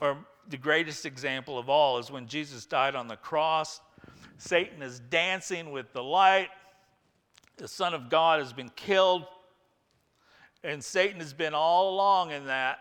Or 0.00 0.18
the 0.48 0.58
greatest 0.58 1.06
example 1.06 1.58
of 1.58 1.68
all 1.68 1.98
is 1.98 2.10
when 2.10 2.26
Jesus 2.26 2.66
died 2.66 2.94
on 2.94 3.08
the 3.08 3.16
cross. 3.16 3.80
Satan 4.38 4.82
is 4.82 5.00
dancing 5.00 5.72
with 5.72 5.92
the 5.92 6.02
light. 6.02 6.48
The 7.56 7.66
Son 7.66 7.94
of 7.94 8.10
God 8.10 8.40
has 8.40 8.52
been 8.52 8.70
killed. 8.76 9.24
And 10.66 10.82
Satan 10.82 11.20
has 11.20 11.32
been 11.32 11.54
all 11.54 11.94
along 11.94 12.32
in 12.32 12.46
that, 12.46 12.80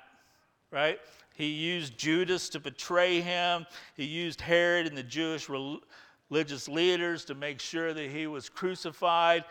right? 0.71 0.99
He 1.35 1.45
used 1.45 1.95
Judas 1.99 2.49
to 2.49 2.59
betray 2.59 3.21
him. 3.21 3.67
He 3.95 4.05
used 4.05 4.41
Herod 4.41 4.87
and 4.87 4.97
the 4.97 5.03
Jewish 5.03 5.47
religious 5.49 6.67
leaders 6.67 7.25
to 7.25 7.35
make 7.35 7.59
sure 7.59 7.93
that 7.93 8.09
he 8.09 8.25
was 8.25 8.49
crucified. 8.49 9.45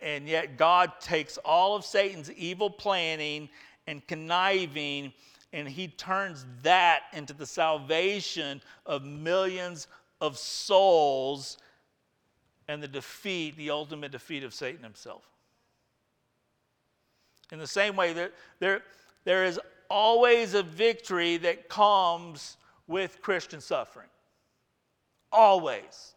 And 0.00 0.26
yet, 0.26 0.56
God 0.56 0.92
takes 1.00 1.36
all 1.44 1.76
of 1.76 1.84
Satan's 1.84 2.32
evil 2.32 2.70
planning 2.70 3.50
and 3.86 4.04
conniving, 4.06 5.12
and 5.52 5.68
he 5.68 5.88
turns 5.88 6.46
that 6.62 7.02
into 7.12 7.34
the 7.34 7.44
salvation 7.44 8.62
of 8.86 9.04
millions 9.04 9.86
of 10.22 10.38
souls 10.38 11.58
and 12.68 12.82
the 12.82 12.88
defeat, 12.88 13.54
the 13.58 13.68
ultimate 13.68 14.12
defeat 14.12 14.44
of 14.44 14.54
Satan 14.54 14.82
himself. 14.82 15.24
In 17.52 17.58
the 17.58 17.66
same 17.66 17.96
way, 17.96 18.12
there, 18.12 18.30
there, 18.58 18.82
there 19.24 19.44
is 19.44 19.60
always 19.88 20.54
a 20.54 20.62
victory 20.62 21.36
that 21.38 21.68
comes 21.68 22.56
with 22.86 23.22
Christian 23.22 23.60
suffering. 23.60 24.08
Always. 25.32 26.14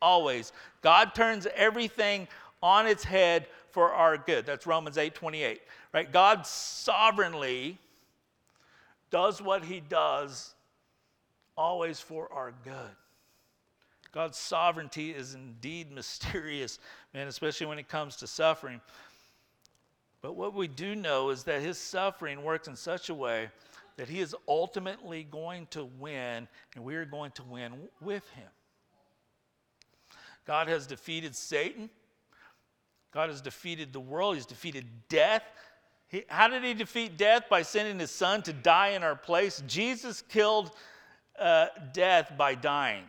Always. 0.00 0.52
God 0.82 1.14
turns 1.14 1.46
everything 1.54 2.28
on 2.62 2.86
its 2.86 3.04
head 3.04 3.46
for 3.70 3.92
our 3.92 4.16
good. 4.16 4.46
That's 4.46 4.66
Romans 4.66 4.98
8 4.98 5.14
28. 5.14 5.60
Right? 5.92 6.10
God 6.12 6.46
sovereignly 6.46 7.78
does 9.10 9.40
what 9.40 9.64
he 9.64 9.80
does 9.80 10.54
always 11.56 12.00
for 12.00 12.30
our 12.32 12.52
good. 12.64 12.96
God's 14.12 14.38
sovereignty 14.38 15.10
is 15.10 15.34
indeed 15.34 15.92
mysterious, 15.94 16.78
man, 17.12 17.28
especially 17.28 17.66
when 17.66 17.78
it 17.78 17.88
comes 17.88 18.16
to 18.16 18.26
suffering. 18.26 18.80
But 20.26 20.34
what 20.34 20.54
we 20.54 20.66
do 20.66 20.96
know 20.96 21.30
is 21.30 21.44
that 21.44 21.62
his 21.62 21.78
suffering 21.78 22.42
works 22.42 22.66
in 22.66 22.74
such 22.74 23.10
a 23.10 23.14
way 23.14 23.48
that 23.96 24.08
he 24.08 24.18
is 24.18 24.34
ultimately 24.48 25.22
going 25.22 25.68
to 25.70 25.84
win, 26.00 26.48
and 26.74 26.84
we 26.84 26.96
are 26.96 27.04
going 27.04 27.30
to 27.30 27.44
win 27.44 27.72
with 28.00 28.28
him. 28.30 28.48
God 30.44 30.66
has 30.66 30.84
defeated 30.84 31.36
Satan. 31.36 31.88
God 33.14 33.28
has 33.28 33.40
defeated 33.40 33.92
the 33.92 34.00
world. 34.00 34.34
He's 34.34 34.46
defeated 34.46 34.86
death. 35.08 35.44
He, 36.08 36.24
how 36.26 36.48
did 36.48 36.64
he 36.64 36.74
defeat 36.74 37.16
death? 37.16 37.44
By 37.48 37.62
sending 37.62 38.00
his 38.00 38.10
son 38.10 38.42
to 38.42 38.52
die 38.52 38.88
in 38.88 39.04
our 39.04 39.14
place. 39.14 39.62
Jesus 39.68 40.22
killed 40.22 40.72
uh, 41.38 41.66
death 41.92 42.32
by 42.36 42.56
dying. 42.56 43.04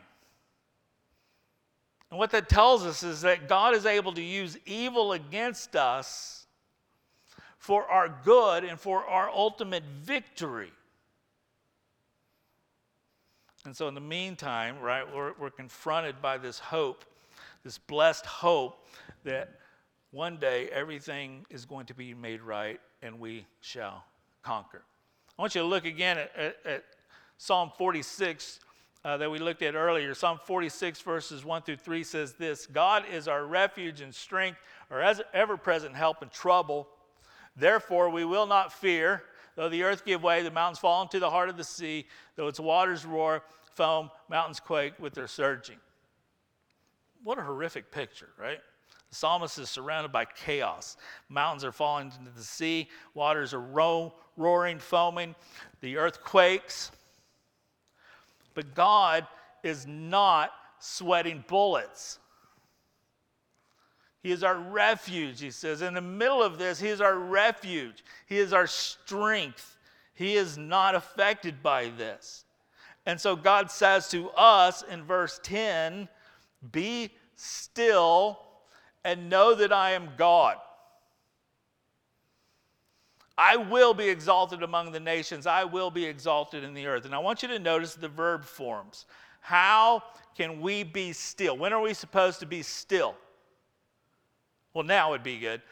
And 2.11 2.20
what 2.20 2.30
that 2.30 2.47
tells 2.47 2.86
us 2.86 3.01
is 3.01 3.22
that 3.22 3.49
God 3.49 3.74
is 3.74 3.88
able 3.88 4.13
to 4.13 4.22
use 4.22 4.55
evil 4.68 5.13
against 5.13 5.76
us 5.76 6.43
for 7.68 7.84
our 7.91 8.07
good 8.24 8.63
and 8.63 8.80
for 8.80 9.03
our 9.03 9.30
ultimate 9.30 9.84
victory. 9.84 10.72
And 13.65 13.76
so, 13.76 13.89
in 13.89 13.93
the 13.93 13.99
meantime, 13.99 14.80
right, 14.80 15.03
we're, 15.13 15.34
we're 15.38 15.49
confronted 15.49 16.22
by 16.22 16.38
this 16.38 16.59
hope, 16.59 17.03
this 17.65 17.78
blessed 17.78 18.26
hope 18.26 18.88
that 19.26 19.59
one 20.11 20.38
day 20.38 20.70
everything 20.70 21.45
is 21.49 21.65
going 21.65 21.88
to 21.88 21.93
be 21.93 22.13
made 22.13 22.41
right 22.41 22.80
and 23.01 23.20
we 23.20 23.45
shall 23.59 24.05
conquer. 24.43 24.84
I 25.38 25.41
want 25.41 25.53
you 25.53 25.59
to 25.59 25.68
look 25.68 25.84
again 25.84 26.20
at, 26.20 26.32
at, 26.38 26.55
at 26.65 26.84
Psalm 27.38 27.70
46 27.78 28.61
uh, 29.03 29.18
that 29.18 29.30
we 29.30 29.39
looked 29.39 29.61
at 29.61 29.76
earlier. 29.76 30.13
Psalm 30.13 30.39
46, 30.41 31.01
verses 31.01 31.43
1 31.43 31.63
through 31.63 31.76
3 31.76 32.01
says 32.05 32.32
this 32.32 32.65
God 32.65 33.03
is 33.11 33.28
our 33.28 33.45
refuge 33.45 33.99
and 33.99 34.15
strength, 34.15 34.57
our 34.89 35.01
ever 35.34 35.57
present 35.57 35.95
help 35.95 36.24
in 36.24 36.30
trouble. 36.30 36.88
Therefore, 37.58 38.10
we 38.10 38.24
will 38.24 38.45
not 38.45 38.72
fear, 38.72 39.24
though 39.55 39.68
the 39.68 39.84
earth 39.84 40.05
give 40.05 40.22
way, 40.22 40.43
the 40.43 40.51
mountains 40.51 40.80
fall 40.80 41.01
into 41.01 41.20
the 41.20 41.30
heart 41.30 41.49
of 41.49 41.58
the 41.58 41.64
sea, 41.64 42.05
though 42.36 42.47
its 42.47 42.60
waters 42.60 43.03
roar, 43.03 43.43
foam, 43.74 44.12
mountains 44.30 44.60
quake 44.60 44.93
with 44.99 45.14
their 45.14 45.28
surging. 45.28 45.78
What 47.24 47.39
a 47.39 47.41
horrific 47.41 47.91
picture, 47.91 48.30
right? 48.39 48.60
The 49.10 49.16
psalmist 49.16 49.58
is 49.58 49.70
surrounded 49.70 50.12
by 50.12 50.26
chaos. 50.26 50.97
Mountains 51.30 51.64
are 51.64 51.72
falling 51.72 52.12
into 52.20 52.32
the 52.32 52.43
sea, 52.43 52.89
waters 53.16 53.53
are 53.53 53.62
ro- 53.62 54.14
roaring, 54.36 54.78
foaming, 54.78 55.34
the 55.82 55.97
earth 55.97 56.24
quakes. 56.24 56.91
But 58.53 58.76
God 58.76 59.26
is 59.64 59.88
not 59.88 60.51
sweating 60.80 61.43
bullets. 61.47 62.20
He 64.28 64.34
is 64.34 64.43
our 64.43 64.57
refuge, 64.57 65.39
he 65.39 65.51
says. 65.51 65.82
In 65.82 65.93
the 65.93 66.01
middle 66.01 66.43
of 66.43 66.57
this, 66.57 66.82
He 66.82 66.89
is 66.89 66.99
our 66.99 67.17
refuge. 67.17 68.03
He 68.25 68.39
is 68.39 68.51
our 68.51 68.67
strength. 68.67 69.78
He 70.15 70.36
is 70.36 70.57
not 70.57 70.95
affected 70.95 71.63
by 71.63 71.91
this. 71.97 72.43
And 73.05 73.21
so 73.21 73.38
God 73.38 73.71
says 73.71 74.09
to 74.09 74.30
us 74.32 74.82
in 74.82 75.05
verse 75.05 75.39
10 75.43 76.09
Be 76.73 77.09
still 77.38 78.38
and 79.05 79.30
know 79.30 79.55
that 79.55 79.71
I 79.71 79.91
am 79.91 80.09
God. 80.17 80.57
I 83.38 83.55
will 83.55 83.93
be 83.93 84.09
exalted 84.09 84.61
among 84.61 84.91
the 84.91 84.99
nations. 84.99 85.47
I 85.47 85.63
will 85.63 85.89
be 85.89 86.03
exalted 86.03 86.65
in 86.65 86.73
the 86.73 86.86
earth. 86.86 87.05
And 87.05 87.15
I 87.15 87.19
want 87.19 87.43
you 87.43 87.47
to 87.47 87.59
notice 87.59 87.95
the 87.95 88.09
verb 88.09 88.43
forms. 88.43 89.05
How 89.39 90.03
can 90.36 90.59
we 90.59 90.84
be 90.84 91.13
still? 91.13 91.57
When 91.57 91.71
are 91.71 91.82
we 91.82 91.93
supposed 91.93 92.41
to 92.41 92.45
be 92.45 92.61
still? 92.61 93.15
Well, 94.78 94.86
now 94.86 95.09
would 95.09 95.23
be 95.23 95.39
good. 95.39 95.63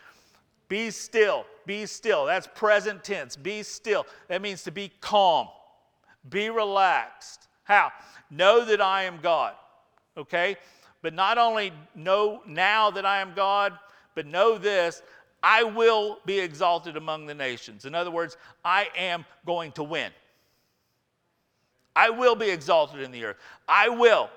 Be 0.67 0.89
still. 0.89 1.45
Be 1.67 1.85
still. 1.85 2.25
That's 2.25 2.47
present 2.47 3.03
tense. 3.03 3.35
Be 3.35 3.61
still. 3.61 4.07
That 4.29 4.41
means 4.41 4.63
to 4.63 4.71
be 4.71 4.91
calm. 4.99 5.47
Be 6.27 6.49
relaxed. 6.49 7.47
How? 7.65 7.91
Know 8.31 8.65
that 8.65 8.81
I 8.81 9.03
am 9.03 9.19
God. 9.21 9.53
Okay? 10.17 10.57
But 11.03 11.13
not 11.13 11.37
only 11.37 11.71
know 11.93 12.41
now 12.47 12.89
that 12.89 13.05
I 13.05 13.21
am 13.21 13.35
God, 13.35 13.77
but 14.15 14.25
know 14.25 14.57
this 14.57 15.03
I 15.43 15.63
will 15.63 16.17
be 16.25 16.39
exalted 16.39 16.97
among 16.97 17.27
the 17.27 17.35
nations. 17.35 17.85
In 17.85 17.93
other 17.93 18.09
words, 18.09 18.37
I 18.63 18.87
am 18.97 19.23
going 19.45 19.71
to 19.73 19.83
win. 19.83 20.11
I 21.95 22.09
will 22.09 22.35
be 22.35 22.49
exalted 22.49 23.01
in 23.01 23.11
the 23.11 23.23
earth. 23.25 23.37
I 23.69 23.87
will. 23.87 24.31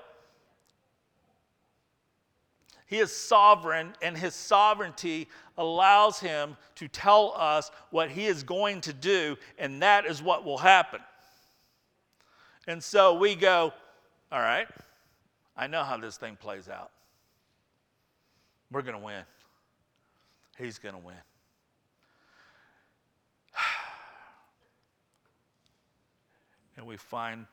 He 2.89 2.97
is 2.97 3.15
sovereign, 3.15 3.93
and 4.01 4.17
his 4.17 4.33
sovereignty 4.33 5.27
allows 5.59 6.19
him 6.19 6.57
to 6.73 6.87
tell 6.87 7.35
us 7.37 7.69
what 7.91 8.09
he 8.09 8.25
is 8.25 8.41
going 8.41 8.81
to 8.81 8.93
do, 8.93 9.37
and 9.59 9.83
that 9.83 10.07
is 10.07 10.23
what 10.23 10.43
will 10.43 10.57
happen. 10.57 10.99
And 12.65 12.83
so 12.83 13.13
we 13.13 13.35
go, 13.35 13.71
all 14.31 14.39
right, 14.39 14.67
I 15.55 15.67
know 15.67 15.83
how 15.83 15.97
this 15.97 16.17
thing 16.17 16.35
plays 16.35 16.67
out. 16.67 16.89
We're 18.71 18.81
going 18.81 18.97
to 18.97 19.05
win. 19.05 19.21
He's 20.57 20.79
going 20.79 20.95
to 20.95 21.01
win. 21.01 21.13
and 26.75 26.87
we 26.87 26.97
find 26.97 27.45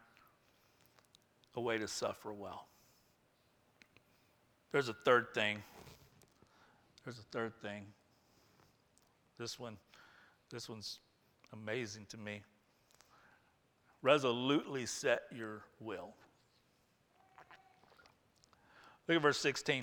a 1.54 1.60
way 1.60 1.76
to 1.76 1.86
suffer 1.86 2.32
well. 2.32 2.68
There's 4.76 4.90
a 4.90 4.96
third 5.06 5.32
thing. 5.32 5.62
There's 7.02 7.18
a 7.18 7.22
third 7.32 7.54
thing. 7.62 7.86
This 9.38 9.58
one, 9.58 9.78
this 10.50 10.68
one's 10.68 10.98
amazing 11.54 12.04
to 12.10 12.18
me. 12.18 12.42
Resolutely 14.02 14.84
set 14.84 15.22
your 15.34 15.62
will. 15.80 16.10
Look 19.08 19.16
at 19.16 19.22
verse 19.22 19.38
16. 19.38 19.82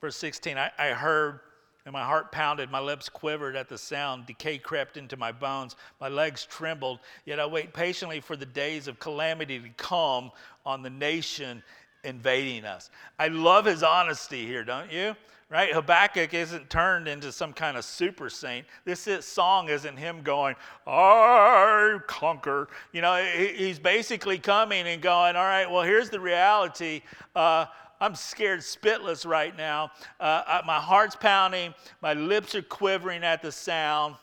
Verse 0.00 0.16
16, 0.16 0.56
I, 0.56 0.70
I 0.78 0.88
heard 0.94 1.40
and 1.84 1.92
my 1.92 2.02
heart 2.02 2.32
pounded, 2.32 2.70
my 2.70 2.80
lips 2.80 3.10
quivered 3.10 3.56
at 3.56 3.68
the 3.68 3.76
sound. 3.76 4.24
Decay 4.24 4.56
crept 4.56 4.96
into 4.96 5.18
my 5.18 5.32
bones, 5.32 5.76
my 6.00 6.08
legs 6.08 6.46
trembled. 6.46 7.00
Yet 7.26 7.38
I 7.38 7.44
wait 7.44 7.74
patiently 7.74 8.20
for 8.20 8.36
the 8.36 8.46
days 8.46 8.88
of 8.88 8.98
calamity 8.98 9.60
to 9.60 9.68
come 9.76 10.32
on 10.64 10.80
the 10.80 10.88
nation 10.88 11.62
invading 12.04 12.64
us. 12.64 12.90
I 13.18 13.28
love 13.28 13.64
his 13.64 13.82
honesty 13.82 14.46
here, 14.46 14.64
don't 14.64 14.92
you? 14.92 15.14
Right? 15.50 15.72
Habakkuk 15.72 16.32
isn't 16.34 16.70
turned 16.70 17.06
into 17.06 17.30
some 17.30 17.52
kind 17.52 17.76
of 17.76 17.84
super 17.84 18.30
saint. 18.30 18.66
This 18.84 19.06
is, 19.06 19.24
song 19.24 19.68
isn't 19.68 19.96
him 19.96 20.22
going, 20.22 20.56
I 20.86 21.98
conquer. 22.06 22.68
You 22.92 23.02
know, 23.02 23.22
he's 23.36 23.78
basically 23.78 24.38
coming 24.38 24.86
and 24.86 25.02
going, 25.02 25.36
all 25.36 25.44
right, 25.44 25.70
well, 25.70 25.82
here's 25.82 26.10
the 26.10 26.18
reality. 26.18 27.02
Uh, 27.36 27.66
I'm 28.00 28.14
scared 28.14 28.60
spitless 28.60 29.26
right 29.26 29.56
now. 29.56 29.90
Uh, 30.18 30.60
my 30.66 30.78
heart's 30.78 31.16
pounding. 31.16 31.74
My 32.02 32.14
lips 32.14 32.54
are 32.54 32.62
quivering 32.62 33.22
at 33.22 33.40
the 33.40 33.52
sound. 33.52 34.16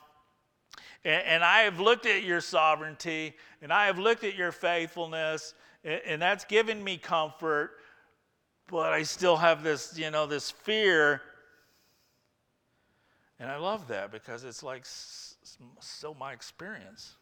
And, 1.04 1.22
and, 1.26 1.44
I 1.44 1.60
have 1.62 1.80
looked 1.80 2.06
at 2.06 2.22
your 2.22 2.40
sovereignty 2.40 3.34
and 3.60 3.72
I 3.72 3.86
have 3.86 3.98
looked 3.98 4.22
at 4.22 4.36
your 4.36 4.52
faithfulness, 4.52 5.54
and, 5.84 6.20
that's 6.20 6.44
given 6.44 6.82
me 6.82 6.96
comfort. 6.96 7.72
But 8.68 8.92
I 8.92 9.02
still 9.02 9.36
have 9.36 9.62
this, 9.62 9.98
you 9.98 10.10
know, 10.10 10.26
this 10.26 10.50
fear. 10.50 11.20
And 13.38 13.50
I 13.50 13.56
love 13.56 13.88
that 13.88 14.12
because 14.12 14.44
it's 14.44 14.62
like 14.62 14.84
so 14.84 16.14
my 16.18 16.32
experience. 16.32 17.16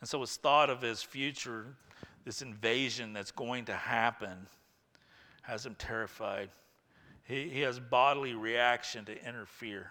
And 0.00 0.08
so 0.08 0.22
it's 0.22 0.36
thought 0.36 0.70
of 0.70 0.82
his 0.82 1.02
future 1.02 1.76
this 2.24 2.42
invasion 2.42 3.12
that's 3.12 3.30
going 3.30 3.64
to 3.66 3.74
happen 3.74 4.46
has 5.42 5.66
him 5.66 5.74
terrified. 5.76 6.50
He, 7.24 7.48
he 7.48 7.60
has 7.60 7.80
bodily 7.80 8.34
reaction 8.34 9.04
to 9.06 9.26
interfere. 9.26 9.90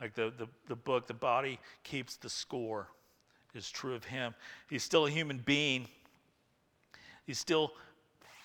Like 0.00 0.14
the, 0.14 0.32
the, 0.36 0.46
the 0.68 0.76
book, 0.76 1.06
The 1.06 1.14
Body 1.14 1.58
Keeps 1.82 2.16
the 2.16 2.28
Score, 2.28 2.88
is 3.56 3.70
true 3.70 3.94
of 3.94 4.04
him. 4.04 4.34
He's 4.68 4.82
still 4.82 5.06
a 5.06 5.10
human 5.10 5.38
being. 5.38 5.88
He 7.26 7.34
still 7.34 7.72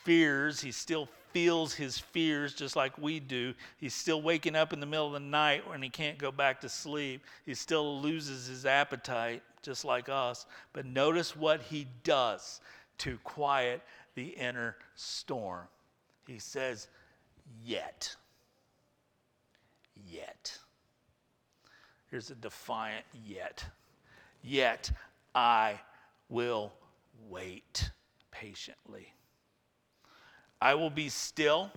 fears. 0.04 0.62
He 0.62 0.72
still 0.72 1.08
feels 1.32 1.74
his 1.74 1.98
fears 1.98 2.54
just 2.54 2.76
like 2.76 2.98
we 2.98 3.20
do. 3.20 3.54
He's 3.78 3.94
still 3.94 4.22
waking 4.22 4.56
up 4.56 4.74
in 4.74 4.80
the 4.80 4.86
middle 4.86 5.08
of 5.08 5.14
the 5.14 5.20
night 5.20 5.68
when 5.68 5.82
he 5.82 5.90
can't 5.90 6.18
go 6.18 6.32
back 6.32 6.62
to 6.62 6.70
sleep. 6.70 7.24
He 7.46 7.54
still 7.54 8.02
loses 8.02 8.48
his 8.48 8.66
appetite 8.66 9.44
just 9.62 9.86
like 9.86 10.10
us. 10.10 10.46
But 10.74 10.86
notice 10.86 11.36
what 11.36 11.62
he 11.62 11.88
does 12.04 12.62
to 13.00 13.18
quiet 13.24 13.82
the 14.16 14.28
inner 14.30 14.76
storm. 14.96 15.66
He 16.28 16.40
says, 16.40 16.88
Yet. 17.64 18.16
Yet. 20.10 20.58
Here's 22.10 22.30
a 22.30 22.36
defiant 22.36 23.06
yet. 23.26 23.64
Yet 24.44 24.92
I 25.34 25.80
will 26.30 26.74
wait 27.30 27.92
patiently. 28.32 29.14
I 30.62 30.76
will 30.76 30.90
be 30.90 31.10
still. 31.10 31.72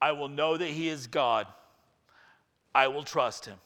I 0.00 0.12
will 0.12 0.28
know 0.28 0.56
that 0.56 0.68
He 0.68 0.88
is 0.88 1.06
God. 1.06 1.46
I 2.74 2.88
will 2.88 3.04
trust 3.04 3.46
Him. 3.46 3.56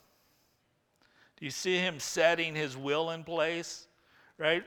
Do 1.39 1.45
you 1.45 1.51
see 1.51 1.77
Him 1.77 1.99
setting 1.99 2.55
His 2.55 2.77
will 2.77 3.11
in 3.11 3.25
place? 3.25 3.87
Right? 4.39 4.65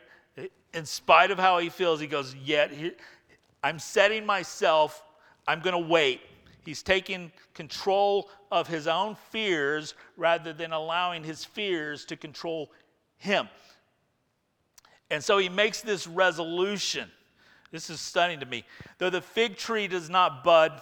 in 0.74 0.86
spite 0.86 1.32
of 1.32 1.38
how 1.38 1.60
he 1.60 1.70
feels, 1.70 2.00
he 2.00 2.08
goes, 2.08 2.36
Yet 2.36 2.72
I'm 3.64 3.80
setting 3.80 4.26
myself, 4.26 5.04
I'm 5.48 5.62
going 5.62 5.82
to 5.82 5.90
wait. 5.90 6.22
He's 6.66 6.84
taking 6.84 7.32
control 7.54 8.30
of 8.52 8.68
his 8.68 8.88
own 8.88 9.16
fears 9.32 9.94
rather 10.18 10.54
than 10.54 10.72
allowing 10.72 11.24
his 11.24 11.44
fears 11.44 12.06
to 12.06 12.16
control 12.16 12.72
him. 13.18 13.50
And 15.10 15.24
so 15.24 15.38
he 15.38 15.50
makes 15.50 15.82
this 15.82 16.08
resolution. 16.08 17.12
This 17.72 17.90
is 17.90 18.00
stunning 18.00 18.40
to 18.40 18.46
me. 18.46 18.66
Though 18.98 19.10
the 19.10 19.22
fig 19.22 19.58
tree 19.58 19.88
does 19.88 20.10
not 20.10 20.44
bud, 20.44 20.82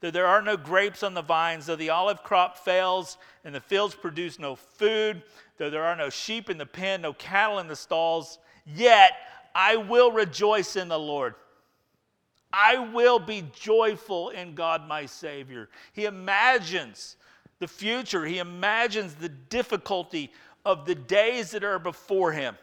though 0.00 0.10
there 0.10 0.26
are 0.26 0.42
no 0.42 0.56
grapes 0.56 1.02
on 1.02 1.14
the 1.14 1.22
vines, 1.22 1.66
though 1.66 1.76
the 1.76 1.90
olive 1.90 2.22
crop 2.22 2.58
fails 2.58 3.16
and 3.44 3.54
the 3.54 3.60
fields 3.60 3.94
produce 3.94 4.38
no 4.38 4.56
food, 4.56 5.22
though 5.58 5.70
there 5.70 5.84
are 5.84 5.96
no 5.96 6.10
sheep 6.10 6.50
in 6.50 6.58
the 6.58 6.66
pen, 6.66 7.02
no 7.02 7.12
cattle 7.12 7.58
in 7.58 7.68
the 7.68 7.76
stalls, 7.76 8.38
Yet 8.66 9.12
I 9.54 9.76
will 9.76 10.12
rejoice 10.12 10.76
in 10.76 10.88
the 10.88 10.98
Lord. 10.98 11.34
I 12.52 12.78
will 12.78 13.18
be 13.18 13.44
joyful 13.58 14.30
in 14.30 14.54
God 14.54 14.86
my 14.86 15.06
Savior. 15.06 15.68
He 15.92 16.04
imagines 16.04 17.16
the 17.58 17.68
future, 17.68 18.24
he 18.24 18.38
imagines 18.38 19.14
the 19.14 19.28
difficulty 19.28 20.32
of 20.64 20.84
the 20.84 20.94
days 20.94 21.52
that 21.52 21.64
are 21.64 21.78
before 21.78 22.32
him. 22.32 22.56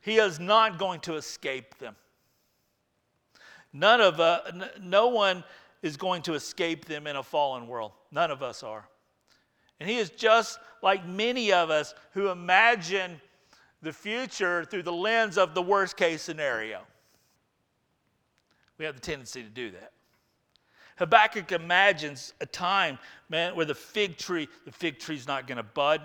He 0.00 0.16
is 0.16 0.40
not 0.40 0.78
going 0.78 1.00
to 1.00 1.14
escape 1.14 1.78
them. 1.78 1.94
None 3.72 4.00
of 4.00 4.20
uh, 4.20 4.40
n- 4.48 4.68
no 4.80 5.08
one 5.08 5.44
is 5.80 5.96
going 5.96 6.22
to 6.22 6.34
escape 6.34 6.84
them 6.84 7.06
in 7.06 7.16
a 7.16 7.22
fallen 7.22 7.66
world. 7.66 7.92
None 8.10 8.30
of 8.30 8.42
us 8.42 8.62
are. 8.62 8.88
And 9.80 9.88
he 9.88 9.98
is 9.98 10.10
just 10.10 10.58
like 10.82 11.06
many 11.06 11.52
of 11.52 11.70
us 11.70 11.94
who 12.12 12.28
imagine 12.28 13.20
the 13.80 13.92
future 13.92 14.64
through 14.64 14.82
the 14.82 14.92
lens 14.92 15.38
of 15.38 15.54
the 15.54 15.62
worst 15.62 15.96
case 15.96 16.22
scenario. 16.22 16.82
We 18.82 18.86
have 18.86 18.96
the 18.96 19.00
tendency 19.00 19.44
to 19.44 19.48
do 19.48 19.70
that. 19.70 19.92
Habakkuk 20.96 21.52
imagines 21.52 22.32
a 22.40 22.46
time, 22.46 22.98
man, 23.28 23.54
where 23.54 23.64
the 23.64 23.76
fig 23.76 24.16
tree, 24.16 24.48
the 24.64 24.72
fig 24.72 24.98
tree's 24.98 25.24
not 25.24 25.46
going 25.46 25.58
to 25.58 25.62
bud. 25.62 26.00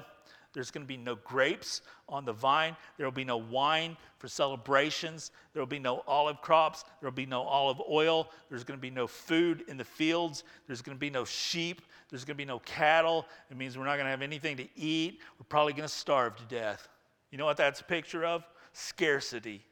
There's 0.53 0.69
going 0.69 0.83
to 0.83 0.87
be 0.87 0.95
no 0.95 1.15
grapes 1.15 1.81
on 2.07 2.23
the 2.23 2.33
vine. 2.33 2.75
There 2.95 3.07
will 3.07 3.11
be 3.11 3.23
no 3.23 3.37
wine 3.37 3.97
for 4.19 4.27
celebrations. 4.27 5.31
There 5.53 5.59
will 5.59 5.65
be 5.65 5.79
no 5.79 6.03
olive 6.05 6.39
crops. 6.41 6.85
There 7.01 7.09
will 7.09 7.15
be 7.15 7.25
no 7.25 7.41
olive 7.41 7.81
oil. 7.89 8.29
There's 8.47 8.63
going 8.63 8.77
to 8.77 8.81
be 8.81 8.91
no 8.91 9.07
food 9.07 9.63
in 9.67 9.77
the 9.77 9.83
fields. 9.83 10.43
There's 10.67 10.83
going 10.83 10.95
to 10.95 10.99
be 10.99 11.09
no 11.09 11.25
sheep. 11.25 11.81
There's 12.11 12.25
going 12.25 12.35
to 12.35 12.43
be 12.43 12.45
no 12.45 12.59
cattle. 12.59 13.25
It 13.49 13.57
means 13.57 13.75
we're 13.75 13.85
not 13.85 13.95
going 13.95 14.05
to 14.05 14.11
have 14.11 14.21
anything 14.21 14.55
to 14.57 14.67
eat. 14.75 15.19
We're 15.39 15.47
probably 15.49 15.73
going 15.73 15.89
to 15.89 15.95
starve 15.95 16.35
to 16.35 16.43
death. 16.43 16.89
You 17.31 17.39
know 17.39 17.45
what 17.45 17.57
that's 17.57 17.81
a 17.81 17.85
picture 17.85 18.23
of? 18.23 18.45
Scarcity. 18.73 19.63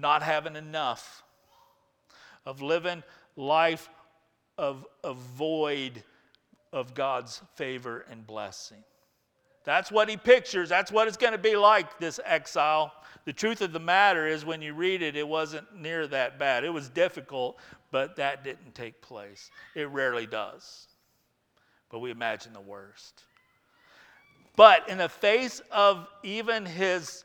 Not 0.00 0.22
having 0.22 0.56
enough. 0.56 1.22
Of 2.46 2.62
living 2.62 3.02
life 3.36 3.88
of 4.56 4.86
a 5.04 5.12
void 5.12 6.02
of 6.72 6.94
God's 6.94 7.42
favor 7.54 8.04
and 8.10 8.26
blessing. 8.26 8.82
That's 9.64 9.92
what 9.92 10.08
he 10.08 10.16
pictures. 10.16 10.68
That's 10.68 10.90
what 10.90 11.06
it's 11.06 11.16
going 11.16 11.32
to 11.32 11.38
be 11.38 11.54
like, 11.54 11.98
this 11.98 12.18
exile. 12.24 12.92
The 13.26 13.32
truth 13.32 13.60
of 13.60 13.72
the 13.72 13.80
matter 13.80 14.26
is, 14.26 14.44
when 14.44 14.62
you 14.62 14.72
read 14.72 15.02
it, 15.02 15.16
it 15.16 15.28
wasn't 15.28 15.76
near 15.76 16.06
that 16.06 16.38
bad. 16.38 16.64
It 16.64 16.70
was 16.70 16.88
difficult, 16.88 17.58
but 17.90 18.16
that 18.16 18.42
didn't 18.42 18.74
take 18.74 19.02
place. 19.02 19.50
It 19.74 19.88
rarely 19.90 20.26
does. 20.26 20.88
But 21.90 21.98
we 21.98 22.10
imagine 22.10 22.52
the 22.52 22.60
worst. 22.60 23.24
But 24.56 24.88
in 24.88 24.98
the 24.98 25.08
face 25.08 25.60
of 25.70 26.06
even 26.22 26.64
his 26.64 27.24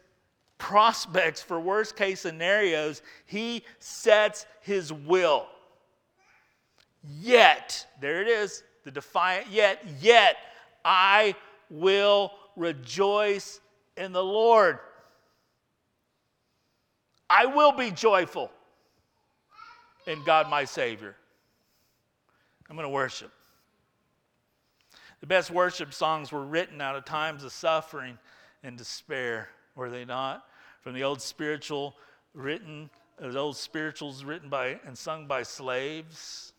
prospects 0.58 1.42
for 1.42 1.60
worst 1.60 1.96
case 1.96 2.22
scenarios, 2.22 3.02
he 3.26 3.64
sets 3.80 4.46
his 4.62 4.92
will. 4.92 5.48
Yet, 7.20 7.86
there 8.02 8.22
it 8.22 8.28
is, 8.28 8.64
the 8.84 8.92
defiant 8.92 9.48
yet, 9.50 9.86
yet 10.00 10.38
I 10.84 11.36
will 11.70 12.32
rejoice 12.56 13.60
in 13.98 14.12
the 14.12 14.24
Lord. 14.24 14.80
I 17.30 17.46
will 17.48 17.72
be 17.72 17.92
joyful 17.92 18.52
in 20.08 20.24
God 20.24 20.50
my 20.50 20.66
Savior. 20.66 21.16
I'm 22.70 22.76
going 22.76 22.86
to 22.86 22.90
worship. 22.90 23.32
The 25.22 25.28
best 25.28 25.50
worship 25.50 25.94
songs 25.94 26.32
were 26.32 26.44
written 26.44 26.82
out 26.82 26.96
of 26.96 27.06
times 27.06 27.44
of 27.44 27.52
suffering 27.52 28.18
and 28.64 28.78
despair, 28.78 29.50
were 29.76 29.90
they 29.90 30.06
not? 30.06 30.46
From 30.82 30.94
the 30.94 31.04
old 31.04 31.22
spiritual 31.22 31.96
written, 32.34 32.90
uh, 33.22 33.30
the 33.30 33.40
old 33.40 33.58
spirituals 33.58 34.24
written 34.24 34.50
by 34.50 34.80
and 34.86 34.98
sung 34.98 35.28
by 35.28 35.44
slaves, 35.44 36.54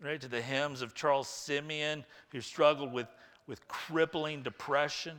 right, 0.00 0.20
to 0.20 0.28
the 0.28 0.40
hymns 0.40 0.82
of 0.82 0.94
Charles 0.94 1.28
Simeon, 1.28 2.04
who 2.30 2.40
struggled 2.40 2.92
with, 2.92 3.08
with 3.46 3.66
crippling 3.68 4.42
depression, 4.42 5.16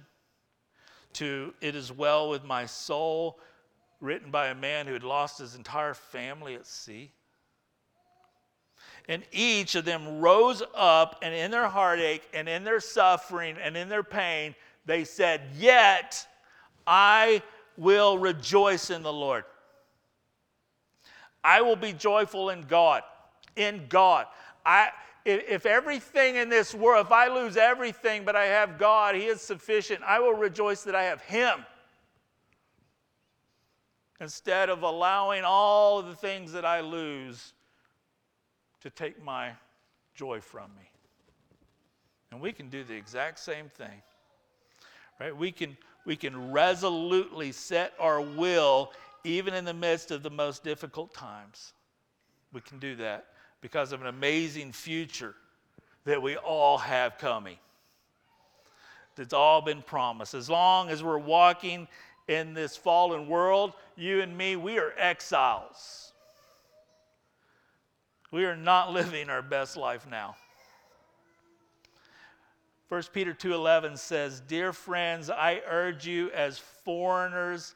to 1.14 1.54
It 1.62 1.76
Is 1.76 1.92
Well 1.92 2.30
with 2.30 2.44
My 2.44 2.66
Soul, 2.66 3.40
written 4.00 4.32
by 4.32 4.48
a 4.48 4.56
man 4.56 4.88
who 4.88 4.94
had 4.94 5.04
lost 5.04 5.40
his 5.40 5.56
entire 5.56 5.94
family 5.94 6.56
at 6.56 6.66
sea. 6.66 7.12
And 9.08 9.24
each 9.32 9.76
of 9.76 9.86
them 9.86 10.20
rose 10.20 10.64
up, 10.74 11.20
and 11.22 11.34
in 11.34 11.52
their 11.52 11.68
heartache, 11.68 12.24
and 12.34 12.48
in 12.48 12.64
their 12.64 12.80
suffering, 12.80 13.58
and 13.62 13.76
in 13.76 13.90
their 13.90 14.04
pain, 14.04 14.56
they 14.86 15.04
said, 15.04 15.42
Yet 15.58 16.26
I 16.86 17.42
will 17.78 18.18
rejoice 18.18 18.90
in 18.90 19.04
the 19.04 19.14
Lord. 19.14 19.44
I 21.44 21.62
will 21.62 21.76
be 21.76 21.94
joyful 21.94 22.50
in 22.50 22.62
God. 22.64 23.04
In 23.56 23.86
God. 23.90 24.28
I, 24.66 24.90
if 25.26 25.66
everything 25.66 26.36
in 26.36 26.50
this 26.50 26.74
world, 26.74 27.06
if 27.08 27.12
I 27.12 27.28
lose 27.28 27.58
everything, 27.58 28.24
but 28.26 28.36
I 28.36 28.46
have 28.46 28.78
God, 28.78 29.16
He 29.16 29.26
is 29.26 29.42
sufficient, 29.42 30.02
I 30.06 30.20
will 30.20 30.34
rejoice 30.34 30.84
that 30.84 30.96
I 30.96 31.04
have 31.04 31.22
Him 31.22 31.66
instead 34.20 34.70
of 34.70 34.84
allowing 34.84 35.44
all 35.44 36.04
the 36.04 36.16
things 36.16 36.52
that 36.52 36.64
I 36.64 36.82
lose 36.82 37.54
to 38.82 38.90
take 38.90 39.24
my 39.24 39.52
joy 40.14 40.40
from 40.40 40.70
me. 40.78 40.90
And 42.32 42.40
we 42.40 42.54
can 42.54 42.70
do 42.70 42.84
the 42.84 42.94
exact 42.94 43.40
same 43.40 43.68
thing. 43.70 44.02
Right? 45.20 45.36
We 45.36 45.52
can 45.52 45.76
we 46.06 46.16
can 46.16 46.52
resolutely 46.52 47.52
set 47.52 47.94
our 48.00 48.22
will 48.22 48.92
even 49.24 49.54
in 49.54 49.66
the 49.66 49.74
midst 49.74 50.12
of 50.12 50.24
the 50.24 50.30
most 50.30 50.64
difficult 50.64 51.14
times. 51.14 51.74
We 52.54 52.62
can 52.62 52.80
do 52.80 52.96
that 52.98 53.26
because 53.62 53.92
of 53.92 54.02
an 54.02 54.08
amazing 54.08 54.72
future 54.72 55.36
that 56.06 56.22
we 56.22 56.36
all 56.38 56.78
have 56.80 57.18
coming. 57.18 57.58
That's 59.16 59.34
all 59.34 59.62
been 59.62 59.82
promised. 59.82 60.34
As 60.34 60.50
long 60.50 60.90
as 60.90 61.04
we're 61.04 61.18
walking 61.18 61.88
in 62.28 62.54
this 62.54 62.76
fallen 62.76 63.28
world, 63.28 63.74
you 63.96 64.22
and 64.22 64.36
me, 64.36 64.56
we 64.56 64.80
are 64.80 64.94
exiles. 64.98 66.14
We 68.32 68.46
are 68.46 68.56
not 68.56 68.92
living 68.94 69.30
our 69.30 69.42
best 69.42 69.78
life 69.78 70.08
now. 70.10 70.36
1 72.92 73.14
Peter 73.14 73.34
2:11 73.34 73.96
says, 73.96 74.42
"Dear 74.42 74.74
friends, 74.74 75.30
I 75.30 75.62
urge 75.66 76.06
you 76.06 76.30
as 76.32 76.60
foreigners 76.60 77.74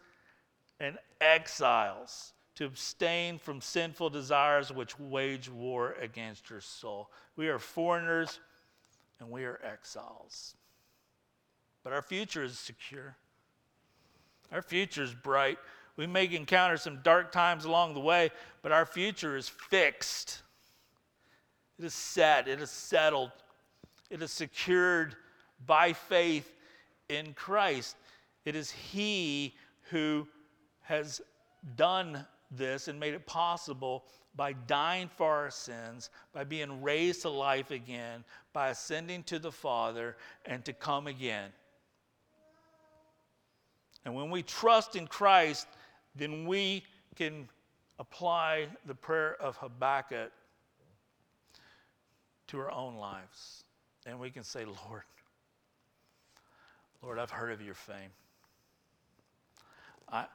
and 0.78 1.00
exiles 1.22 2.34
to 2.56 2.66
abstain 2.66 3.40
from 3.40 3.62
sinful 3.62 4.10
desires 4.10 4.74
which 4.74 5.00
wage 5.00 5.48
war 5.48 5.94
against 5.94 6.50
your 6.50 6.60
soul." 6.60 7.14
We 7.38 7.48
are 7.48 7.60
foreigners 7.60 8.42
and 9.20 9.32
we 9.32 9.46
are 9.46 9.58
exiles. 9.64 10.58
But 11.82 11.94
our 11.94 12.02
future 12.02 12.44
is 12.44 12.60
secure. 12.60 13.16
Our 14.52 14.62
future 14.62 15.04
is 15.04 15.14
bright. 15.14 15.60
We 15.96 16.08
may 16.08 16.26
encounter 16.26 16.76
some 16.76 17.02
dark 17.04 17.32
times 17.32 17.64
along 17.64 17.94
the 17.94 18.02
way, 18.02 18.32
but 18.62 18.74
our 18.74 18.86
future 18.86 19.38
is 19.38 19.48
fixed. 19.48 20.44
It 21.80 21.86
is 21.86 21.94
set, 21.94 22.50
it 22.50 22.60
is 22.62 22.70
settled, 22.70 23.32
it 24.10 24.22
is 24.22 24.32
secured 24.32 25.16
by 25.66 25.94
faith 25.94 26.52
in 27.10 27.34
Christ. 27.34 27.96
It 28.46 28.56
is 28.56 28.72
He 28.72 29.56
who 29.90 30.28
has 30.82 31.22
done 31.76 32.26
this 32.52 32.88
and 32.88 33.00
made 33.00 33.14
it 33.14 33.26
possible 33.26 34.06
by 34.36 34.54
dying 34.54 35.10
for 35.16 35.34
our 35.34 35.50
sins, 35.50 36.10
by 36.34 36.44
being 36.44 36.82
raised 36.82 37.22
to 37.24 37.30
life 37.30 37.72
again, 37.72 38.24
by 38.54 38.70
ascending 38.70 39.24
to 39.24 39.40
the 39.40 39.52
Father, 39.52 40.18
and 40.46 40.64
to 40.66 40.74
come 40.74 41.08
again. 41.08 41.52
And 44.04 44.14
when 44.14 44.30
we 44.30 44.44
trust 44.44 44.96
in 44.96 45.08
Christ, 45.08 45.68
then 46.16 46.46
we 46.46 46.84
can 47.16 47.50
apply 47.98 48.68
the 48.86 48.94
prayer 48.94 49.36
of 49.42 49.58
Habakkuk 49.58 50.32
to 52.48 52.60
our 52.60 52.72
own 52.72 52.96
lives. 52.96 53.65
And 54.06 54.20
we 54.20 54.30
can 54.30 54.44
say, 54.44 54.66
Lord, 54.66 55.04
Lord, 57.02 57.20
I've 57.20 57.32
heard 57.32 57.52
of 57.52 57.62
your 57.62 57.74
fame. 57.74 58.12
I, 60.12 60.26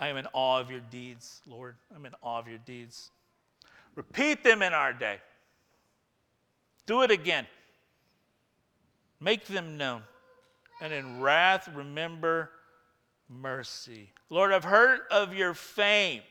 I 0.00 0.08
am 0.08 0.16
in 0.16 0.26
awe 0.32 0.60
of 0.60 0.70
your 0.70 0.80
deeds, 0.80 1.42
Lord. 1.46 1.76
I'm 1.94 2.06
in 2.06 2.14
awe 2.22 2.38
of 2.38 2.48
your 2.48 2.58
deeds. 2.58 3.10
Repeat 3.94 4.44
them 4.44 4.62
in 4.62 4.72
our 4.72 4.92
day. 4.92 5.18
Do 6.86 7.02
it 7.02 7.10
again. 7.10 7.46
Make 9.20 9.46
them 9.46 9.76
known. 9.76 10.02
And 10.80 10.92
in 10.92 11.20
wrath, 11.20 11.68
remember 11.74 12.50
mercy. 13.28 14.10
Lord, 14.30 14.52
I've 14.52 14.64
heard 14.64 15.00
of 15.10 15.34
your 15.34 15.54
fame. 15.54 16.22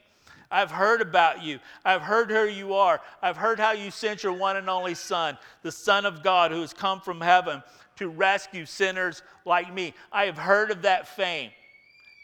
I've 0.49 0.71
heard 0.71 1.01
about 1.01 1.43
you. 1.43 1.59
I've 1.83 2.01
heard 2.01 2.31
who 2.31 2.45
you 2.45 2.73
are. 2.73 3.01
I've 3.21 3.37
heard 3.37 3.59
how 3.59 3.71
you 3.71 3.91
sent 3.91 4.23
your 4.23 4.33
one 4.33 4.57
and 4.57 4.69
only 4.69 4.95
Son, 4.95 5.37
the 5.61 5.71
Son 5.71 6.05
of 6.05 6.23
God, 6.23 6.51
who 6.51 6.61
has 6.61 6.73
come 6.73 7.01
from 7.01 7.19
heaven 7.19 7.61
to 7.97 8.09
rescue 8.09 8.65
sinners 8.65 9.23
like 9.45 9.73
me. 9.73 9.93
I 10.11 10.25
have 10.25 10.37
heard 10.37 10.71
of 10.71 10.83
that 10.83 11.07
fame. 11.07 11.51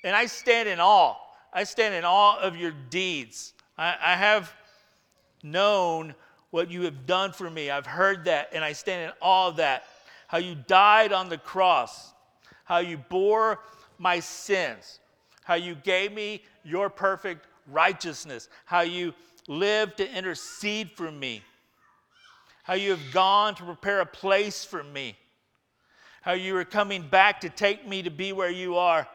And 0.04 0.16
I 0.16 0.26
stand 0.28 0.70
in 0.70 0.80
awe. 0.80 1.16
I 1.52 1.64
stand 1.64 1.96
in 1.96 2.06
awe 2.06 2.40
of 2.40 2.56
your 2.56 2.74
deeds. 2.90 3.54
I, 3.78 3.96
I 4.02 4.16
have 4.16 4.54
known 5.44 6.16
what 6.52 6.70
you 6.70 6.84
have 6.84 7.06
done 7.06 7.34
for 7.34 7.50
me. 7.50 7.70
I've 7.70 7.86
heard 7.86 8.26
that, 8.26 8.50
and 8.54 8.64
I 8.64 8.74
stand 8.74 9.10
in 9.10 9.12
awe 9.22 9.50
of 9.50 9.58
that. 9.58 9.84
How 10.28 10.38
you 10.38 10.56
died 10.68 11.12
on 11.12 11.30
the 11.30 11.38
cross, 11.38 12.14
how 12.64 12.78
you 12.78 12.98
bore 12.98 13.60
my 13.98 14.20
sins, 14.20 15.00
how 15.44 15.56
you 15.56 15.76
gave 15.76 16.14
me 16.14 16.44
your 16.64 16.90
perfect 16.90 17.48
righteousness, 17.72 18.50
how 18.66 18.82
you 18.82 19.14
live 19.48 19.96
to 19.98 20.18
intercede 20.18 20.92
for 20.92 21.12
me, 21.12 21.42
how 22.64 22.74
you 22.74 22.92
have 22.92 23.12
gone 23.12 23.56
to 23.56 23.64
prepare 23.64 24.02
a 24.02 24.06
place 24.06 24.64
for 24.64 24.84
me, 24.84 25.16
how 26.22 26.34
you 26.34 26.56
are 26.56 26.66
coming 26.66 27.02
back 27.02 27.42
to 27.42 27.50
take 27.50 27.88
me 27.88 28.02
to 28.02 28.10
be 28.10 28.32
where 28.32 28.50
you 28.50 28.78
are. 28.78 29.08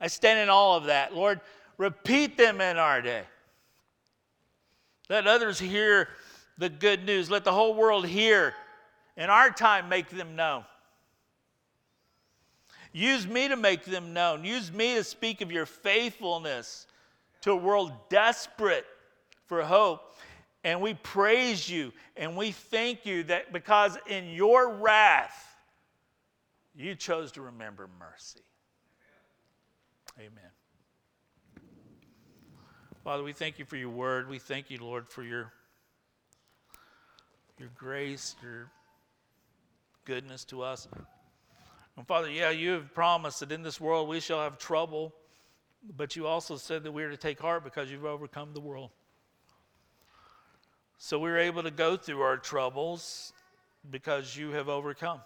I 0.00 0.06
stand 0.08 0.40
in 0.40 0.48
all 0.48 0.76
of 0.76 0.84
that. 0.84 1.14
Lord, 1.14 1.40
repeat 1.78 2.36
them 2.36 2.60
in 2.60 2.76
our 2.76 3.02
day. 3.02 3.24
Let 5.08 5.26
others 5.26 5.58
hear 5.58 6.08
the 6.58 6.68
good 6.68 7.04
news. 7.04 7.30
Let 7.30 7.44
the 7.44 7.52
whole 7.52 7.74
world 7.74 8.06
hear. 8.06 8.54
In 9.16 9.28
our 9.28 9.50
time, 9.50 9.88
make 9.88 10.08
them 10.08 10.36
known. 10.36 10.64
Use 12.92 13.26
me 13.26 13.48
to 13.48 13.56
make 13.56 13.84
them 13.84 14.12
known. 14.12 14.44
Use 14.44 14.72
me 14.72 14.94
to 14.94 15.04
speak 15.04 15.40
of 15.40 15.50
your 15.50 15.66
faithfulness 15.66 16.86
to 17.42 17.52
a 17.52 17.56
world 17.56 17.92
desperate 18.08 18.86
for 19.46 19.62
hope. 19.62 20.16
And 20.64 20.80
we 20.80 20.94
praise 20.94 21.68
you 21.68 21.92
and 22.16 22.36
we 22.36 22.52
thank 22.52 23.04
you 23.04 23.24
that 23.24 23.52
because 23.52 23.98
in 24.06 24.30
your 24.30 24.74
wrath, 24.74 25.56
you 26.74 26.94
chose 26.94 27.32
to 27.32 27.42
remember 27.42 27.88
mercy. 27.98 28.40
Amen. 30.18 30.50
Father, 33.04 33.24
we 33.24 33.32
thank 33.32 33.58
you 33.58 33.64
for 33.64 33.76
your 33.76 33.90
word. 33.90 34.28
We 34.28 34.38
thank 34.38 34.70
you, 34.70 34.78
Lord, 34.78 35.08
for 35.08 35.24
your 35.24 35.52
your 37.58 37.70
grace, 37.76 38.34
your 38.42 38.70
goodness 40.04 40.44
to 40.46 40.62
us. 40.62 40.88
And 41.96 42.06
Father, 42.06 42.30
yeah, 42.30 42.50
you 42.50 42.70
have 42.70 42.94
promised 42.94 43.40
that 43.40 43.52
in 43.52 43.62
this 43.62 43.80
world 43.80 44.08
we 44.08 44.20
shall 44.20 44.40
have 44.40 44.58
trouble, 44.58 45.12
but 45.96 46.16
you 46.16 46.26
also 46.26 46.56
said 46.56 46.84
that 46.84 46.92
we 46.92 47.02
are 47.02 47.10
to 47.10 47.16
take 47.16 47.40
heart 47.40 47.64
because 47.64 47.90
you've 47.90 48.04
overcome 48.04 48.52
the 48.54 48.60
world. 48.60 48.90
So 50.98 51.18
we're 51.18 51.38
able 51.38 51.64
to 51.64 51.70
go 51.70 51.96
through 51.96 52.20
our 52.20 52.36
troubles 52.36 53.32
because 53.90 54.36
you 54.36 54.50
have 54.50 54.68
overcome. 54.68 55.20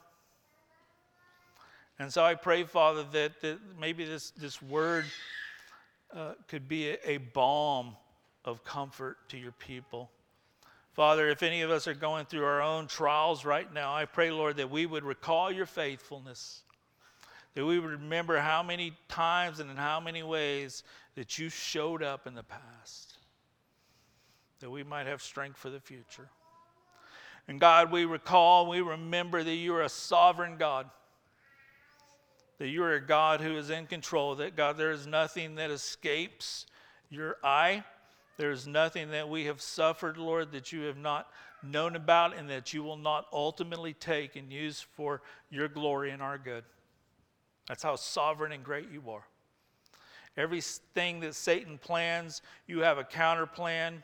And 1.99 2.13
so 2.13 2.25
I 2.25 2.35
pray, 2.35 2.65
Father, 2.65 3.05
that, 3.13 3.41
that 3.43 3.59
maybe 3.79 4.05
this, 4.05 4.31
this 4.31 4.61
word 4.63 5.05
uh, 6.15 6.33
could 6.49 6.69
be 6.69 6.91
a, 6.91 6.99
a 7.05 7.17
balm 7.19 7.97
of 8.45 8.65
comfort 8.65 9.17
to 9.31 9.39
your 9.39 9.53
people. 9.53 10.11
Father, 10.93 11.29
if 11.29 11.43
any 11.43 11.61
of 11.61 11.71
us 11.71 11.87
are 11.87 11.95
going 11.95 12.25
through 12.25 12.45
our 12.45 12.63
own 12.63 12.87
trials 12.87 13.45
right 13.45 13.71
now, 13.73 13.95
I 13.95 14.07
pray, 14.07 14.31
Lord, 14.31 14.57
that 14.57 14.71
we 14.71 14.87
would 14.87 15.05
recall 15.05 15.53
your 15.53 15.67
faithfulness, 15.67 16.63
that 17.57 17.65
we 17.65 17.79
would 17.79 17.91
remember 17.91 18.39
how 18.39 18.63
many 18.63 18.93
times 19.09 19.61
and 19.61 19.71
in 19.71 19.79
how 19.79 19.99
many 19.99 20.23
ways 20.23 20.83
that 21.15 21.39
you 21.39 21.49
showed 21.49 22.03
up 22.03 22.27
in 22.27 22.35
the 22.35 22.43
past, 22.43 23.15
that 24.61 24.71
we 24.71 24.85
might 24.85 25.07
have 25.07 25.23
strength 25.23 25.57
for 25.57 25.71
the 25.71 25.81
future. 25.81 26.29
And 27.49 27.59
God, 27.59 27.91
we 27.91 28.05
recall, 28.05 28.69
we 28.69 28.83
remember 28.83 29.43
that 29.43 29.55
you 29.55 29.75
are 29.75 29.83
a 29.83 29.89
sovereign 29.89 30.59
God, 30.59 30.91
that 32.59 32.69
you 32.69 32.83
are 32.83 32.93
a 32.93 33.01
God 33.01 33.41
who 33.41 33.57
is 33.57 33.71
in 33.71 33.87
control, 33.87 34.35
that 34.35 34.55
God, 34.55 34.77
there 34.77 34.93
is 34.93 35.07
nothing 35.07 35.55
that 35.55 35.71
escapes 35.71 36.67
your 37.09 37.39
eye. 37.43 37.85
There 38.37 38.51
is 38.51 38.67
nothing 38.67 39.13
that 39.13 39.31
we 39.31 39.47
have 39.47 39.63
suffered, 39.63 40.19
Lord, 40.19 40.53
that 40.53 40.73
you 40.73 40.83
have 40.83 40.99
not 40.99 41.27
known 41.63 41.97
about 41.97 42.37
and 42.37 42.51
that 42.51 42.75
you 42.75 42.83
will 42.83 42.99
not 42.99 43.27
ultimately 43.33 43.95
take 43.95 44.37
and 44.37 44.53
use 44.53 44.85
for 44.95 45.23
your 45.49 45.69
glory 45.69 46.11
and 46.11 46.21
our 46.21 46.37
good. 46.37 46.63
That's 47.69 47.83
how 47.83 47.97
sovereign 47.97 48.53
and 48.53 48.63
great 48.63 48.91
you 48.93 49.03
are. 49.11 49.25
Everything 50.37 51.21
that 51.21 51.35
Satan 51.35 51.79
plans, 51.79 52.43
you 52.67 52.81
have 52.81 52.99
a 52.99 53.05
counter 53.05 53.47
plan. 53.47 54.03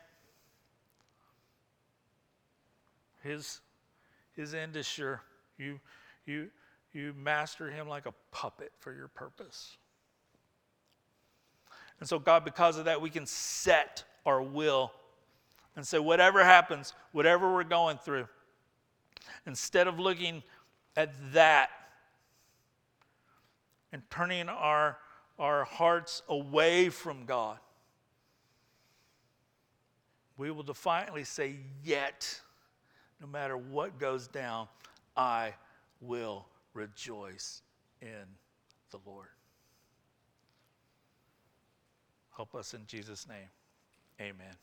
His, 3.21 3.61
his 4.35 4.53
end 4.53 4.75
is 4.75 4.85
sure. 4.85 5.21
You, 5.57 5.79
you, 6.25 6.49
you 6.91 7.13
master 7.17 7.69
him 7.69 7.87
like 7.87 8.05
a 8.05 8.13
puppet 8.31 8.71
for 8.79 8.93
your 8.93 9.07
purpose. 9.07 9.77
And 11.99 12.09
so, 12.09 12.19
God, 12.19 12.43
because 12.43 12.77
of 12.77 12.85
that, 12.85 12.99
we 12.99 13.09
can 13.09 13.25
set 13.25 14.03
our 14.25 14.41
will 14.41 14.91
and 15.75 15.87
say, 15.87 15.99
whatever 15.99 16.43
happens, 16.43 16.93
whatever 17.11 17.53
we're 17.53 17.63
going 17.63 17.97
through, 17.97 18.27
instead 19.45 19.87
of 19.87 19.99
looking 19.99 20.43
at 20.97 21.13
that 21.33 21.69
and 23.93 24.01
turning 24.09 24.49
our, 24.49 24.97
our 25.39 25.63
hearts 25.63 26.23
away 26.27 26.89
from 26.89 27.25
God, 27.25 27.59
we 30.35 30.49
will 30.51 30.63
defiantly 30.63 31.23
say, 31.23 31.57
Yet, 31.83 32.41
no 33.21 33.27
matter 33.27 33.55
what 33.55 33.99
goes 33.99 34.27
down, 34.27 34.67
I 35.15 35.53
will 36.01 36.47
rejoice 36.73 37.61
in 38.01 38.25
the 38.89 38.97
Lord. 39.05 39.27
Help 42.35 42.55
us 42.55 42.73
in 42.73 42.81
Jesus' 42.87 43.27
name. 43.27 43.49
Amen. 44.19 44.55